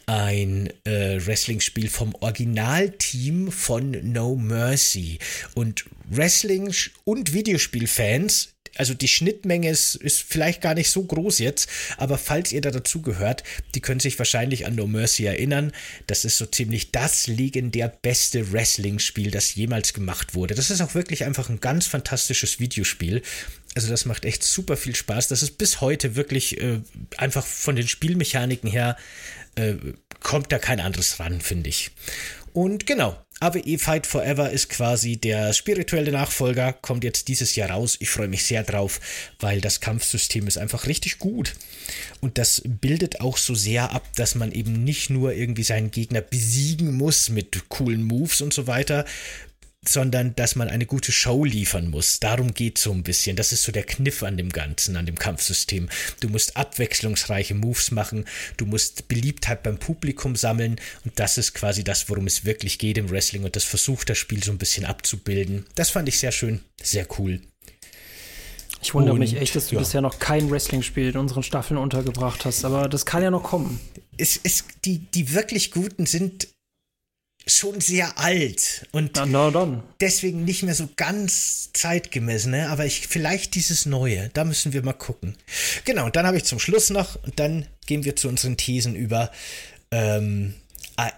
[0.10, 5.20] ein äh, Wrestling-Spiel vom Originalteam von No Mercy.
[5.54, 11.70] Und Wrestling- und Videospielfans Also die Schnittmenge ist, ist vielleicht gar nicht so groß jetzt,
[11.98, 13.44] aber falls ihr da dazu gehört,
[13.76, 15.74] die können sich wahrscheinlich an No Mercy erinnern.
[16.08, 20.56] Das ist so ziemlich das legendär beste Wrestling-Spiel, das jemals gemacht wurde.
[20.56, 23.22] Das ist auch wirklich einfach ein ganz fantastisches Videospiel.
[23.76, 25.28] Also das macht echt super viel Spaß.
[25.28, 26.82] Das ist bis heute wirklich äh,
[27.18, 28.98] einfach von den Spielmechaniken her
[29.60, 29.78] äh,
[30.22, 31.92] kommt da kein anderes ran, finde ich.
[32.54, 37.96] Und genau, AWE Fight Forever ist quasi der spirituelle Nachfolger, kommt jetzt dieses Jahr raus.
[38.02, 39.00] Ich freue mich sehr drauf,
[39.40, 41.56] weil das Kampfsystem ist einfach richtig gut.
[42.20, 46.22] Und das bildet auch so sehr ab, dass man eben nicht nur irgendwie seinen Gegner
[46.22, 49.06] besiegen muss mit coolen Moves und so weiter,
[49.88, 52.20] sondern dass man eine gute Show liefern muss.
[52.20, 53.36] Darum geht es so ein bisschen.
[53.36, 55.90] Das ist so der Kniff an dem Ganzen, an dem Kampfsystem.
[56.20, 58.26] Du musst abwechslungsreiche Moves machen,
[58.58, 62.98] du musst Beliebtheit beim Publikum sammeln und das ist quasi das, worum es wirklich geht
[62.98, 65.66] im Wrestling und das versucht das Spiel so ein bisschen abzubilden.
[65.76, 67.42] Das fand ich sehr schön, sehr cool.
[68.82, 69.80] Ich wundere und, mich echt, dass du ja.
[69.80, 73.80] bisher noch kein Wrestling-Spiel in unseren Staffeln untergebracht hast, aber das kann ja noch kommen.
[74.18, 76.48] Es, es, die, die wirklich guten sind
[77.50, 82.70] schon sehr alt und na, deswegen nicht mehr so ganz zeitgemäß, ne?
[82.70, 85.36] Aber ich vielleicht dieses Neue, da müssen wir mal gucken.
[85.86, 88.96] Genau, und dann habe ich zum Schluss noch und dann gehen wir zu unseren Thesen
[88.96, 89.32] über.
[89.92, 90.54] Ähm,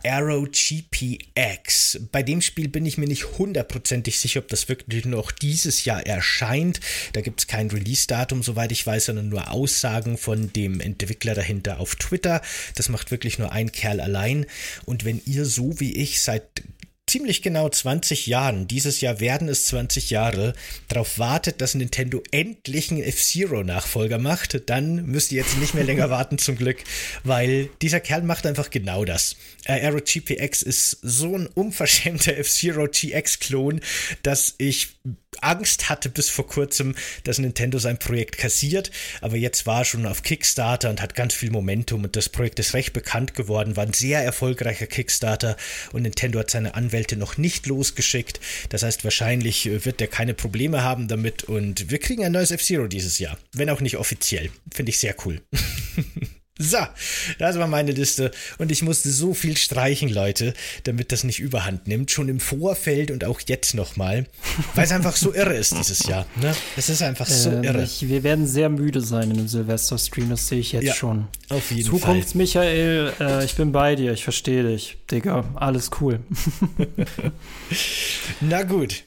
[0.04, 2.00] Arrow GPX.
[2.12, 6.06] Bei dem Spiel bin ich mir nicht hundertprozentig sicher, ob das wirklich noch dieses Jahr
[6.06, 6.80] erscheint.
[7.14, 11.80] Da gibt es kein Release-Datum, soweit ich weiß, sondern nur Aussagen von dem Entwickler dahinter
[11.80, 12.42] auf Twitter.
[12.76, 14.46] Das macht wirklich nur ein Kerl allein.
[14.86, 16.64] Und wenn ihr so wie ich seit
[17.12, 20.54] ziemlich genau 20 Jahren, dieses Jahr werden es 20 Jahre,
[20.88, 26.10] darauf wartet, dass Nintendo endlich einen F-Zero-Nachfolger macht, dann müsst ihr jetzt nicht mehr länger
[26.10, 26.78] warten zum Glück,
[27.26, 29.36] weil dieser Kerl macht einfach genau das.
[29.66, 33.82] Äh, Aero GPX ist so ein unverschämter F-Zero GX-Klon,
[34.24, 34.96] dass ich
[35.42, 40.06] Angst hatte bis vor kurzem, dass Nintendo sein Projekt kassiert, aber jetzt war er schon
[40.06, 43.86] auf Kickstarter und hat ganz viel Momentum und das Projekt ist recht bekannt geworden, war
[43.86, 45.58] ein sehr erfolgreicher Kickstarter
[45.92, 48.40] und Nintendo hat seine Anwälte noch nicht losgeschickt.
[48.70, 52.52] Das heißt, wahrscheinlich äh, wird der keine Probleme haben damit und wir kriegen ein neues
[52.52, 54.50] F-Zero dieses Jahr, wenn auch nicht offiziell.
[54.74, 55.42] Finde ich sehr cool.
[56.62, 56.78] So,
[57.40, 58.32] das war meine Liste.
[58.58, 60.54] Und ich musste so viel streichen, Leute,
[60.84, 62.12] damit das nicht überhand nimmt.
[62.12, 64.28] Schon im Vorfeld und auch jetzt nochmal.
[64.76, 66.26] Weil es einfach so irre ist dieses Jahr.
[66.42, 66.54] Ne?
[66.78, 67.84] Es ist einfach so ähm, irre.
[67.84, 71.28] Ich, wir werden sehr müde sein in dem Silvester-Stream, das sehe ich jetzt ja, schon.
[71.50, 72.42] Auf jeden Zukunfts Fall.
[72.42, 74.98] Michael, äh, ich bin bei dir, ich verstehe dich.
[75.10, 76.20] Digga, alles cool.
[78.42, 79.04] Na gut.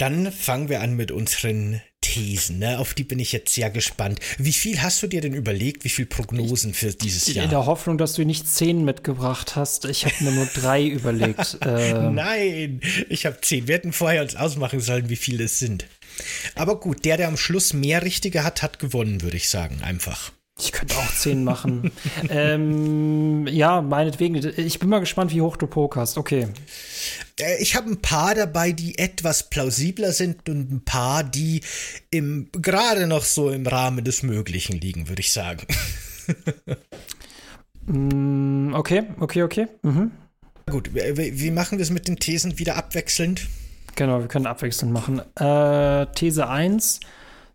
[0.00, 2.78] Dann fangen wir an mit unseren Thesen, ne?
[2.78, 4.18] auf die bin ich jetzt sehr gespannt.
[4.38, 7.44] Wie viel hast du dir denn überlegt, wie viel Prognosen für dieses Jahr?
[7.44, 9.84] In der Hoffnung, dass du nicht zehn mitgebracht hast.
[9.84, 11.58] Ich habe mir nur drei überlegt.
[11.66, 12.14] Ähm.
[12.14, 12.80] Nein,
[13.10, 13.68] ich habe zehn.
[13.68, 15.86] Wir hätten vorher uns ausmachen sollen, wie viele es sind.
[16.54, 20.32] Aber gut, der, der am Schluss mehr Richtige hat, hat gewonnen, würde ich sagen, einfach.
[20.60, 21.90] Ich könnte auch zehn machen.
[22.28, 24.36] ähm, ja, meinetwegen.
[24.56, 26.18] Ich bin mal gespannt, wie hoch du pokerst.
[26.18, 26.48] Okay.
[27.38, 31.62] Äh, ich habe ein paar dabei, die etwas plausibler sind und ein paar, die
[32.10, 35.66] im gerade noch so im Rahmen des Möglichen liegen, würde ich sagen.
[37.86, 39.66] Mm, okay, okay, okay.
[39.82, 40.12] Mhm.
[40.70, 43.48] Gut, wie machen wir es mit den Thesen wieder abwechselnd?
[43.96, 45.20] Genau, wir können abwechselnd machen.
[45.36, 47.00] Äh, These 1,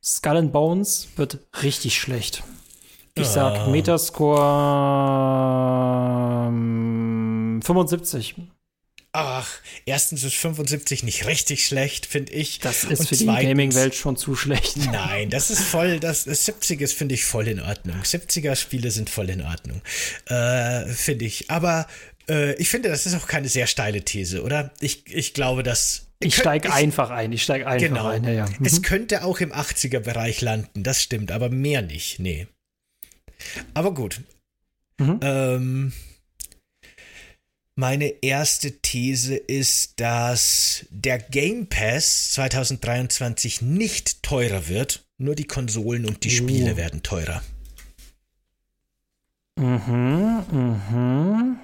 [0.03, 2.43] Skull and Bones wird richtig schlecht.
[3.18, 3.68] Ich sag ah.
[3.68, 4.41] Metascore
[6.49, 8.36] ähm, 75.
[9.13, 9.47] Ach,
[9.86, 12.59] erstens ist 75 nicht richtig schlecht, finde ich.
[12.59, 14.76] Das ist Und für die Gaming-Welt schon zu schlecht.
[14.91, 17.95] Nein, das ist voll, das, das 70 ist, finde ich, voll in Ordnung.
[18.01, 19.82] 70er-Spiele sind voll in Ordnung,
[20.26, 21.49] äh, finde ich.
[21.49, 21.88] Aber
[22.28, 24.74] äh, ich finde, das ist auch keine sehr steile These, oder?
[24.82, 26.07] Ich, ich glaube, dass.
[26.20, 28.26] Ich steige einfach ein, ich steige einfach genau, ein.
[28.26, 28.45] Ja, ja.
[28.45, 28.66] Mhm.
[28.66, 32.47] Es könnte auch im 80er-Bereich landen, das stimmt, aber mehr nicht, nee.
[33.74, 34.22] Aber gut.
[34.98, 35.20] Mhm.
[35.22, 35.93] Ähm,
[37.76, 46.06] meine erste These ist, dass der Game Pass 2023 nicht teurer wird, nur die Konsolen
[46.06, 46.78] und die Spiele oh.
[46.78, 47.41] werden teurer.
[49.58, 51.58] Mhm, mhm.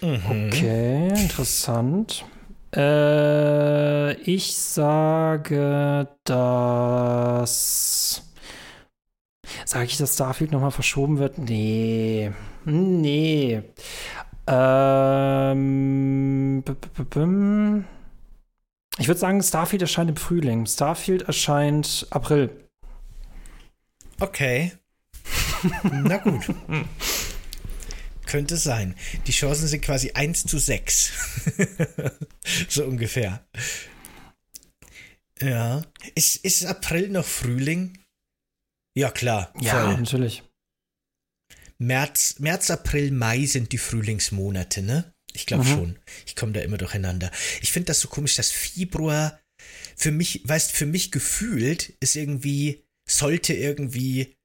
[0.00, 0.48] Mhm.
[0.48, 2.24] Okay, interessant.
[2.74, 7.52] Äh, ich sage, dass
[9.64, 11.38] Sage ich, dass Starfield nochmal verschoben wird?
[11.38, 12.30] Nee.
[12.64, 13.62] Nee.
[14.46, 16.62] Ähm.
[18.98, 20.66] Ich würde sagen, Starfield erscheint im Frühling.
[20.66, 22.50] Starfield erscheint April.
[24.20, 24.72] Okay.
[25.82, 26.42] Na gut.
[28.26, 28.94] Könnte sein.
[29.26, 31.12] Die Chancen sind quasi 1 zu 6.
[32.68, 33.44] so ungefähr.
[35.40, 35.82] Ja.
[36.14, 37.98] Ist, ist April noch Frühling?
[38.94, 39.52] Ja, klar.
[39.60, 39.96] Ja, voll.
[39.96, 40.42] natürlich.
[41.78, 45.12] März, März, April, Mai sind die Frühlingsmonate, ne?
[45.32, 45.68] Ich glaube mhm.
[45.68, 45.98] schon.
[46.26, 47.30] Ich komme da immer durcheinander.
[47.60, 49.38] Ich finde das so komisch, dass Februar
[49.96, 54.36] für mich, weißt, für mich gefühlt ist irgendwie, sollte irgendwie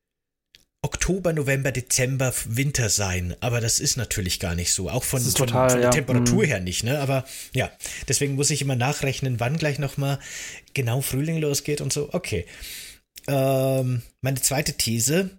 [0.81, 3.35] Oktober, November, Dezember, Winter sein.
[3.39, 4.89] Aber das ist natürlich gar nicht so.
[4.89, 5.91] Auch von, total, von der ja.
[5.91, 6.47] Temperatur mhm.
[6.47, 6.99] her nicht, ne?
[6.99, 7.71] Aber ja,
[8.07, 10.19] deswegen muss ich immer nachrechnen, wann gleich nochmal
[10.73, 12.13] genau Frühling losgeht und so.
[12.13, 12.45] Okay.
[13.27, 15.29] Ähm, meine zweite These.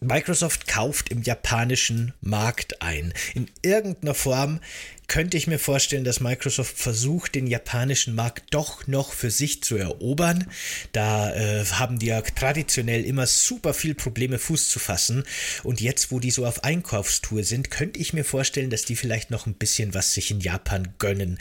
[0.00, 3.14] Microsoft kauft im japanischen Markt ein.
[3.34, 4.60] In irgendeiner Form
[5.08, 9.76] könnte ich mir vorstellen, dass Microsoft versucht, den japanischen Markt doch noch für sich zu
[9.76, 10.46] erobern.
[10.92, 15.24] Da äh, haben die ja traditionell immer super viel Probleme, Fuß zu fassen.
[15.62, 19.30] Und jetzt, wo die so auf Einkaufstour sind, könnte ich mir vorstellen, dass die vielleicht
[19.30, 21.38] noch ein bisschen was sich in Japan gönnen.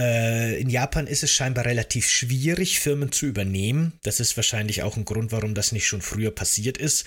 [0.00, 3.92] Äh, in Japan ist es scheinbar relativ schwierig, Firmen zu übernehmen.
[4.02, 7.04] Das ist wahrscheinlich auch ein Grund, warum das nicht schon früher passiert ist.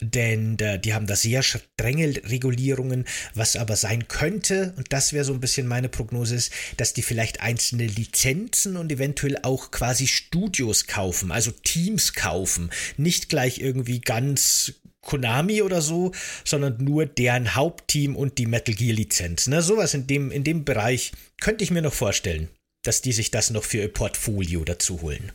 [0.00, 3.04] Denn äh, die haben da sehr strenge Regulierungen,
[3.34, 6.92] was aber sein könnte, und das wäre so ein ein bisschen meine Prognose ist, dass
[6.92, 12.70] die vielleicht einzelne Lizenzen und eventuell auch quasi Studios kaufen, also Teams kaufen.
[12.98, 16.12] Nicht gleich irgendwie ganz Konami oder so,
[16.44, 19.46] sondern nur deren Hauptteam und die Metal Gear Lizenz.
[19.46, 22.48] Ne, sowas in dem, in dem Bereich könnte ich mir noch vorstellen,
[22.82, 25.32] dass die sich das noch für ihr Portfolio dazu holen.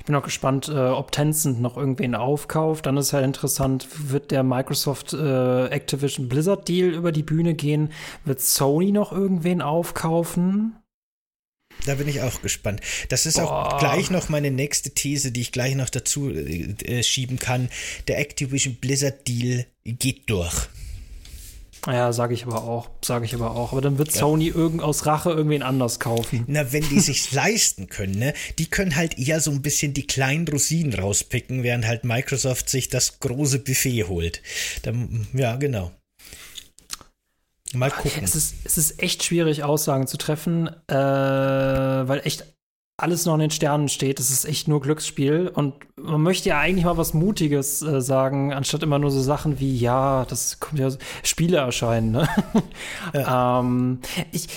[0.00, 2.86] Ich bin auch gespannt, äh, ob Tencent noch irgendwen aufkauft.
[2.86, 7.90] Dann ist halt interessant, wird der Microsoft äh, Activision Blizzard Deal über die Bühne gehen?
[8.24, 10.76] Wird Sony noch irgendwen aufkaufen?
[11.86, 12.80] Da bin ich auch gespannt.
[13.08, 13.74] Das ist Boah.
[13.74, 17.68] auch gleich noch meine nächste These, die ich gleich noch dazu äh, schieben kann.
[18.08, 20.68] Der Activision Blizzard Deal geht durch.
[21.86, 23.72] Ja, sage ich aber auch, sage ich aber auch.
[23.72, 24.20] Aber dann wird ja.
[24.20, 26.44] Sony irgend aus Rache irgendwen anders kaufen.
[26.46, 28.34] Na, wenn die sich leisten können, ne?
[28.58, 32.88] Die können halt eher so ein bisschen die kleinen Rosinen rauspicken, während halt Microsoft sich
[32.88, 34.42] das große Buffet holt.
[34.82, 35.90] Dann, ja, genau.
[37.74, 38.22] Mal gucken.
[38.22, 42.44] Es ist, es ist echt schwierig, Aussagen zu treffen, äh, weil echt
[43.02, 44.18] alles noch in den Sternen steht.
[44.18, 45.50] Das ist echt nur Glücksspiel.
[45.52, 49.60] Und man möchte ja eigentlich mal was Mutiges äh, sagen, anstatt immer nur so Sachen
[49.60, 50.88] wie, ja, das kommt ja,
[51.22, 52.12] Spiele erscheinen.
[52.12, 52.28] Ne?
[53.12, 53.60] Ja.
[53.60, 54.00] ähm,
[54.30, 54.48] ich,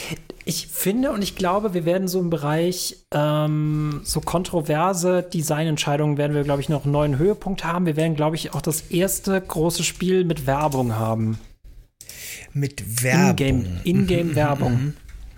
[0.46, 6.36] ich finde und ich glaube, wir werden so im Bereich ähm, so kontroverse Designentscheidungen werden
[6.36, 7.88] wir, glaube ich, noch einen neuen Höhepunkt haben.
[7.88, 11.40] Wir werden, glaube ich, auch das erste große Spiel mit Werbung haben.
[12.54, 13.66] Mit Werbung.
[13.84, 14.94] In-Game-Werbung.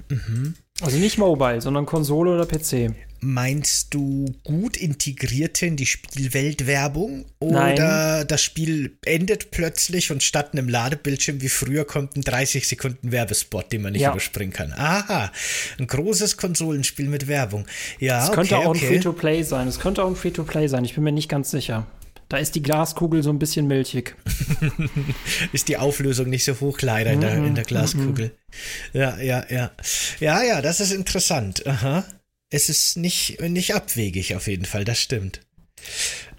[0.09, 0.21] In mhm.
[0.27, 0.55] Mhm.
[0.81, 2.93] Also nicht Mobile, sondern Konsole oder PC.
[3.19, 7.25] Meinst du gut integrierte in die Spielwelt Werbung?
[7.39, 8.27] Oder Nein.
[8.27, 13.71] das Spiel endet plötzlich und statt einem Ladebildschirm wie früher kommt ein 30 Sekunden Werbespot,
[13.71, 14.11] den man nicht ja.
[14.11, 14.71] überspringen kann?
[14.71, 15.31] Aha,
[15.79, 17.65] ein großes Konsolenspiel mit Werbung.
[17.99, 18.85] Ja, es könnte auch okay.
[18.85, 19.67] ein Free-to-Play sein.
[19.67, 20.85] Es könnte auch ein Free-to-Play sein.
[20.85, 21.87] Ich bin mir nicht ganz sicher.
[22.29, 24.15] Da ist die Glaskugel so ein bisschen milchig.
[25.53, 28.31] ist die Auflösung nicht so hoch leider in der, in der Glaskugel.
[28.91, 29.71] Ja, ja, ja.
[30.19, 31.65] Ja, ja, das ist interessant.
[31.65, 32.03] Aha.
[32.49, 35.41] Es ist nicht, nicht abwegig auf jeden Fall, das stimmt.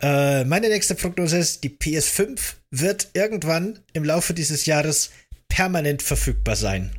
[0.02, 2.38] Äh, meine nächste Prognose ist, die PS5
[2.70, 5.10] wird irgendwann im Laufe dieses Jahres
[5.48, 6.92] permanent verfügbar sein.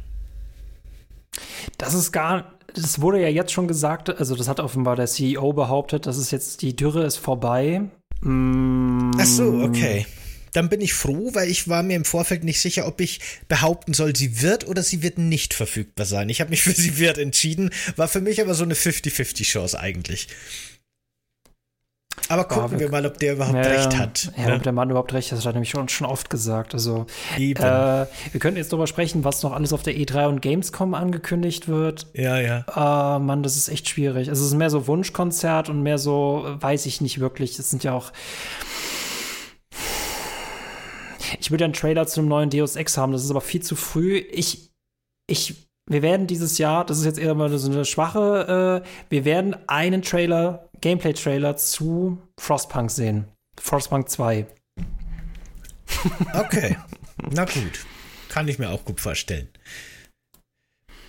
[1.77, 5.53] Das ist gar, das wurde ja jetzt schon gesagt, also das hat offenbar der CEO
[5.53, 7.81] behauptet, dass es jetzt, die Dürre ist vorbei.
[8.21, 9.11] Mm.
[9.17, 10.05] Ach so, okay.
[10.53, 13.93] Dann bin ich froh, weil ich war mir im Vorfeld nicht sicher, ob ich behaupten
[13.93, 16.29] soll, sie wird oder sie wird nicht verfügbar sein.
[16.29, 19.79] Ich habe mich für sie wird entschieden, war für mich aber so eine 50-50 Chance
[19.79, 20.27] eigentlich.
[22.29, 24.31] Aber gucken oh, wir, wir, mal, ob der überhaupt ja, recht hat.
[24.37, 24.55] Ja, ne?
[24.55, 26.75] ob der Mann überhaupt recht hat, das hat er nämlich schon, schon oft gesagt.
[26.75, 30.93] Also, äh, wir könnten jetzt darüber sprechen, was noch alles auf der E3 und Gamescom
[30.93, 32.05] angekündigt wird.
[32.13, 33.15] Ja, ja.
[33.15, 34.29] Äh, Mann, das ist echt schwierig.
[34.29, 37.57] Also, es ist mehr so Wunschkonzert und mehr so, weiß ich nicht wirklich.
[37.57, 38.11] Es sind ja auch.
[41.39, 43.75] Ich würde einen Trailer zu einem neuen Deus Ex haben, das ist aber viel zu
[43.75, 44.17] früh.
[44.17, 44.69] Ich,
[45.25, 45.55] ich
[45.89, 49.55] wir werden dieses Jahr, das ist jetzt eher mal so eine schwache, äh, wir werden
[49.67, 53.25] einen Trailer, Gameplay-Trailer zu Frostpunk sehen.
[53.59, 54.45] Frostpunk 2.
[56.33, 56.77] Okay,
[57.31, 57.85] na gut.
[58.29, 59.49] Kann ich mir auch gut vorstellen.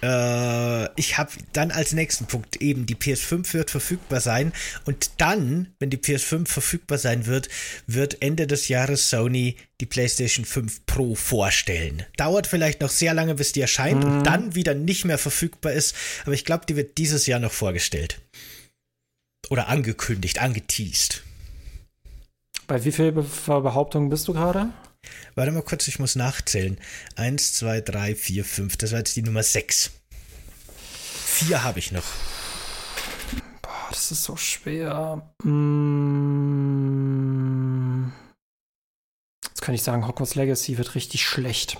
[0.03, 4.53] Äh, ich habe dann als nächsten Punkt eben, die PS5 wird verfügbar sein.
[4.85, 7.49] Und dann, wenn die PS5 verfügbar sein wird,
[7.87, 12.05] wird Ende des Jahres Sony die PlayStation 5 Pro vorstellen.
[12.17, 14.11] Dauert vielleicht noch sehr lange, bis die erscheint mhm.
[14.11, 15.95] und dann wieder nicht mehr verfügbar ist.
[16.25, 18.21] Aber ich glaube, die wird dieses Jahr noch vorgestellt.
[19.51, 21.23] Oder angekündigt, angeteased.
[22.69, 24.69] Bei wie viel Behauptungen bist du gerade?
[25.35, 26.79] Warte mal kurz, ich muss nachzählen.
[27.17, 28.77] Eins, zwei, drei, vier, fünf.
[28.77, 29.91] Das war jetzt die Nummer sechs.
[31.27, 32.05] Vier habe ich noch.
[33.91, 35.33] das ist so schwer.
[35.43, 36.71] Mm.
[39.49, 41.77] Jetzt kann ich sagen, Hogwarts Legacy wird richtig schlecht.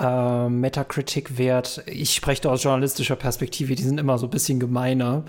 [0.00, 5.24] Äh, Metacritic-Wert, ich spreche da aus journalistischer Perspektive, die sind immer so ein bisschen gemeiner.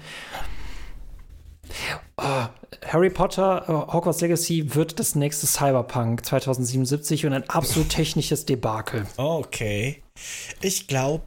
[2.17, 2.45] Oh,
[2.85, 9.05] Harry Potter, uh, Hogwarts Legacy wird das nächste Cyberpunk 2077 und ein absolut technisches Debakel.
[9.17, 10.01] Okay.
[10.61, 11.25] Ich glaube,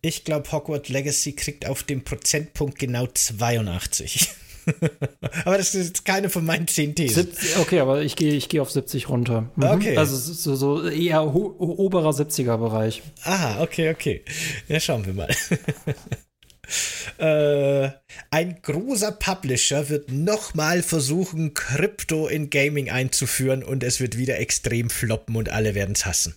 [0.00, 4.30] ich glaube, Hogwarts Legacy kriegt auf dem Prozentpunkt genau 82.
[5.44, 7.28] aber das ist keine von meinen zehn Thesen.
[7.60, 9.50] Okay, aber ich gehe ich geh auf 70 runter.
[9.56, 9.64] Mhm.
[9.64, 9.96] Okay.
[9.96, 13.02] Also so, so eher oberer 70er-Bereich.
[13.24, 14.24] Aha, okay, okay.
[14.68, 15.28] Ja, schauen wir mal.
[17.18, 17.90] Äh,
[18.30, 24.90] ein großer Publisher wird nochmal versuchen, Krypto in Gaming einzuführen und es wird wieder extrem
[24.90, 26.34] floppen und alle werden es hassen.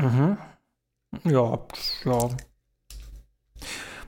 [0.00, 0.38] Mhm.
[1.24, 1.66] Ja,
[2.04, 2.28] ja.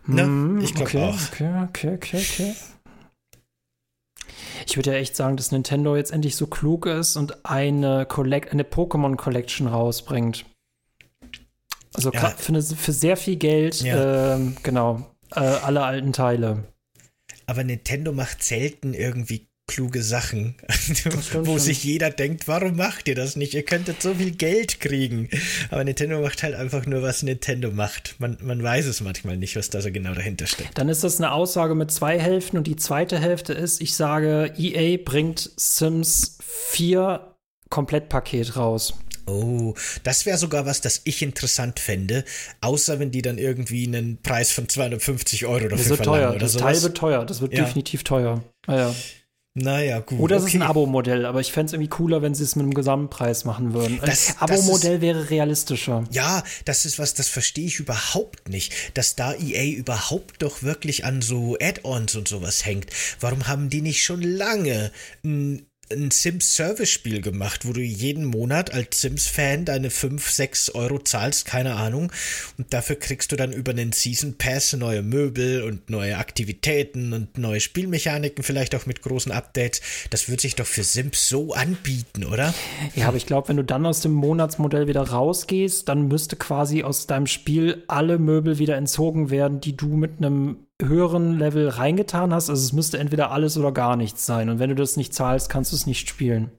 [0.07, 0.23] Ne?
[0.23, 1.19] Hm, ich glaube okay, auch.
[1.33, 2.55] Okay, okay, okay, okay.
[4.67, 8.53] Ich würde ja echt sagen, dass Nintendo jetzt endlich so klug ist und eine, Collect
[8.53, 10.45] eine Pokémon Collection rausbringt.
[11.95, 12.31] Also ja.
[12.31, 14.35] für, eine, für, sehr viel Geld, ja.
[14.35, 16.65] ähm, genau, äh, alle alten Teile.
[17.47, 20.55] Aber Nintendo macht selten irgendwie kluge Sachen,
[21.35, 23.55] wo sich jeder denkt, warum macht ihr das nicht?
[23.55, 25.29] Ihr könntet so viel Geld kriegen.
[25.71, 28.17] Aber Nintendo macht halt einfach nur, was Nintendo macht.
[28.19, 30.77] Man, man weiß es manchmal nicht, was da so genau dahinter steckt.
[30.77, 34.53] Dann ist das eine Aussage mit zwei Hälften und die zweite Hälfte ist, ich sage,
[34.59, 37.35] EA bringt Sims 4
[37.71, 38.95] Komplettpaket raus.
[39.27, 42.25] Oh, das wäre sogar was, das ich interessant fände,
[42.61, 46.31] außer wenn die dann irgendwie einen Preis von 250 Euro dafür das wird verlangen teuer.
[46.31, 46.65] oder das sowas.
[46.65, 47.65] Teil wird teuer, das wird ja.
[47.65, 48.43] definitiv teuer.
[48.67, 48.95] Ah, ja.
[49.55, 50.19] Naja, gut.
[50.19, 50.57] Oder es okay.
[50.57, 53.45] ist ein Abo-Modell, aber ich fände es irgendwie cooler, wenn sie es mit einem Gesamtpreis
[53.45, 54.01] machen würden.
[54.03, 56.05] Das, Abo-Modell wäre realistischer.
[56.11, 58.73] Ja, das ist was, das verstehe ich überhaupt nicht.
[58.95, 62.87] Dass da EA überhaupt doch wirklich an so Add-ons und sowas hängt.
[63.21, 64.91] Warum haben die nicht schon lange
[65.23, 71.47] ein ein Sims-Service-Spiel gemacht, wo du jeden Monat als Sims-Fan deine 5, 6 Euro zahlst,
[71.47, 72.13] keine Ahnung.
[72.59, 77.39] Und dafür kriegst du dann über einen Season Pass neue Möbel und neue Aktivitäten und
[77.39, 79.81] neue Spielmechaniken, vielleicht auch mit großen Updates.
[80.11, 82.55] Das wird sich doch für Sims so anbieten, oder?
[82.95, 86.83] Ja, aber ich glaube, wenn du dann aus dem Monatsmodell wieder rausgehst, dann müsste quasi
[86.83, 90.57] aus deinem Spiel alle Möbel wieder entzogen werden, die du mit einem
[90.87, 92.51] höheren Level reingetan hast.
[92.51, 94.49] Also es müsste entweder alles oder gar nichts sein.
[94.49, 96.51] Und wenn du das nicht zahlst, kannst du es nicht spielen.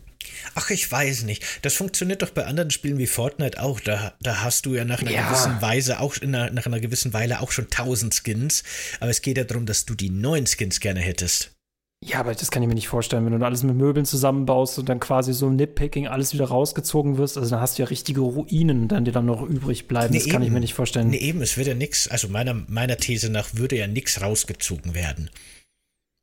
[0.56, 1.44] Ach, ich weiß nicht.
[1.64, 3.80] Das funktioniert doch bei anderen Spielen wie Fortnite auch.
[3.80, 5.28] Da, da hast du ja nach einer ja.
[5.28, 8.64] gewissen Weise auch einer, nach einer gewissen Weile auch schon tausend Skins.
[9.00, 11.53] Aber es geht ja darum, dass du die neuen Skins gerne hättest.
[12.06, 14.90] Ja, aber das kann ich mir nicht vorstellen, wenn du alles mit Möbeln zusammenbaust und
[14.90, 17.38] dann quasi so Nitpicking alles wieder rausgezogen wirst.
[17.38, 20.12] Also dann hast du ja richtige Ruinen, dann die dann noch übrig bleiben.
[20.12, 20.50] Nee, das kann eben.
[20.50, 21.10] ich mir nicht vorstellen.
[21.10, 24.96] Nee, eben, es wird ja nichts, also meiner, meiner These nach würde ja nichts rausgezogen
[24.96, 25.30] werden.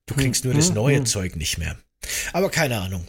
[0.07, 1.07] Du kriegst hm, nur das hm, neue hm.
[1.07, 1.77] Zeug nicht mehr.
[2.33, 3.07] Aber keine Ahnung.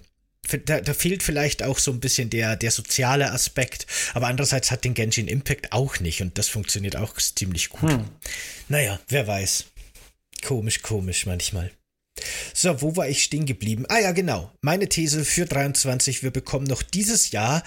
[0.66, 4.84] Da, da, fehlt vielleicht auch so ein bisschen der, der soziale Aspekt, aber andererseits hat
[4.84, 7.92] den Genshin Impact auch nicht und das funktioniert auch ziemlich gut.
[7.92, 8.06] Hm.
[8.68, 9.66] Naja, wer weiß.
[10.44, 11.72] Komisch, komisch manchmal.
[12.54, 13.86] So, wo war ich stehen geblieben?
[13.90, 14.52] Ah ja, genau.
[14.62, 17.64] Meine These für 23, wir bekommen noch dieses Jahr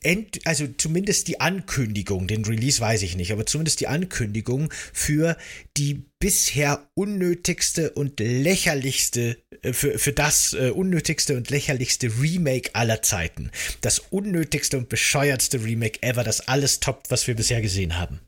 [0.00, 5.36] End, also zumindest die Ankündigung, den Release weiß ich nicht, aber zumindest die Ankündigung für
[5.76, 13.02] die bisher unnötigste und lächerlichste, äh, für, für das äh, unnötigste und lächerlichste Remake aller
[13.02, 13.50] Zeiten.
[13.80, 18.20] Das unnötigste und bescheuertste Remake ever, das alles toppt, was wir bisher gesehen haben.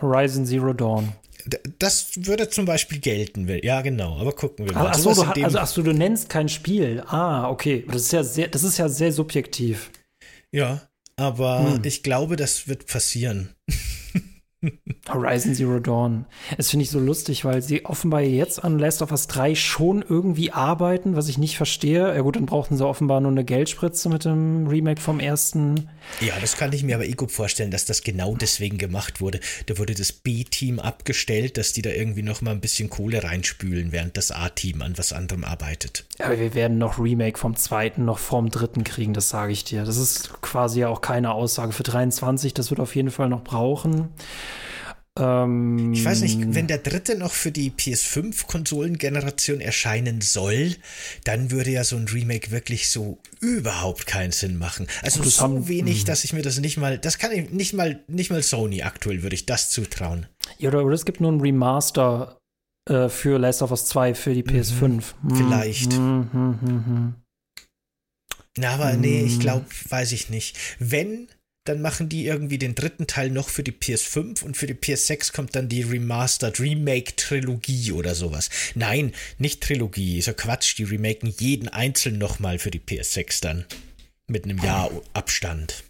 [0.00, 1.12] Horizon Zero Dawn.
[1.78, 3.48] Das würde zum Beispiel gelten.
[3.62, 4.18] Ja, genau.
[4.18, 4.88] Aber gucken wir mal.
[4.88, 7.02] Achso, du, also, ach so, du nennst kein Spiel.
[7.06, 7.84] Ah, okay.
[7.86, 9.90] Das ist ja sehr, das ist ja sehr subjektiv.
[10.52, 11.84] Ja, aber hm.
[11.84, 13.55] ich glaube, das wird passieren.
[15.08, 16.24] Horizon Zero Dawn.
[16.56, 20.04] Das finde ich so lustig, weil sie offenbar jetzt an Last of Us 3 schon
[20.08, 22.14] irgendwie arbeiten, was ich nicht verstehe.
[22.14, 25.88] Ja gut, dann brauchten sie offenbar nur eine Geldspritze mit dem Remake vom ersten.
[26.20, 29.40] Ja, das kann ich mir aber eh gut vorstellen, dass das genau deswegen gemacht wurde.
[29.66, 33.92] Da wurde das B-Team abgestellt, dass die da irgendwie noch mal ein bisschen Kohle reinspülen,
[33.92, 36.06] während das A-Team an was anderem arbeitet.
[36.18, 39.84] Aber wir werden noch Remake vom zweiten, noch vom dritten kriegen, das sage ich dir.
[39.84, 43.44] Das ist quasi ja auch keine Aussage für 23, das wird auf jeden Fall noch
[43.44, 44.08] brauchen.
[45.18, 50.76] Ähm, ich weiß nicht, wenn der dritte noch für die PS5-Konsolengeneration erscheinen soll,
[51.24, 54.86] dann würde ja so ein Remake wirklich so überhaupt keinen Sinn machen.
[55.02, 56.06] Also so haben, wenig, mhm.
[56.06, 59.22] dass ich mir das nicht mal, das kann ich nicht mal, nicht mal Sony aktuell
[59.22, 60.26] würde ich das zutrauen.
[60.58, 62.38] Ja, oder, oder es gibt nur ein Remaster
[62.88, 65.02] äh, für Last of Us 2 für die PS5.
[65.22, 65.92] Mhm, vielleicht.
[65.92, 67.14] Mhm, mhm, mhm, mhm.
[68.58, 70.56] Na, aber nee, ich glaube, weiß ich nicht.
[70.78, 71.28] Wenn
[71.68, 75.32] dann machen die irgendwie den dritten Teil noch für die PS5 und für die PS6
[75.32, 78.50] kommt dann die Remastered Remake Trilogie oder sowas.
[78.74, 83.64] Nein, nicht Trilogie, ist ja Quatsch, die remaken jeden einzeln nochmal für die PS6 dann.
[84.28, 85.84] Mit einem Jahr Abstand.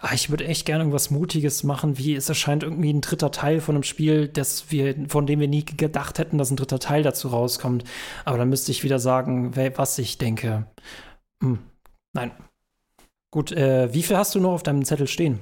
[0.00, 3.60] Ah, ich würde echt gerne irgendwas Mutiges machen, wie es erscheint irgendwie ein dritter Teil
[3.60, 7.02] von einem Spiel, das wir, von dem wir nie gedacht hätten, dass ein dritter Teil
[7.02, 7.84] dazu rauskommt.
[8.24, 10.66] Aber dann müsste ich wieder sagen, was ich denke.
[11.42, 11.58] Hm.
[12.12, 12.30] Nein.
[13.34, 15.40] Gut, äh, wie viel hast du noch auf deinem Zettel stehen?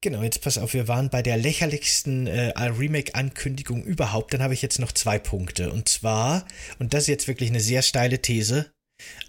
[0.00, 4.32] Genau, jetzt pass auf, wir waren bei der lächerlichsten äh, Remake-Ankündigung überhaupt.
[4.32, 5.70] Dann habe ich jetzt noch zwei Punkte.
[5.70, 6.46] Und zwar,
[6.78, 8.72] und das ist jetzt wirklich eine sehr steile These,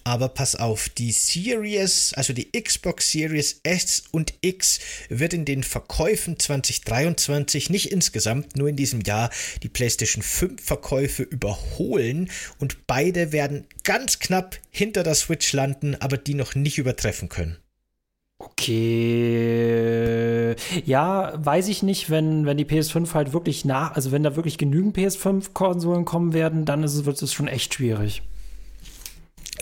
[0.06, 5.62] aber pass auf, die Series, also die Xbox Series S und X wird in den
[5.62, 9.32] Verkäufen 2023 nicht insgesamt, nur in diesem Jahr
[9.64, 16.16] die PlayStation 5 Verkäufe überholen und beide werden ganz knapp hinter der Switch landen, aber
[16.16, 17.58] die noch nicht übertreffen können.
[18.44, 19.36] Okay.
[20.86, 24.58] Ja, weiß ich nicht, wenn, wenn die PS5 halt wirklich nach, also wenn da wirklich
[24.58, 28.24] genügend PS5-Konsolen kommen werden, dann ist es, wird es schon echt schwierig.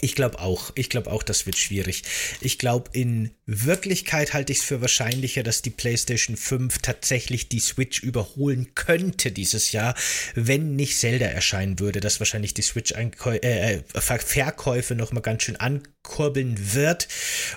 [0.01, 0.71] Ich glaube auch.
[0.75, 2.03] Ich glaube auch, das wird schwierig.
[2.41, 7.59] Ich glaube, in Wirklichkeit halte ich es für wahrscheinlicher, dass die PlayStation 5 tatsächlich die
[7.59, 9.95] Switch überholen könnte dieses Jahr,
[10.35, 17.07] wenn nicht Zelda erscheinen würde, dass wahrscheinlich die Switch-Verkäufe äh, nochmal ganz schön ankurbeln wird.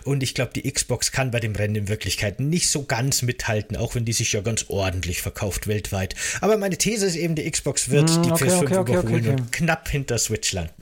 [0.04, 3.76] Und ich glaube, die Xbox kann bei dem Rennen in Wirklichkeit nicht so ganz mithalten,
[3.76, 6.14] auch wenn die sich ja ganz ordentlich verkauft weltweit.
[6.40, 9.28] Aber meine These ist eben, die Xbox wird mm, die okay, PS5 okay, okay, überholen
[9.28, 10.81] und knapp hinter Switch landen.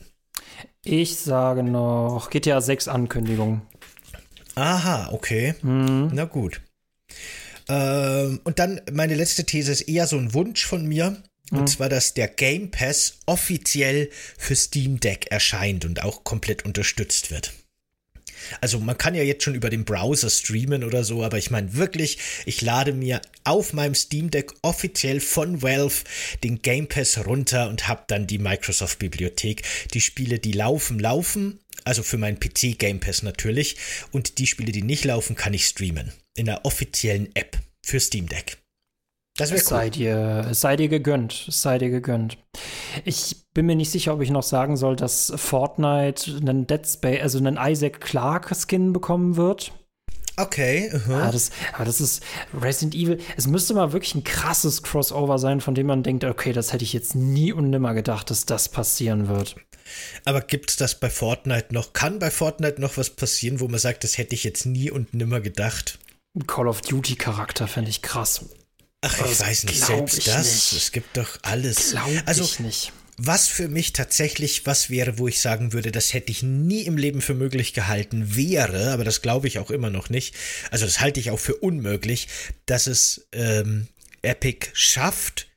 [0.84, 3.62] Ich sage noch GTA 6 Ankündigung.
[4.54, 5.54] Aha, okay.
[5.62, 6.10] Mhm.
[6.12, 6.60] Na gut.
[7.68, 11.22] Ähm, und dann meine letzte These ist eher so ein Wunsch von mir.
[11.50, 11.66] Und mhm.
[11.66, 17.52] zwar, dass der Game Pass offiziell für Steam Deck erscheint und auch komplett unterstützt wird.
[18.60, 21.74] Also man kann ja jetzt schon über den Browser streamen oder so, aber ich meine
[21.74, 26.04] wirklich, ich lade mir auf meinem Steam Deck offiziell von Valve
[26.42, 29.62] den Game Pass runter und habe dann die Microsoft Bibliothek.
[29.94, 31.60] Die Spiele, die laufen, laufen.
[31.84, 33.76] Also für meinen PC Game Pass natürlich.
[34.12, 36.12] Und die Spiele, die nicht laufen, kann ich streamen.
[36.36, 38.59] In der offiziellen App für Steam Deck.
[39.40, 39.66] Das wäre cool.
[39.66, 41.46] Sei dir, sei dir gegönnt.
[41.48, 42.36] sei dir gegönnt.
[43.04, 47.22] Ich bin mir nicht sicher, ob ich noch sagen soll, dass Fortnite einen Dead Space,
[47.22, 49.72] also einen Isaac Clarke Skin bekommen wird.
[50.36, 50.90] Okay.
[50.92, 51.22] Uh -huh.
[51.22, 52.22] ah, das, aber das ist
[52.58, 53.18] Resident Evil.
[53.36, 56.84] Es müsste mal wirklich ein krasses Crossover sein, von dem man denkt, okay, das hätte
[56.84, 59.56] ich jetzt nie und nimmer gedacht, dass das passieren wird.
[60.24, 61.92] Aber gibt es das bei Fortnite noch?
[61.92, 65.14] Kann bei Fortnite noch was passieren, wo man sagt, das hätte ich jetzt nie und
[65.14, 65.98] nimmer gedacht?
[66.46, 68.44] Call of Duty Charakter fände ich krass.
[69.02, 70.72] Ach, ich das weiß nicht, selbst das.
[70.72, 70.82] Nicht.
[70.82, 71.92] Es gibt doch alles.
[71.92, 72.92] Glaub also, ich nicht.
[73.22, 76.96] Was für mich tatsächlich was wäre, wo ich sagen würde, das hätte ich nie im
[76.96, 80.34] Leben für möglich gehalten, wäre, aber das glaube ich auch immer noch nicht.
[80.70, 82.28] Also das halte ich auch für unmöglich,
[82.64, 83.88] dass es ähm,
[84.22, 85.48] Epic schafft,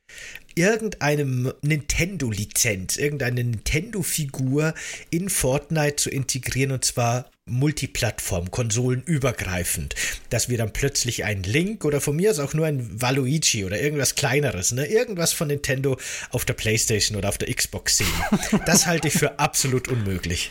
[0.54, 4.74] irgendeine Nintendo-Lizenz, irgendeine Nintendo-Figur
[5.08, 9.94] in Fortnite zu integrieren und zwar Multiplattform, konsolenübergreifend,
[10.30, 13.78] dass wir dann plötzlich einen Link oder von mir aus auch nur ein Waluigi oder
[13.78, 15.98] irgendwas kleineres, ne, irgendwas von Nintendo
[16.30, 18.08] auf der Playstation oder auf der Xbox sehen.
[18.66, 20.50] Das halte ich für absolut unmöglich.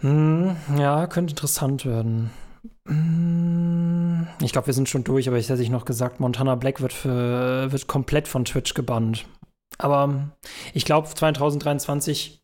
[0.00, 2.30] Hm, ja, könnte interessant werden.
[2.88, 6.80] Hm, ich glaube, wir sind schon durch, aber ich hätte ich noch gesagt, Montana Black
[6.80, 9.26] wird, für, wird komplett von Twitch gebannt.
[9.78, 10.32] Aber
[10.74, 12.39] ich glaube, 2023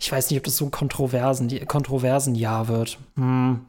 [0.00, 2.98] ich weiß nicht, ob das so kontroversen, kontroversen Jahr wird.
[3.16, 3.66] Hm.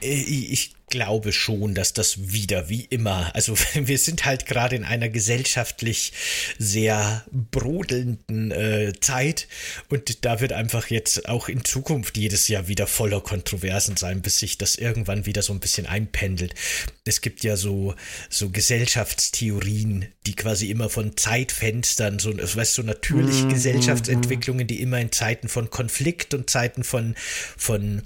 [0.00, 4.84] Äh, ich glaube schon, dass das wieder wie immer, also wir sind halt gerade in
[4.84, 6.12] einer gesellschaftlich
[6.58, 9.48] sehr brodelnden äh, Zeit
[9.88, 14.38] und da wird einfach jetzt auch in Zukunft jedes Jahr wieder voller Kontroversen sein, bis
[14.38, 16.54] sich das irgendwann wieder so ein bisschen einpendelt.
[17.04, 17.94] Es gibt ja so,
[18.28, 25.00] so Gesellschaftstheorien, die quasi immer von Zeitfenstern, so, weißt so natürlich mm, Gesellschaftsentwicklungen, die immer
[25.00, 27.14] in Zeiten von Konflikt und Zeiten von,
[27.56, 28.02] von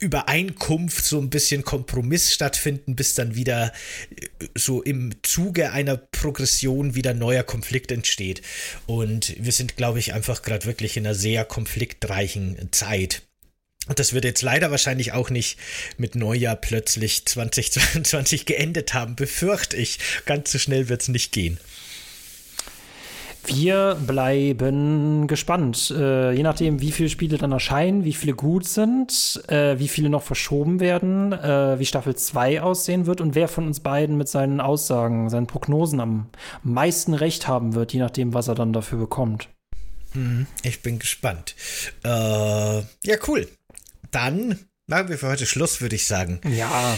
[0.00, 3.72] Übereinkunft, so ein bisschen Kompromiss stattfinden, bis dann wieder
[4.10, 8.42] äh, so im Zuge einer Progression wieder neuer Konflikt entsteht.
[8.86, 13.22] Und wir sind, glaube ich, einfach gerade wirklich in einer sehr konfliktreichen Zeit.
[13.86, 15.58] Und das wird jetzt leider wahrscheinlich auch nicht
[15.96, 19.98] mit Neujahr plötzlich 2022 geendet haben, befürchte ich.
[20.26, 21.58] Ganz so schnell wird es nicht gehen.
[23.48, 25.92] Wir bleiben gespannt.
[25.96, 30.08] Äh, je nachdem, wie viele Spiele dann erscheinen, wie viele gut sind, äh, wie viele
[30.08, 34.28] noch verschoben werden, äh, wie Staffel 2 aussehen wird und wer von uns beiden mit
[34.28, 36.28] seinen Aussagen, seinen Prognosen am
[36.62, 39.48] meisten recht haben wird, je nachdem, was er dann dafür bekommt.
[40.12, 41.54] Hm, ich bin gespannt.
[42.04, 43.46] Äh, ja, cool
[44.10, 46.40] dann machen wir für heute Schluss, würde ich sagen.
[46.48, 46.96] Ja.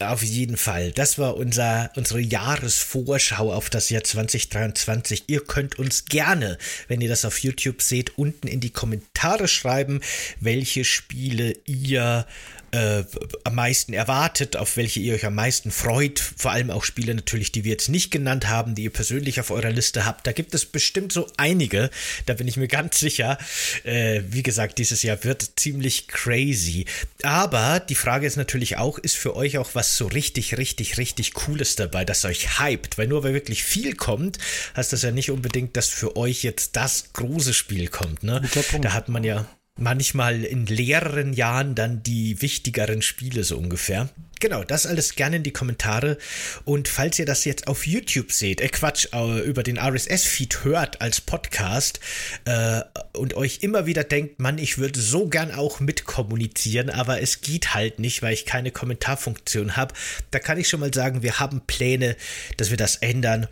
[0.00, 0.92] Auf jeden Fall.
[0.92, 5.24] Das war unser, unsere Jahresvorschau auf das Jahr 2023.
[5.26, 6.56] Ihr könnt uns gerne,
[6.88, 10.00] wenn ihr das auf YouTube seht, unten in die Kommentare schreiben,
[10.40, 12.26] welche Spiele ihr
[12.72, 13.04] äh,
[13.44, 16.18] am meisten erwartet, auf welche ihr euch am meisten freut.
[16.18, 19.50] Vor allem auch Spiele natürlich, die wir jetzt nicht genannt haben, die ihr persönlich auf
[19.50, 20.26] eurer Liste habt.
[20.26, 21.90] Da gibt es bestimmt so einige,
[22.26, 23.38] da bin ich mir ganz sicher.
[23.84, 26.86] Äh, wie gesagt, dieses Jahr wird ziemlich crazy.
[27.22, 31.34] Aber die Frage ist natürlich auch, ist für euch auch was so richtig, richtig, richtig
[31.34, 32.98] Cooles dabei, das euch hypt?
[32.98, 34.38] Weil nur weil wirklich viel kommt,
[34.76, 38.22] heißt das ja nicht unbedingt, dass für euch jetzt das große Spiel kommt.
[38.22, 38.42] Ne?
[38.80, 39.46] Da hat man ja
[39.80, 44.08] manchmal in leeren Jahren dann die wichtigeren Spiele so ungefähr.
[44.40, 46.16] Genau, das alles gerne in die Kommentare.
[46.64, 51.02] Und falls ihr das jetzt auf YouTube seht, äh Quatsch, äh, über den RSS-Feed hört
[51.02, 52.00] als Podcast
[52.46, 52.80] äh,
[53.12, 57.74] und euch immer wieder denkt, Mann, ich würde so gern auch mitkommunizieren, aber es geht
[57.74, 59.94] halt nicht, weil ich keine Kommentarfunktion habe.
[60.30, 62.16] Da kann ich schon mal sagen, wir haben Pläne,
[62.56, 63.46] dass wir das ändern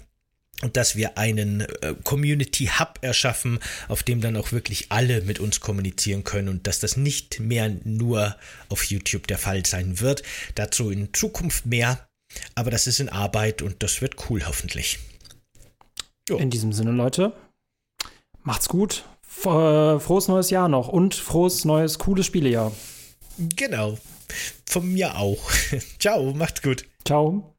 [0.72, 5.60] dass wir einen äh, Community Hub erschaffen, auf dem dann auch wirklich alle mit uns
[5.60, 8.36] kommunizieren können und dass das nicht mehr nur
[8.68, 10.22] auf YouTube der Fall sein wird.
[10.56, 12.08] Dazu in Zukunft mehr,
[12.54, 14.98] aber das ist in Arbeit und das wird cool hoffentlich.
[16.28, 16.36] Jo.
[16.38, 17.32] In diesem Sinne, Leute,
[18.42, 19.04] macht's gut.
[19.44, 22.72] Äh, frohes neues Jahr noch und frohes neues cooles Spielejahr.
[23.38, 23.96] Genau.
[24.66, 25.50] Von mir auch.
[25.98, 26.84] Ciao, macht's gut.
[27.04, 27.54] Ciao.